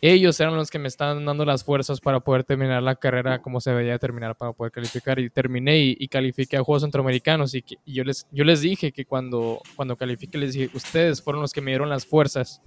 ellos 0.00 0.38
eran 0.38 0.54
los 0.54 0.70
que 0.70 0.78
me 0.78 0.86
estaban 0.86 1.24
dando 1.24 1.44
las 1.44 1.64
fuerzas 1.64 2.00
para 2.00 2.20
poder 2.20 2.44
terminar 2.44 2.82
la 2.82 2.94
carrera 2.94 3.42
como 3.42 3.60
se 3.60 3.72
debía 3.72 3.98
terminar 3.98 4.36
para 4.36 4.52
poder 4.52 4.70
calificar 4.70 5.18
y 5.18 5.28
terminé 5.28 5.78
y, 5.78 6.06
califiqué 6.08 6.56
a 6.56 6.62
Juegos 6.62 6.82
Centroamericanos 6.82 7.54
y, 7.54 7.64
yo, 7.86 8.04
les, 8.04 8.28
yo 8.30 8.44
les 8.44 8.60
dije 8.60 8.92
que 8.92 9.06
cuando, 9.06 9.60
cuando 9.74 9.96
califiqué 9.96 10.38
les 10.38 10.52
dije, 10.52 10.70
ustedes 10.72 11.20
fueron 11.20 11.42
los 11.42 11.52
que 11.52 11.60
me 11.60 11.72
dieron 11.72 11.88
las 11.88 12.06
fuerzas 12.06 12.62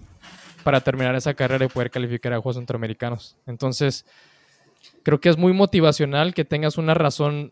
para 0.63 0.81
terminar 0.81 1.15
esa 1.15 1.33
carrera 1.35 1.63
y 1.63 1.69
poder 1.69 1.89
calificar 1.89 2.33
a 2.33 2.41
Juegos 2.41 2.57
Centroamericanos. 2.57 3.37
Entonces, 3.45 4.05
creo 5.03 5.19
que 5.19 5.29
es 5.29 5.37
muy 5.37 5.53
motivacional 5.53 6.33
que 6.33 6.45
tengas 6.45 6.77
una 6.77 6.93
razón 6.93 7.51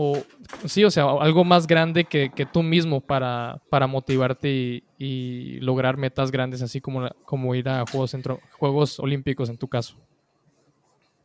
o 0.00 0.22
sí, 0.66 0.84
o 0.84 0.92
sea, 0.92 1.10
algo 1.10 1.42
más 1.42 1.66
grande 1.66 2.04
que, 2.04 2.30
tú 2.52 2.62
mismo 2.62 3.00
para, 3.00 3.60
para 3.68 3.88
motivarte 3.88 4.84
y, 4.96 5.58
lograr 5.58 5.96
metas 5.96 6.30
grandes, 6.30 6.62
así 6.62 6.80
como, 6.80 7.08
como 7.24 7.52
ir 7.56 7.68
a 7.68 7.84
Juegos, 7.90 8.12
Centro, 8.12 8.38
Juegos 8.60 9.00
Olímpicos 9.00 9.48
en 9.48 9.58
tu 9.58 9.66
caso. 9.66 9.96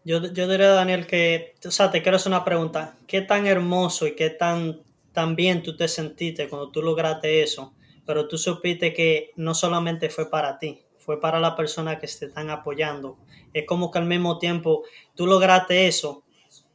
Yo, 0.04 0.26
yo 0.34 0.48
diría, 0.48 0.70
Daniel, 0.70 1.06
que, 1.06 1.54
o 1.64 1.70
sea, 1.70 1.92
te 1.92 2.02
quiero 2.02 2.16
hacer 2.16 2.32
una 2.32 2.44
pregunta. 2.44 2.98
¿Qué 3.06 3.22
tan 3.22 3.46
hermoso 3.46 4.08
y 4.08 4.16
qué 4.16 4.32
tan, 4.32 4.82
tan 5.12 5.36
bien 5.36 5.62
tú 5.62 5.78
te 5.78 5.88
sentiste 5.88 6.50
cuando 6.50 6.72
tú 6.72 6.82
lograste 6.82 7.44
eso? 7.44 7.76
Pero 8.08 8.28
tú 8.28 8.40
supiste 8.40 8.92
que 8.92 9.34
no 9.36 9.54
solamente 9.54 10.10
fue 10.10 10.32
para 10.32 10.58
ti, 10.58 10.82
fue 11.06 11.20
para 11.20 11.40
la 11.40 11.56
persona 11.56 12.00
que 12.00 12.08
te 12.08 12.26
están 12.26 12.50
apoyando. 12.50 13.18
Es 13.54 13.66
como 13.66 13.92
que 13.92 14.00
al 14.00 14.06
mismo 14.06 14.40
tiempo 14.40 14.84
tú 15.16 15.28
lograste 15.28 15.88
eso, 15.88 16.24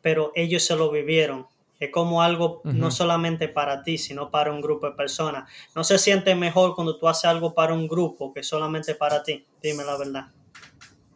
pero 0.00 0.32
ellos 0.34 0.62
se 0.62 0.76
lo 0.76 0.90
vivieron 0.90 1.46
es 1.78 1.90
como 1.90 2.22
algo 2.22 2.60
no 2.64 2.90
solamente 2.90 3.48
para 3.48 3.82
ti, 3.82 3.98
sino 3.98 4.30
para 4.30 4.52
un 4.52 4.60
grupo 4.60 4.88
de 4.88 4.96
personas. 4.96 5.48
No 5.74 5.84
se 5.84 5.98
siente 5.98 6.34
mejor 6.34 6.74
cuando 6.74 6.98
tú 6.98 7.06
haces 7.06 7.26
algo 7.26 7.54
para 7.54 7.72
un 7.72 7.86
grupo 7.86 8.32
que 8.32 8.42
solamente 8.42 8.94
para 8.94 9.22
ti. 9.22 9.44
Dime 9.62 9.84
la 9.84 9.96
verdad. 9.96 10.26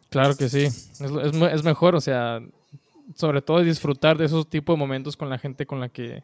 Claro 0.09 0.35
que 0.35 0.47
sí. 0.47 0.63
Es, 0.63 1.01
es, 1.01 1.63
mejor, 1.63 1.95
o 1.95 2.01
sea, 2.01 2.39
sobre 3.15 3.41
todo 3.41 3.59
disfrutar 3.59 4.17
de 4.17 4.25
esos 4.25 4.47
tipos 4.47 4.75
de 4.75 4.79
momentos 4.79 5.17
con 5.17 5.29
la 5.29 5.37
gente 5.37 5.65
con 5.65 5.81
la 5.81 5.89
que, 5.89 6.23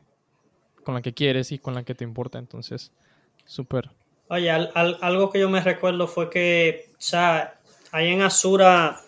con 0.86 0.94
la 0.94 1.02
que 1.02 1.14
quieres 1.14 1.52
y 1.52 1.60
con 1.60 1.74
la 1.74 1.84
que 1.84 1.96
te 1.96 2.06
importa. 2.06 2.40
Entonces, 2.40 2.94
súper. 3.46 3.90
Oye, 4.30 4.52
algo 4.52 5.32
que 5.32 5.40
yo 5.40 5.50
me 5.50 5.60
recuerdo 5.60 6.08
fue 6.08 6.30
que, 6.30 6.92
o 6.92 7.02
sea, 7.02 7.60
ahí 7.92 8.10
en 8.10 8.22
Azura 8.22 9.02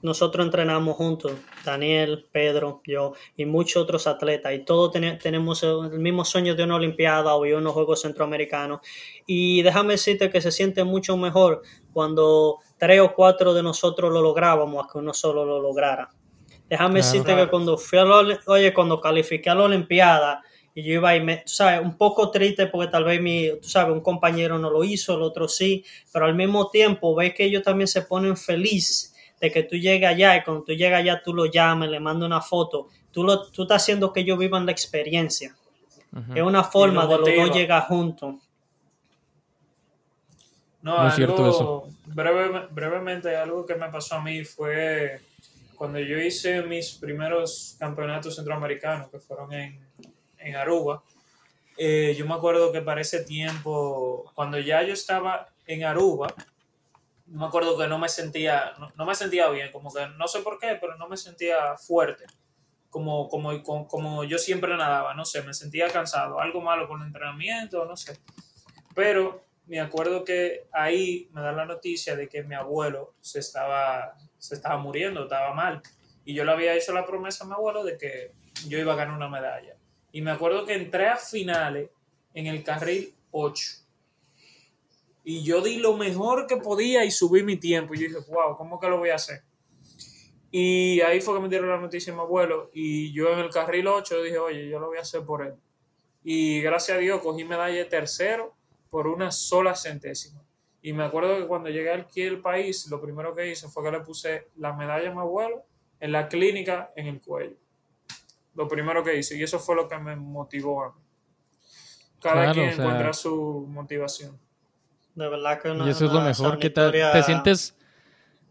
nosotros 0.00 0.44
entrenamos 0.44 0.96
juntos, 0.96 1.32
Daniel, 1.64 2.26
Pedro, 2.30 2.82
yo 2.86 3.14
y 3.36 3.46
muchos 3.46 3.82
otros 3.82 4.06
atletas, 4.06 4.52
y 4.54 4.64
todos 4.64 4.92
tenemos 4.92 5.62
el 5.62 5.98
mismo 5.98 6.24
sueño 6.24 6.54
de 6.54 6.62
una 6.62 6.76
Olimpiada 6.76 7.34
o 7.34 7.42
de 7.42 7.56
unos 7.56 7.72
Juegos 7.72 8.02
Centroamericanos. 8.02 8.80
Y 9.26 9.62
déjame 9.62 9.94
decirte 9.94 10.30
que 10.30 10.40
se 10.40 10.52
siente 10.52 10.84
mucho 10.84 11.16
mejor 11.16 11.62
cuando 11.92 12.58
tres 12.78 13.00
o 13.00 13.14
cuatro 13.14 13.54
de 13.54 13.62
nosotros 13.62 14.12
lo 14.12 14.20
lográbamos 14.20 14.84
a 14.84 14.92
que 14.92 14.98
uno 14.98 15.14
solo 15.14 15.44
lo 15.44 15.60
lograra. 15.60 16.10
Déjame 16.68 17.00
decirte 17.00 17.34
que 17.34 17.48
cuando 17.48 17.76
fui 17.76 17.98
a 17.98 18.04
la, 18.04 18.38
oye, 18.46 18.72
cuando 18.72 19.00
califiqué 19.00 19.50
a 19.50 19.54
la 19.54 19.64
Olimpiada, 19.64 20.42
y 20.74 20.82
yo 20.82 20.94
iba 20.94 21.14
y 21.14 21.22
me, 21.22 21.38
tú 21.38 21.52
sabes, 21.52 21.80
un 21.80 21.96
poco 21.96 22.30
triste 22.30 22.66
porque 22.66 22.90
tal 22.90 23.04
vez 23.04 23.20
mi, 23.20 23.48
tú 23.62 23.68
sabes, 23.68 23.92
un 23.92 24.00
compañero 24.00 24.58
no 24.58 24.70
lo 24.70 24.82
hizo, 24.82 25.14
el 25.14 25.22
otro 25.22 25.46
sí, 25.46 25.84
pero 26.12 26.26
al 26.26 26.34
mismo 26.34 26.68
tiempo 26.68 27.14
ves 27.14 27.32
que 27.32 27.44
ellos 27.44 27.62
también 27.62 27.86
se 27.86 28.02
ponen 28.02 28.36
felices 28.36 29.14
de 29.40 29.52
que 29.52 29.62
tú 29.62 29.76
llegues 29.76 30.08
allá 30.08 30.36
y 30.36 30.42
cuando 30.42 30.64
tú 30.64 30.72
llegas 30.72 31.00
allá 31.00 31.22
tú 31.22 31.32
lo 31.32 31.46
llames, 31.46 31.90
le 31.90 32.00
mandas 32.00 32.26
una 32.26 32.40
foto, 32.40 32.88
tú, 33.12 33.22
lo, 33.22 33.46
tú 33.50 33.62
estás 33.62 33.82
haciendo 33.82 34.12
que 34.12 34.20
ellos 34.20 34.38
vivan 34.38 34.66
la 34.66 34.72
experiencia. 34.72 35.54
Es 36.32 36.42
una 36.42 36.62
forma 36.62 37.06
de 37.06 37.18
los 37.18 37.28
dos 37.28 37.56
llegar 37.56 37.82
juntos. 37.88 38.36
No, 40.80 40.98
algo, 40.98 41.88
brevemente, 42.70 43.34
algo 43.34 43.66
que 43.66 43.74
me 43.74 43.88
pasó 43.88 44.16
a 44.16 44.22
mí 44.22 44.44
fue 44.44 45.20
cuando 45.74 45.98
yo 45.98 46.18
hice 46.18 46.62
mis 46.62 46.92
primeros 46.92 47.74
campeonatos 47.80 48.36
centroamericanos, 48.36 49.08
que 49.08 49.18
fueron 49.18 49.52
en, 49.52 49.83
en 50.44 50.56
Aruba. 50.56 51.02
Eh, 51.76 52.14
yo 52.16 52.26
me 52.26 52.34
acuerdo 52.34 52.70
que 52.70 52.80
para 52.80 53.00
ese 53.00 53.24
tiempo, 53.24 54.30
cuando 54.34 54.58
ya 54.58 54.82
yo 54.82 54.92
estaba 54.92 55.48
en 55.66 55.84
Aruba, 55.84 56.32
me 57.26 57.46
acuerdo 57.46 57.76
que 57.76 57.88
no 57.88 57.98
me 57.98 58.08
sentía, 58.08 58.74
no, 58.96 59.06
me 59.06 59.14
sentía 59.14 59.48
bien, 59.48 59.72
como 59.72 59.92
que 59.92 60.06
no 60.16 60.28
sé 60.28 60.40
por 60.40 60.58
qué, 60.58 60.76
pero 60.80 60.96
no 60.96 61.08
me 61.08 61.16
sentía 61.16 61.76
fuerte, 61.76 62.26
como, 62.90 63.28
como, 63.28 63.62
como, 63.88 64.24
yo 64.24 64.38
siempre 64.38 64.76
nadaba, 64.76 65.14
no 65.14 65.24
sé, 65.24 65.42
me 65.42 65.54
sentía 65.54 65.88
cansado, 65.88 66.38
algo 66.38 66.60
malo 66.60 66.86
con 66.86 67.00
el 67.00 67.08
entrenamiento, 67.08 67.84
no 67.86 67.96
sé. 67.96 68.20
Pero 68.94 69.42
me 69.66 69.80
acuerdo 69.80 70.24
que 70.24 70.68
ahí 70.70 71.28
me 71.32 71.40
da 71.40 71.50
la 71.50 71.64
noticia 71.64 72.14
de 72.14 72.28
que 72.28 72.44
mi 72.44 72.54
abuelo 72.54 73.14
se 73.20 73.40
estaba, 73.40 74.14
se 74.38 74.54
estaba 74.54 74.76
muriendo, 74.76 75.24
estaba 75.24 75.52
mal. 75.54 75.82
Y 76.24 76.34
yo 76.34 76.44
le 76.44 76.52
había 76.52 76.74
hecho 76.74 76.92
la 76.92 77.04
promesa 77.04 77.44
a 77.44 77.46
mi 77.48 77.54
abuelo 77.54 77.82
de 77.82 77.96
que 77.98 78.32
yo 78.68 78.78
iba 78.78 78.92
a 78.92 78.96
ganar 78.96 79.16
una 79.16 79.28
medalla. 79.28 79.74
Y 80.14 80.22
me 80.22 80.30
acuerdo 80.30 80.64
que 80.64 80.74
entré 80.74 81.08
a 81.08 81.16
finales 81.16 81.90
en 82.32 82.46
el 82.46 82.62
carril 82.62 83.12
8 83.32 83.84
y 85.24 85.42
yo 85.42 85.60
di 85.60 85.78
lo 85.78 85.96
mejor 85.96 86.46
que 86.46 86.58
podía 86.58 87.04
y 87.04 87.10
subí 87.10 87.42
mi 87.42 87.56
tiempo. 87.56 87.94
Y 87.94 87.98
yo 87.98 88.08
dije, 88.08 88.30
wow, 88.30 88.56
¿cómo 88.56 88.78
que 88.78 88.88
lo 88.88 88.98
voy 88.98 89.08
a 89.08 89.16
hacer? 89.16 89.42
Y 90.52 91.00
ahí 91.00 91.20
fue 91.20 91.34
que 91.34 91.40
me 91.40 91.48
dieron 91.48 91.68
la 91.68 91.80
noticia 91.80 92.12
mi 92.12 92.20
abuelo. 92.20 92.70
Y 92.72 93.12
yo 93.12 93.32
en 93.32 93.40
el 93.40 93.50
carril 93.50 93.88
8 93.88 94.22
dije, 94.22 94.38
oye, 94.38 94.68
yo 94.68 94.78
lo 94.78 94.86
voy 94.86 94.98
a 94.98 95.00
hacer 95.00 95.24
por 95.24 95.44
él. 95.44 95.54
Y 96.22 96.60
gracias 96.60 96.96
a 96.96 97.00
Dios 97.00 97.20
cogí 97.20 97.42
medalla 97.42 97.88
tercero 97.88 98.54
por 98.90 99.08
una 99.08 99.32
sola 99.32 99.74
centésima. 99.74 100.40
Y 100.80 100.92
me 100.92 101.02
acuerdo 101.02 101.38
que 101.38 101.48
cuando 101.48 101.70
llegué 101.70 101.90
aquí 101.90 102.24
al 102.24 102.40
país, 102.40 102.86
lo 102.88 103.00
primero 103.00 103.34
que 103.34 103.50
hice 103.50 103.66
fue 103.68 103.82
que 103.82 103.90
le 103.90 104.00
puse 104.00 104.48
la 104.58 104.74
medalla 104.74 105.10
a 105.10 105.12
mi 105.12 105.20
abuelo 105.20 105.64
en 105.98 106.12
la 106.12 106.28
clínica 106.28 106.92
en 106.94 107.06
el 107.08 107.20
cuello. 107.20 107.56
Lo 108.54 108.68
primero 108.68 109.02
que 109.02 109.16
hice. 109.16 109.36
Y 109.36 109.42
eso 109.42 109.58
fue 109.58 109.76
lo 109.76 109.88
que 109.88 109.98
me 109.98 110.16
motivó 110.16 110.84
a 110.84 110.88
mí. 110.90 111.00
Cada 112.20 112.52
quien 112.52 112.70
encuentra 112.70 113.12
su 113.12 113.66
motivación. 113.68 114.38
De 115.14 115.28
verdad 115.28 115.60
que 115.60 115.68
Y 115.68 115.88
eso 115.88 116.06
es 116.06 116.12
lo 116.12 116.20
mejor, 116.20 116.58
que 116.58 116.70
te, 116.70 117.22
sientes 117.22 117.76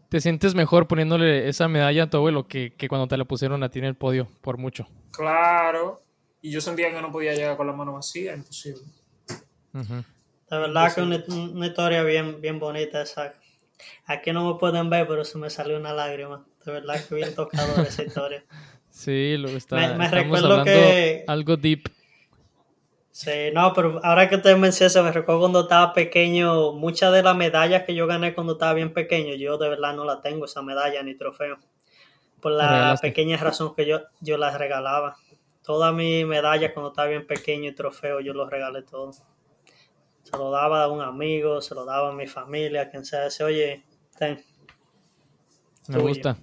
te 0.08 0.20
sientes 0.20 0.54
mejor 0.54 0.86
poniéndole 0.86 1.48
esa 1.48 1.68
medalla 1.68 2.04
a 2.04 2.10
tu 2.10 2.16
abuelo 2.16 2.46
que, 2.46 2.74
que, 2.74 2.88
cuando 2.88 3.08
te 3.08 3.16
la 3.16 3.24
pusieron 3.24 3.62
a 3.62 3.68
ti 3.68 3.80
en 3.80 3.86
el 3.86 3.96
podio, 3.96 4.28
por 4.40 4.56
mucho. 4.56 4.86
Claro. 5.10 6.02
Y 6.40 6.50
yo 6.50 6.60
sentía 6.60 6.90
que 6.90 7.02
no 7.02 7.10
podía 7.10 7.34
llegar 7.34 7.56
con 7.56 7.66
la 7.66 7.72
mano 7.72 7.94
vacía, 7.94 8.34
imposible. 8.34 8.82
De 9.72 10.58
verdad 10.58 10.94
que 10.94 11.02
una, 11.02 11.24
una, 11.26 11.66
historia 11.66 12.02
bien, 12.04 12.40
bien 12.40 12.58
bonita 12.60 13.02
esa. 13.02 13.34
Aquí 14.06 14.32
no 14.32 14.52
me 14.52 14.58
pueden 14.58 14.88
ver, 14.88 15.06
pero 15.08 15.24
se 15.24 15.36
me 15.36 15.50
salió 15.50 15.76
una 15.76 15.92
lágrima. 15.92 16.46
De 16.64 16.72
verdad 16.72 17.04
que 17.04 17.14
bien 17.14 17.34
tocado 17.34 17.82
esa 17.82 18.02
historia. 18.04 18.44
Sí, 18.94 19.36
lo 19.36 19.48
está. 19.48 19.74
Me, 19.74 19.94
me 19.94 20.08
recuerdo 20.08 20.62
que. 20.62 21.24
Algo 21.26 21.56
deep. 21.56 21.90
Sí, 23.10 23.50
no, 23.52 23.72
pero 23.74 24.00
ahora 24.04 24.28
que 24.28 24.38
te 24.38 24.54
mencionas, 24.54 24.96
me 24.96 25.10
recuerdo 25.10 25.40
cuando 25.40 25.60
estaba 25.62 25.92
pequeño, 25.92 26.72
muchas 26.72 27.12
de 27.12 27.22
las 27.22 27.36
medallas 27.36 27.82
que 27.82 27.94
yo 27.94 28.06
gané 28.06 28.34
cuando 28.34 28.54
estaba 28.54 28.72
bien 28.72 28.92
pequeño, 28.92 29.34
yo 29.34 29.58
de 29.58 29.68
verdad 29.68 29.94
no 29.94 30.04
la 30.04 30.20
tengo, 30.20 30.44
esa 30.44 30.62
medalla 30.62 31.02
ni 31.02 31.16
trofeo. 31.16 31.58
Por 32.40 32.52
la 32.52 32.96
pequeña 33.00 33.36
razón 33.36 33.74
que 33.74 33.84
yo, 33.84 34.00
yo 34.20 34.38
las 34.38 34.58
regalaba. 34.58 35.16
Todas 35.62 35.92
mis 35.92 36.24
medallas 36.24 36.72
cuando 36.72 36.90
estaba 36.90 37.08
bien 37.08 37.26
pequeño 37.26 37.70
y 37.70 37.74
trofeo, 37.74 38.20
yo 38.20 38.32
los 38.32 38.48
regalé 38.48 38.82
todos. 38.82 39.22
Se 40.22 40.36
lo 40.36 40.50
daba 40.50 40.84
a 40.84 40.88
un 40.88 41.00
amigo, 41.00 41.60
se 41.60 41.74
lo 41.74 41.84
daba 41.84 42.10
a 42.10 42.12
mi 42.12 42.28
familia, 42.28 42.90
quien 42.90 43.04
sea, 43.04 43.26
ese, 43.26 43.42
oye, 43.42 43.84
ten. 44.16 44.44
Me 45.88 45.98
gusta. 45.98 46.36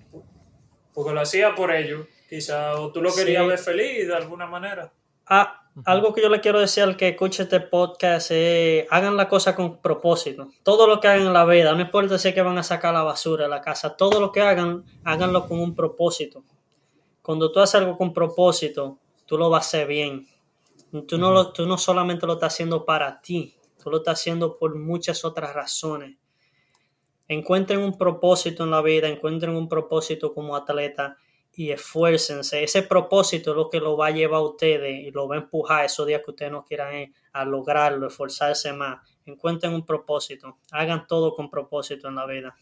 Porque 0.93 1.13
lo 1.13 1.21
hacía 1.21 1.55
por 1.55 1.71
ellos, 1.73 2.07
quizá, 2.31 2.79
o 2.79 2.93
tú 2.93 3.01
lo 3.01 3.13
querías 3.13 3.45
ver 3.45 3.57
feliz 3.57 4.07
de 4.07 4.15
alguna 4.15 4.47
manera. 4.47 4.93
Ah, 5.25 5.69
algo 5.83 6.13
que 6.13 6.21
yo 6.21 6.29
le 6.29 6.39
quiero 6.39 6.61
decir 6.61 6.81
al 6.81 6.95
que 6.95 7.09
escuche 7.09 7.43
este 7.43 7.59
podcast 7.59 8.31
es, 8.31 8.87
hagan 8.89 9.17
la 9.17 9.27
cosa 9.27 9.53
con 9.53 9.81
propósito. 9.81 10.47
Todo 10.63 10.87
lo 10.87 11.01
que 11.01 11.09
hagan 11.09 11.27
en 11.27 11.33
la 11.33 11.43
vida, 11.43 11.73
no 11.73 11.81
importa 11.81 12.17
si 12.17 12.29
es 12.29 12.33
que 12.33 12.41
van 12.41 12.57
a 12.57 12.63
sacar 12.63 12.93
la 12.93 13.03
basura 13.03 13.43
de 13.43 13.49
la 13.49 13.59
casa, 13.59 13.97
todo 13.97 14.21
lo 14.21 14.31
que 14.31 14.39
hagan, 14.39 14.85
háganlo 15.03 15.45
con 15.45 15.59
un 15.59 15.75
propósito. 15.75 16.45
Cuando 17.21 17.51
tú 17.51 17.59
haces 17.59 17.75
algo 17.75 17.97
con 17.97 18.13
propósito, 18.13 18.97
tú 19.25 19.37
lo 19.37 19.49
vas 19.49 19.65
a 19.65 19.67
hacer 19.67 19.87
bien. 19.87 20.25
Tú 21.05 21.17
no, 21.17 21.31
lo, 21.31 21.51
tú 21.51 21.65
no 21.65 21.77
solamente 21.77 22.25
lo 22.25 22.33
estás 22.33 22.53
haciendo 22.53 22.85
para 22.85 23.21
ti, 23.21 23.55
tú 23.83 23.89
lo 23.89 23.97
estás 23.97 24.21
haciendo 24.21 24.57
por 24.57 24.73
muchas 24.79 25.25
otras 25.25 25.53
razones. 25.53 26.15
Encuentren 27.27 27.81
un 27.81 27.97
propósito 27.97 28.63
en 28.63 28.71
la 28.71 28.81
vida, 28.81 29.09
encuentren 29.09 29.53
un 29.53 29.67
propósito 29.67 30.33
como 30.33 30.55
atleta 30.55 31.17
y 31.53 31.71
esfuércense. 31.71 32.63
Ese 32.63 32.83
propósito 32.83 33.51
es 33.51 33.57
lo 33.57 33.69
que 33.69 33.79
lo 33.79 33.97
va 33.97 34.07
a 34.07 34.11
llevar 34.11 34.39
a 34.39 34.43
ustedes 34.43 35.07
y 35.07 35.11
lo 35.11 35.27
va 35.27 35.35
a 35.35 35.39
empujar 35.39 35.85
esos 35.85 36.07
días 36.07 36.21
que 36.23 36.31
ustedes 36.31 36.51
no 36.51 36.63
quieran 36.63 36.95
ir 36.95 37.13
a 37.33 37.45
lograrlo, 37.45 38.07
esforzarse 38.07 38.73
más. 38.73 38.99
Encuentren 39.25 39.73
un 39.73 39.85
propósito. 39.85 40.57
Hagan 40.71 41.05
todo 41.07 41.35
con 41.35 41.49
propósito 41.49 42.07
en 42.07 42.15
la 42.15 42.25
vida. 42.25 42.55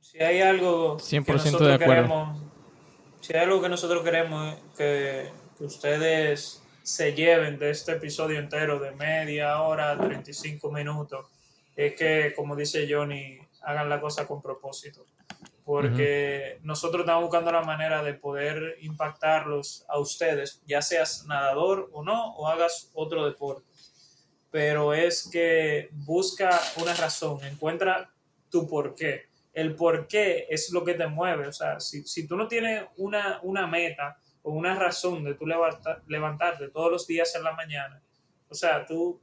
Si 0.00 0.18
hay 0.18 0.40
algo 0.40 0.98
100% 0.98 1.24
que 1.24 1.32
nosotros 1.32 1.68
de 1.68 1.74
acuerdo. 1.74 2.02
queremos 2.02 2.56
si 3.26 3.32
hay 3.32 3.40
algo 3.40 3.60
que 3.60 3.68
nosotros 3.68 4.04
queremos 4.04 4.54
que, 4.76 5.32
que 5.58 5.64
ustedes 5.64 6.62
se 6.84 7.12
lleven 7.12 7.58
de 7.58 7.70
este 7.70 7.90
episodio 7.90 8.38
entero 8.38 8.78
de 8.78 8.92
media 8.92 9.60
hora, 9.62 9.98
35 9.98 10.70
minutos, 10.70 11.26
es 11.74 11.96
que, 11.96 12.32
como 12.36 12.54
dice 12.54 12.86
Johnny, 12.88 13.36
hagan 13.62 13.88
la 13.88 14.00
cosa 14.00 14.28
con 14.28 14.40
propósito. 14.40 15.04
Porque 15.66 16.60
nosotros 16.62 17.00
estamos 17.00 17.24
buscando 17.24 17.50
la 17.50 17.62
manera 17.62 18.00
de 18.00 18.14
poder 18.14 18.78
impactarlos 18.82 19.84
a 19.88 19.98
ustedes, 19.98 20.62
ya 20.64 20.80
seas 20.80 21.26
nadador 21.26 21.90
o 21.92 22.04
no, 22.04 22.36
o 22.36 22.46
hagas 22.46 22.92
otro 22.94 23.26
deporte. 23.26 23.64
Pero 24.52 24.94
es 24.94 25.28
que 25.28 25.88
busca 25.90 26.56
una 26.80 26.94
razón, 26.94 27.44
encuentra 27.44 28.12
tu 28.48 28.68
por 28.68 28.94
qué. 28.94 29.24
El 29.52 29.74
por 29.74 30.06
qué 30.06 30.46
es 30.48 30.70
lo 30.70 30.84
que 30.84 30.94
te 30.94 31.08
mueve. 31.08 31.48
O 31.48 31.52
sea, 31.52 31.80
si, 31.80 32.04
si 32.04 32.28
tú 32.28 32.36
no 32.36 32.46
tienes 32.46 32.84
una, 32.96 33.40
una 33.42 33.66
meta 33.66 34.20
o 34.42 34.52
una 34.52 34.76
razón 34.76 35.24
de 35.24 35.34
tú 35.34 35.46
levantarte 36.06 36.68
todos 36.68 36.92
los 36.92 37.06
días 37.08 37.34
en 37.34 37.42
la 37.42 37.52
mañana, 37.54 38.00
o 38.48 38.54
sea, 38.54 38.86
tú 38.86 39.20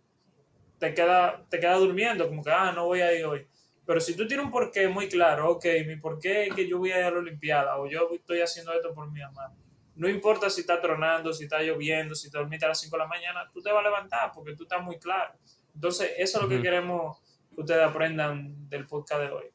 te 0.77 0.93
queda, 0.93 1.41
te 1.49 1.57
queda 1.57 1.75
durmiendo, 1.75 2.27
como 2.27 2.43
que, 2.43 2.51
ah, 2.51 2.73
no 2.75 2.87
voy 2.87 2.99
a 2.99 3.13
ir 3.17 3.23
hoy. 3.23 3.47
Pero 3.85 3.99
si 3.99 4.15
tú 4.15 4.25
tienes 4.27 4.45
un 4.45 4.51
porqué 4.51 4.87
muy 4.87 5.09
claro, 5.09 5.51
ok, 5.51 5.65
mi 5.85 5.97
porqué 5.97 6.47
es 6.47 6.55
que 6.55 6.67
yo 6.67 6.77
voy 6.77 6.91
a 6.91 6.99
ir 6.99 7.05
a 7.05 7.11
la 7.11 7.19
Olimpiada 7.19 7.77
o 7.77 7.87
yo 7.87 8.09
estoy 8.13 8.39
haciendo 8.41 8.71
esto 8.73 8.93
por 8.93 9.11
mi 9.11 9.19
mamá. 9.19 9.53
No 9.95 10.07
importa 10.07 10.49
si 10.49 10.61
está 10.61 10.81
tronando, 10.81 11.33
si 11.33 11.43
está 11.43 11.61
lloviendo, 11.61 12.15
si 12.15 12.31
te 12.31 12.37
dormiste 12.37 12.65
a 12.65 12.69
las 12.69 12.79
5 12.79 12.95
de 12.95 13.03
la 13.03 13.07
mañana, 13.07 13.49
tú 13.53 13.61
te 13.61 13.71
vas 13.71 13.81
a 13.81 13.83
levantar 13.83 14.31
porque 14.33 14.55
tú 14.55 14.63
estás 14.63 14.81
muy 14.81 14.97
claro. 14.97 15.33
Entonces, 15.75 16.11
eso 16.17 16.37
es 16.37 16.43
lo 16.43 16.49
que 16.49 16.61
queremos 16.61 17.19
que 17.53 17.61
ustedes 17.61 17.83
aprendan 17.83 18.69
del 18.69 18.87
podcast 18.87 19.21
de 19.21 19.29
hoy. 19.29 19.45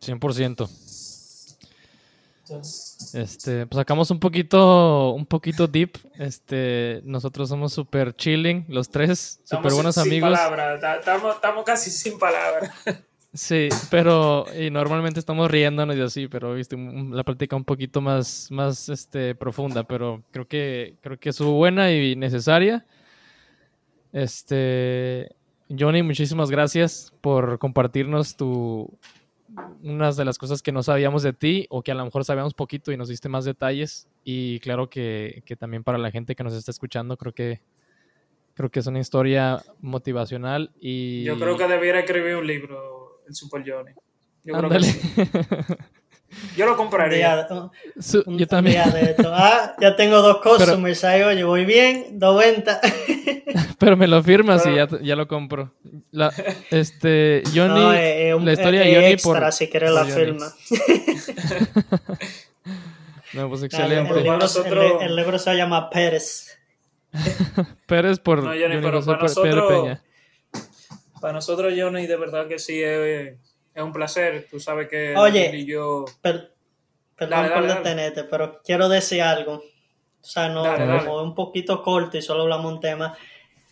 100%. 0.00 0.87
Este, 3.14 3.66
pues 3.66 3.76
sacamos 3.76 4.10
un 4.10 4.20
poquito, 4.20 5.10
un 5.10 5.26
poquito 5.26 5.66
deep. 5.66 5.98
Este, 6.18 7.00
nosotros 7.04 7.48
somos 7.48 7.72
súper 7.72 8.14
chilling, 8.14 8.64
los 8.68 8.88
tres, 8.90 9.40
súper 9.44 9.72
buenos 9.72 9.98
amigos. 9.98 10.38
Estamos, 10.98 11.34
estamos 11.36 11.64
casi 11.64 11.90
sin 11.90 12.18
palabras. 12.18 12.70
Sí, 13.34 13.68
pero 13.90 14.46
y 14.58 14.70
normalmente 14.70 15.20
estamos 15.20 15.50
riéndonos 15.50 15.94
y 15.96 16.00
así, 16.00 16.28
pero 16.28 16.54
viste 16.54 16.76
la 16.78 17.22
práctica 17.22 17.56
un 17.56 17.64
poquito 17.64 18.00
más, 18.00 18.50
más 18.50 18.88
este, 18.88 19.34
profunda, 19.34 19.84
pero 19.84 20.22
creo 20.30 20.48
que 20.48 20.96
creo 21.02 21.18
que 21.20 21.28
es 21.28 21.38
buena 21.38 21.92
y 21.92 22.16
necesaria. 22.16 22.86
Este, 24.14 25.36
Johnny, 25.68 26.02
muchísimas 26.02 26.50
gracias 26.50 27.12
por 27.20 27.58
compartirnos 27.58 28.34
tu, 28.34 28.98
unas 29.82 30.16
de 30.16 30.24
las 30.24 30.38
cosas 30.38 30.62
que 30.62 30.72
no 30.72 30.82
sabíamos 30.82 31.22
de 31.22 31.32
ti 31.32 31.66
o 31.70 31.82
que 31.82 31.92
a 31.92 31.94
lo 31.94 32.04
mejor 32.04 32.24
sabíamos 32.24 32.54
poquito 32.54 32.92
y 32.92 32.96
nos 32.96 33.08
diste 33.08 33.28
más 33.28 33.44
detalles. 33.44 34.08
Y 34.24 34.60
claro 34.60 34.90
que, 34.90 35.42
también 35.58 35.84
para 35.84 35.98
la 35.98 36.10
gente 36.10 36.34
que 36.34 36.44
nos 36.44 36.54
está 36.54 36.70
escuchando, 36.70 37.16
creo 37.16 37.32
que 37.32 37.60
creo 38.54 38.70
que 38.70 38.80
es 38.80 38.86
una 38.88 38.98
historia 38.98 39.62
motivacional 39.80 40.72
y... 40.80 41.22
Yo 41.22 41.38
creo 41.38 41.56
que 41.56 41.68
debiera 41.68 42.00
escribir 42.00 42.34
un 42.34 42.46
libro, 42.46 43.22
el 43.28 43.34
Super 43.34 43.62
Johnny. 43.64 43.92
Yo 44.42 44.54
Yo 46.56 46.66
lo 46.66 46.76
compraría. 46.76 47.48
yo 48.26 48.46
también. 48.46 48.82
Ah, 49.26 49.74
ya 49.80 49.96
tengo 49.96 50.20
dos 50.20 50.42
customers 50.42 51.02
ahí, 51.04 51.22
oye, 51.22 51.42
voy 51.42 51.64
bien, 51.64 52.18
90. 52.18 52.80
pero 53.78 53.96
me 53.96 54.06
lo 54.06 54.22
firmas 54.22 54.66
y 54.66 54.74
ya, 54.74 54.86
ya, 55.00 55.16
lo 55.16 55.26
compro. 55.26 55.72
La, 56.10 56.30
este, 56.70 57.42
Johnny, 57.54 57.96
eh, 57.96 58.30
eh, 58.30 58.40
la 58.40 58.52
historia 58.52 58.80
de 58.80 58.94
Johnny 58.94 59.06
extra, 59.06 59.40
por. 59.40 59.52
si 59.52 59.68
quieres 59.68 59.90
la 59.90 60.04
firma. 60.04 60.52
no, 63.32 63.48
pues 63.48 63.62
excelente. 63.62 64.12
El, 64.12 64.24
libro, 64.24 65.00
el, 65.00 65.16
libro, 65.16 65.38
se 65.38 65.54
llama 65.54 65.88
Pérez. 65.88 66.58
Pérez 67.86 68.18
por. 68.18 68.42
No, 68.42 68.50
Johnny, 68.50 68.76
pero 68.80 69.02
para 69.02 69.22
nosotros. 69.22 69.68
Peña. 69.68 70.02
Para 71.20 71.32
nosotros, 71.32 71.72
Johnny, 71.76 72.06
de 72.06 72.16
verdad 72.16 72.46
que 72.46 72.58
sí 72.58 72.82
es 72.82 73.38
es 73.74 73.82
un 73.82 73.92
placer. 73.92 74.46
Tú 74.50 74.58
sabes 74.58 74.88
que 74.88 75.14
Oye, 75.16 75.50
y 75.54 75.66
yo... 75.66 76.04
perdón 76.22 77.50
por 77.52 77.66
detenerte, 77.66 78.24
pero 78.24 78.60
quiero 78.62 78.88
decir 78.88 79.22
algo. 79.22 79.62
O 80.20 80.24
sea, 80.24 80.48
no, 80.48 80.64
como 81.04 81.22
un 81.22 81.34
poquito 81.34 81.82
corto 81.82 82.18
y 82.18 82.22
solo 82.22 82.42
hablamos 82.42 82.72
un 82.72 82.80
tema. 82.80 83.16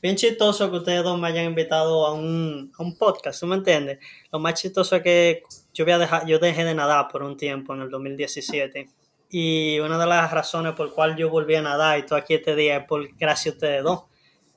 Bien 0.00 0.14
chistoso 0.14 0.70
que 0.70 0.76
ustedes 0.76 1.02
dos 1.02 1.18
me 1.18 1.28
hayan 1.28 1.46
invitado 1.46 2.06
a 2.06 2.12
un, 2.12 2.72
a 2.78 2.82
un 2.82 2.96
podcast, 2.96 3.40
¿tú 3.40 3.46
me 3.46 3.56
entiendes? 3.56 3.98
Lo 4.30 4.38
más 4.38 4.54
chistoso 4.54 4.96
es 4.96 5.02
que 5.02 5.42
yo, 5.74 5.84
voy 5.84 5.94
a 5.94 5.98
dejar, 5.98 6.26
yo 6.26 6.38
dejé 6.38 6.64
de 6.64 6.74
nadar 6.74 7.08
por 7.08 7.22
un 7.22 7.36
tiempo 7.36 7.74
en 7.74 7.82
el 7.82 7.90
2017. 7.90 8.88
Y 9.30 9.78
una 9.80 9.98
de 9.98 10.06
las 10.06 10.30
razones 10.30 10.74
por 10.74 10.92
cual 10.92 11.16
yo 11.16 11.28
volví 11.28 11.56
a 11.56 11.62
nadar 11.62 11.98
y 11.98 12.00
estoy 12.02 12.20
aquí 12.20 12.34
este 12.34 12.54
día 12.54 12.76
es 12.76 12.84
por 12.84 13.08
gracias 13.16 13.54
a 13.54 13.56
ustedes 13.56 13.82
dos. 13.82 14.04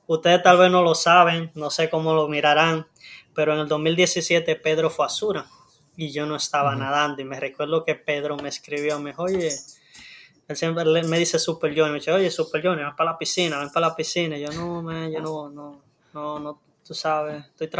Ustedes 0.06 0.42
tal 0.42 0.58
vez 0.58 0.70
no 0.70 0.82
lo 0.82 0.94
saben, 0.94 1.50
no 1.54 1.70
sé 1.70 1.88
cómo 1.88 2.14
lo 2.14 2.28
mirarán, 2.28 2.86
pero 3.40 3.54
en 3.54 3.60
el 3.60 3.68
2017 3.68 4.54
Pedro 4.56 4.90
fue 4.90 5.06
a 5.06 5.08
Sura 5.08 5.46
y 5.96 6.12
yo 6.12 6.26
no 6.26 6.36
estaba 6.36 6.76
nadando 6.76 7.22
y 7.22 7.24
me 7.24 7.40
recuerdo 7.40 7.86
que 7.86 7.94
Pedro 7.94 8.36
me 8.36 8.50
escribió, 8.50 9.00
me 9.00 9.12
dijo, 9.12 9.22
oye, 9.22 9.50
él 10.46 10.56
siempre 10.56 10.84
me 10.84 11.18
dice 11.18 11.38
Super 11.38 11.74
Johnny, 11.74 11.92
me 11.92 12.00
dice, 12.00 12.12
oye, 12.12 12.30
Super 12.30 12.62
Johnny, 12.62 12.82
ven 12.82 12.94
para 12.94 13.12
la 13.12 13.16
piscina, 13.18 13.58
ven 13.58 13.70
para 13.70 13.88
la 13.88 13.96
piscina, 13.96 14.36
y 14.36 14.42
yo 14.42 14.52
no, 14.52 14.82
man, 14.82 15.10
yo 15.10 15.20
no, 15.20 15.48
no, 15.48 15.82
no, 16.12 16.38
no, 16.38 16.60
tú 16.86 16.92
sabes, 16.92 17.46
estoy, 17.46 17.70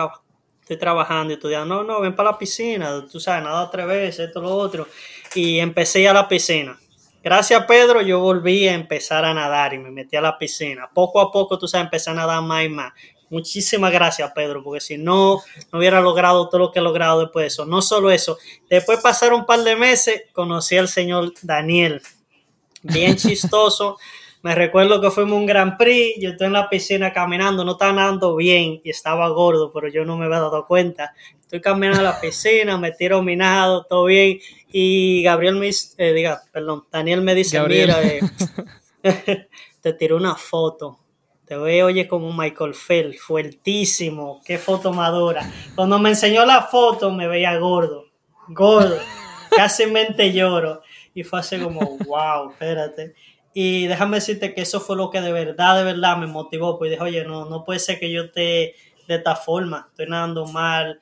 estoy 0.63 0.79
trabajando 0.79 1.35
y 1.35 1.35
estudiando, 1.35 1.75
no, 1.75 1.85
no, 1.85 2.01
ven 2.01 2.17
para 2.17 2.31
la 2.31 2.39
piscina, 2.39 3.07
tú 3.07 3.21
sabes, 3.21 3.45
nada 3.45 3.71
tres 3.71 3.87
veces, 3.87 4.29
esto, 4.29 4.41
lo 4.41 4.57
otro, 4.57 4.87
y 5.35 5.59
empecé 5.59 6.09
a 6.09 6.15
la 6.15 6.27
piscina. 6.27 6.81
Gracias 7.23 7.61
a 7.61 7.67
Pedro 7.67 8.01
yo 8.01 8.19
volví 8.21 8.67
a 8.67 8.73
empezar 8.73 9.27
a 9.27 9.35
nadar 9.35 9.75
y 9.75 9.79
me 9.79 9.91
metí 9.91 10.17
a 10.17 10.23
la 10.23 10.39
piscina. 10.39 10.89
Poco 10.95 11.21
a 11.21 11.31
poco, 11.31 11.59
tú 11.59 11.69
sabes, 11.69 11.85
empecé 11.85 12.09
a 12.09 12.15
nadar 12.15 12.43
más 12.43 12.65
y 12.65 12.71
más. 12.71 12.95
Muchísimas 13.31 13.93
gracias, 13.93 14.33
Pedro, 14.35 14.63
porque 14.65 14.81
si 14.81 14.99
no, 14.99 15.41
no 15.73 15.79
hubiera 15.79 16.01
logrado 16.01 16.49
todo 16.49 16.59
lo 16.59 16.73
que 16.73 16.81
he 16.81 16.83
logrado 16.83 17.21
después 17.21 17.45
de 17.45 17.47
eso. 17.47 17.65
No 17.65 17.81
solo 17.81 18.11
eso, 18.11 18.39
después 18.69 18.99
pasaron 19.01 19.41
un 19.41 19.47
par 19.47 19.61
de 19.61 19.77
meses, 19.77 20.25
conocí 20.33 20.77
al 20.77 20.89
señor 20.89 21.33
Daniel, 21.41 22.03
bien 22.83 23.17
chistoso. 23.17 23.99
Me 24.43 24.55
recuerdo 24.55 25.01
que 25.01 25.11
fuimos 25.11 25.39
un 25.39 25.47
Grand 25.47 25.77
Prix, 25.77 26.15
yo 26.19 26.31
estoy 26.31 26.49
en 26.49 26.55
la 26.55 26.69
piscina 26.69 27.13
caminando, 27.13 27.65
no 27.65 27.73
estaba 27.73 27.93
nadando 27.93 28.35
bien 28.35 28.81
y 28.83 28.91
estaba 28.91 29.29
gordo, 29.29 29.71
pero 29.71 29.87
yo 29.89 30.05
no 30.05 30.17
me 30.17 30.25
había 30.25 30.41
dado 30.41 30.67
cuenta. 30.67 31.15
Estoy 31.41 31.61
caminando 31.61 32.01
a 32.01 32.15
la 32.15 32.21
piscina, 32.21 32.79
me 32.79 32.91
tiro 32.91 33.23
minado, 33.23 33.85
todo 33.85 34.07
bien. 34.07 34.41
Y 34.73 35.23
Gabriel 35.23 35.57
me 35.57 35.69
eh, 35.69 36.13
diga, 36.13 36.43
perdón, 36.51 36.85
Daniel 36.91 37.21
me 37.21 37.35
dice, 37.35 37.61
mira, 37.61 38.03
eh, 38.03 38.21
te 39.81 39.93
tiró 39.93 40.17
una 40.17 40.35
foto 40.35 41.00
te 41.51 41.57
veo, 41.57 41.87
oye, 41.87 42.07
como 42.07 42.33
Michael 42.33 42.75
Fell, 42.75 43.19
fuertísimo, 43.19 44.41
qué 44.45 44.57
foto 44.57 44.93
madura. 44.93 45.51
Cuando 45.75 45.99
me 45.99 46.11
enseñó 46.11 46.47
la 46.47 46.63
foto 46.63 47.11
me 47.11 47.27
veía 47.27 47.59
gordo, 47.59 48.05
gordo, 48.47 48.97
casi 49.57 49.87
mente 49.87 50.33
lloro. 50.33 50.81
Y 51.13 51.25
fue 51.25 51.41
así 51.41 51.59
como, 51.59 51.99
wow, 52.07 52.53
espérate. 52.53 53.17
Y 53.53 53.89
déjame 53.89 54.19
decirte 54.19 54.55
que 54.55 54.61
eso 54.61 54.79
fue 54.79 54.95
lo 54.95 55.11
que 55.11 55.21
de 55.21 55.33
verdad, 55.33 55.77
de 55.77 55.83
verdad 55.83 56.19
me 56.19 56.29
motivó. 56.29 56.79
Pues 56.79 56.93
dije, 56.93 57.03
oye, 57.03 57.25
no, 57.25 57.47
no 57.47 57.65
puede 57.65 57.81
ser 57.81 57.99
que 57.99 58.13
yo 58.13 58.27
esté 58.27 58.77
de 59.09 59.17
esta 59.17 59.35
forma. 59.35 59.89
Estoy 59.91 60.07
nadando 60.07 60.47
mal, 60.47 61.01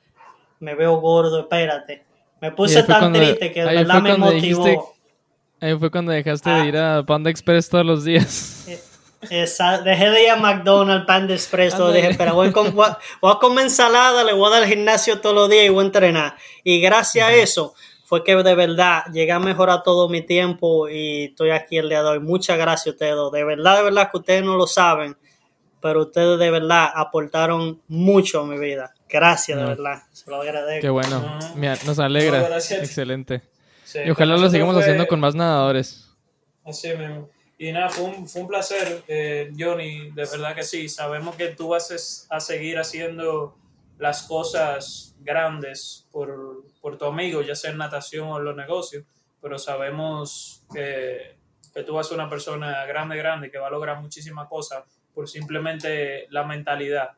me 0.59 0.73
veo 0.73 0.99
gordo, 0.99 1.41
espérate. 1.41 2.05
Me 2.41 2.51
puse 2.51 2.81
tan 2.81 3.13
triste 3.13 3.51
que 3.51 3.63
de 3.63 3.75
verdad 3.75 4.01
me 4.01 4.17
motivó. 4.17 4.95
ahí 5.59 5.77
fue 5.77 5.91
cuando 5.91 6.11
dejaste 6.11 6.49
de 6.49 6.55
ah. 6.55 6.65
ir 6.65 6.75
a 6.75 7.03
Panda 7.05 7.29
Express 7.29 7.69
todos 7.69 7.85
los 7.85 8.03
días. 8.03 8.67
Eh, 8.67 8.88
Esa, 9.29 9.81
dejé 9.81 10.09
de 10.11 10.23
ir 10.23 10.29
a 10.29 10.37
McDonald's, 10.37 11.05
pan 11.05 11.27
de 11.27 11.33
expreso, 11.33 11.91
dije, 11.91 12.15
pero 12.17 12.35
voy, 12.35 12.51
con, 12.51 12.73
voy, 12.73 12.87
a 12.87 13.39
comer 13.39 13.65
ensalada, 13.65 14.23
le 14.23 14.31
voy 14.31 14.47
a 14.47 14.51
dar 14.51 14.63
al 14.63 14.69
gimnasio 14.69 15.19
todos 15.19 15.35
los 15.35 15.49
días 15.49 15.65
y 15.65 15.69
voy 15.69 15.83
a 15.83 15.87
entrenar. 15.87 16.37
Y 16.63 16.79
gracias 16.79 17.27
a 17.27 17.33
eso 17.33 17.73
fue 18.05 18.23
que 18.23 18.35
de 18.35 18.55
verdad 18.55 19.03
llegué 19.11 19.31
a 19.33 19.39
mejorar 19.39 19.83
todo 19.83 20.07
mi 20.07 20.21
tiempo 20.21 20.87
y 20.87 21.25
estoy 21.25 21.51
aquí 21.51 21.77
el 21.77 21.89
día 21.89 22.01
de 22.01 22.09
hoy. 22.09 22.19
Muchas 22.19 22.57
gracias 22.57 22.87
a 22.87 22.89
ustedes. 22.91 23.15
De 23.33 23.43
verdad, 23.43 23.77
de 23.77 23.83
verdad 23.83 24.09
que 24.09 24.17
ustedes 24.17 24.43
no 24.43 24.55
lo 24.55 24.67
saben, 24.67 25.17
pero 25.81 26.03
ustedes 26.03 26.39
de 26.39 26.49
verdad 26.49 26.89
aportaron 26.95 27.81
mucho 27.87 28.39
a 28.39 28.45
mi 28.47 28.57
vida. 28.57 28.93
Gracias, 29.09 29.57
de 29.57 29.65
verdad. 29.65 30.03
Se 30.11 30.29
lo 30.29 30.41
agradezco. 30.41 30.81
Qué 30.81 30.89
bueno. 30.89 31.39
nos 31.85 31.99
alegra. 31.99 32.57
Excelente. 32.57 33.41
y 34.05 34.09
ojalá 34.09 34.37
lo 34.37 34.49
sigamos 34.49 34.77
haciendo 34.77 35.05
con 35.07 35.19
más 35.19 35.35
nadadores. 35.35 36.09
Así 36.65 36.87
mismo. 36.95 37.29
Y 37.61 37.73
nada, 37.73 37.89
fue 37.89 38.05
un, 38.05 38.27
fue 38.27 38.43
un 38.43 38.47
placer, 38.47 39.03
eh, 39.09 39.51
Johnny, 39.57 40.11
de 40.11 40.25
verdad 40.25 40.55
que 40.55 40.63
sí. 40.63 40.87
Sabemos 40.87 41.35
que 41.35 41.49
tú 41.49 41.67
vas 41.67 42.25
a 42.29 42.39
seguir 42.39 42.79
haciendo 42.79 43.57
las 43.97 44.23
cosas 44.23 45.13
grandes 45.19 46.07
por, 46.09 46.63
por 46.79 46.97
tu 46.97 47.03
amigo, 47.03 47.41
ya 47.41 47.55
sea 47.55 47.71
en 47.71 47.77
natación 47.77 48.29
o 48.29 48.37
en 48.37 48.45
los 48.45 48.55
negocios, 48.55 49.03
pero 49.41 49.59
sabemos 49.59 50.63
que, 50.73 51.35
que 51.73 51.83
tú 51.83 51.95
vas 51.95 52.07
a 52.07 52.09
ser 52.09 52.17
una 52.17 52.29
persona 52.29 52.85
grande, 52.85 53.17
grande, 53.17 53.51
que 53.51 53.57
va 53.57 53.67
a 53.67 53.71
lograr 53.71 54.01
muchísimas 54.01 54.47
cosas 54.47 54.85
por 55.13 55.27
simplemente 55.27 56.27
la 56.29 56.45
mentalidad 56.45 57.09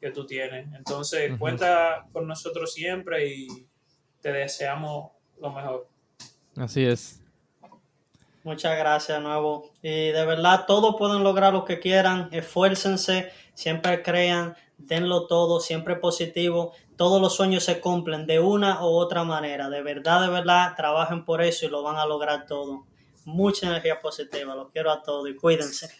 que 0.00 0.10
tú 0.12 0.24
tienes. 0.24 0.66
Entonces, 0.74 1.38
cuenta 1.38 2.06
con 2.10 2.26
nosotros 2.26 2.72
siempre 2.72 3.26
y 3.26 3.66
te 4.22 4.32
deseamos 4.32 5.12
lo 5.38 5.52
mejor. 5.52 5.88
Así 6.56 6.86
es. 6.86 7.19
Muchas 8.42 8.78
gracias 8.78 9.18
de 9.18 9.22
nuevo. 9.22 9.70
Y 9.82 10.08
de 10.08 10.24
verdad, 10.24 10.64
todos 10.66 10.96
pueden 10.98 11.22
lograr 11.22 11.52
lo 11.52 11.64
que 11.64 11.78
quieran. 11.78 12.28
Esfuércense, 12.32 13.30
siempre 13.54 14.02
crean, 14.02 14.56
denlo 14.78 15.26
todo, 15.26 15.60
siempre 15.60 15.96
positivo. 15.96 16.72
Todos 16.96 17.20
los 17.20 17.34
sueños 17.34 17.64
se 17.64 17.80
cumplen 17.80 18.26
de 18.26 18.40
una 18.40 18.82
u 18.82 18.88
otra 18.88 19.24
manera. 19.24 19.68
De 19.68 19.82
verdad, 19.82 20.22
de 20.22 20.28
verdad, 20.28 20.74
trabajen 20.74 21.24
por 21.24 21.42
eso 21.42 21.66
y 21.66 21.68
lo 21.68 21.82
van 21.82 21.96
a 21.96 22.06
lograr 22.06 22.46
todo. 22.46 22.86
Mucha 23.26 23.66
energía 23.66 24.00
positiva. 24.00 24.54
Los 24.54 24.70
quiero 24.70 24.90
a 24.90 25.02
todos 25.02 25.28
y 25.28 25.34
cuídense. 25.34 25.90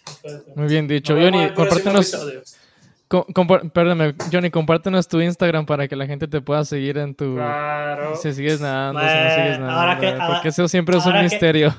Muy 0.57 0.69
bien 0.69 0.89
dicho. 0.89 1.15
Johnny, 1.15 1.53
compártenos. 1.53 2.17
perdóname, 3.75 4.15
Johnny, 4.33 4.51
compártenos 4.51 5.07
tu 5.09 5.21
Instagram 5.21 5.67
para 5.67 5.87
que 5.89 5.97
la 5.97 6.07
gente 6.07 6.27
te 6.27 6.41
pueda 6.41 6.65
seguir 6.65 6.97
en 6.97 7.15
tu. 7.15 7.35
Claro. 7.35 8.17
Si 8.17 8.33
sigues 8.33 8.63
nadando, 8.63 9.01
si 9.01 9.07
no 9.07 9.35
sigues 9.35 9.59
nadando. 9.59 10.27
porque 10.27 10.49
eso 10.49 10.69
siempre 10.69 10.97
es 10.97 11.05
un 11.05 11.21
misterio. 11.23 11.75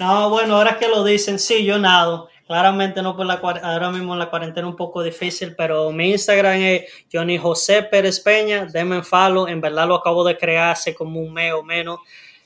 No, 0.00 0.30
bueno, 0.30 0.56
ahora 0.56 0.78
que 0.78 0.88
lo 0.88 1.04
dicen, 1.04 1.38
sí, 1.38 1.62
yo 1.62 1.78
nado. 1.78 2.30
Claramente 2.46 3.02
no 3.02 3.14
por 3.14 3.26
la 3.26 3.34
ahora 3.34 3.90
mismo 3.90 4.14
en 4.14 4.18
la 4.18 4.30
cuarentena 4.30 4.66
un 4.66 4.74
poco 4.74 5.02
difícil, 5.02 5.54
pero 5.54 5.92
mi 5.92 6.10
Instagram 6.10 6.54
es 6.54 6.84
Johnny 7.12 7.36
José 7.36 7.82
Pérez 7.82 8.18
Peña, 8.18 8.64
denme 8.64 9.02
follow, 9.02 9.46
en 9.46 9.60
verdad 9.60 9.86
lo 9.86 9.96
acabo 9.96 10.24
de 10.24 10.38
crear 10.38 10.72
hace 10.72 10.94
como 10.94 11.20
un 11.20 11.32
mes 11.32 11.52
o 11.52 11.62
menos. 11.62 12.00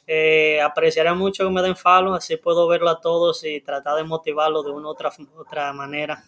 Eh, 0.05 0.61
apreciaría 0.61 1.15
mucho 1.15 1.45
que 1.45 1.51
me 1.51 1.63
den 1.63 1.77
follow, 1.77 2.15
así 2.15 2.37
puedo 2.37 2.67
verlo 2.67 2.91
a 2.91 3.01
todos 3.01 3.43
y 3.45 3.61
tratar 3.61 3.97
de 3.97 4.03
motivarlo 4.03 4.63
de 4.65 4.73
una 4.73 4.89
u 4.89 4.91
otra, 4.91 5.13
otra 5.39 5.73
manera. 5.73 6.25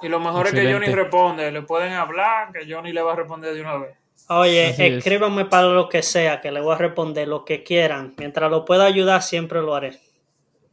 Y 0.00 0.08
lo 0.08 0.20
mejor 0.20 0.46
es 0.46 0.54
que 0.54 0.72
Johnny 0.72 0.86
responde, 0.86 1.50
le 1.50 1.62
pueden 1.62 1.92
hablar, 1.92 2.52
que 2.52 2.72
Johnny 2.72 2.92
le 2.92 3.02
va 3.02 3.14
a 3.14 3.16
responder 3.16 3.52
de 3.52 3.62
una 3.62 3.78
vez. 3.78 3.96
Oye, 4.28 4.96
escríbanme 4.96 5.44
para 5.44 5.66
lo 5.66 5.88
que 5.88 6.02
sea, 6.02 6.40
que 6.40 6.52
le 6.52 6.60
voy 6.60 6.74
a 6.74 6.78
responder 6.78 7.26
lo 7.26 7.44
que 7.44 7.64
quieran. 7.64 8.14
Mientras 8.16 8.48
lo 8.48 8.64
pueda 8.64 8.84
ayudar, 8.84 9.22
siempre 9.22 9.60
lo 9.60 9.74
haré. 9.74 10.05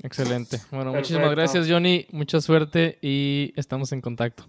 Excelente. 0.03 0.59
Bueno, 0.69 0.93
muchísimas 0.93 1.31
gracias, 1.31 1.67
Johnny. 1.67 2.05
Mucha 2.11 2.41
suerte 2.41 2.99
y 3.01 3.53
estamos 3.55 3.91
en 3.93 4.01
contacto. 4.01 4.45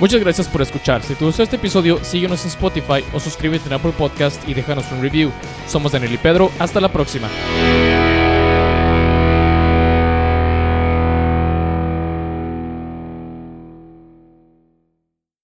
Muchas 0.00 0.20
gracias 0.20 0.46
por 0.46 0.62
escuchar. 0.62 1.02
Si 1.02 1.16
te 1.16 1.24
gustó 1.24 1.42
este 1.42 1.56
episodio, 1.56 2.02
síguenos 2.04 2.44
en 2.44 2.48
Spotify 2.50 3.04
o 3.12 3.18
suscríbete 3.18 3.66
en 3.66 3.72
Apple 3.72 3.92
Podcast 3.98 4.48
y 4.48 4.54
déjanos 4.54 4.90
un 4.92 5.02
review. 5.02 5.32
Somos 5.66 5.90
Daniel 5.90 6.12
y 6.12 6.18
Pedro. 6.18 6.52
Hasta 6.60 6.80
la 6.80 6.92
próxima. 6.92 7.28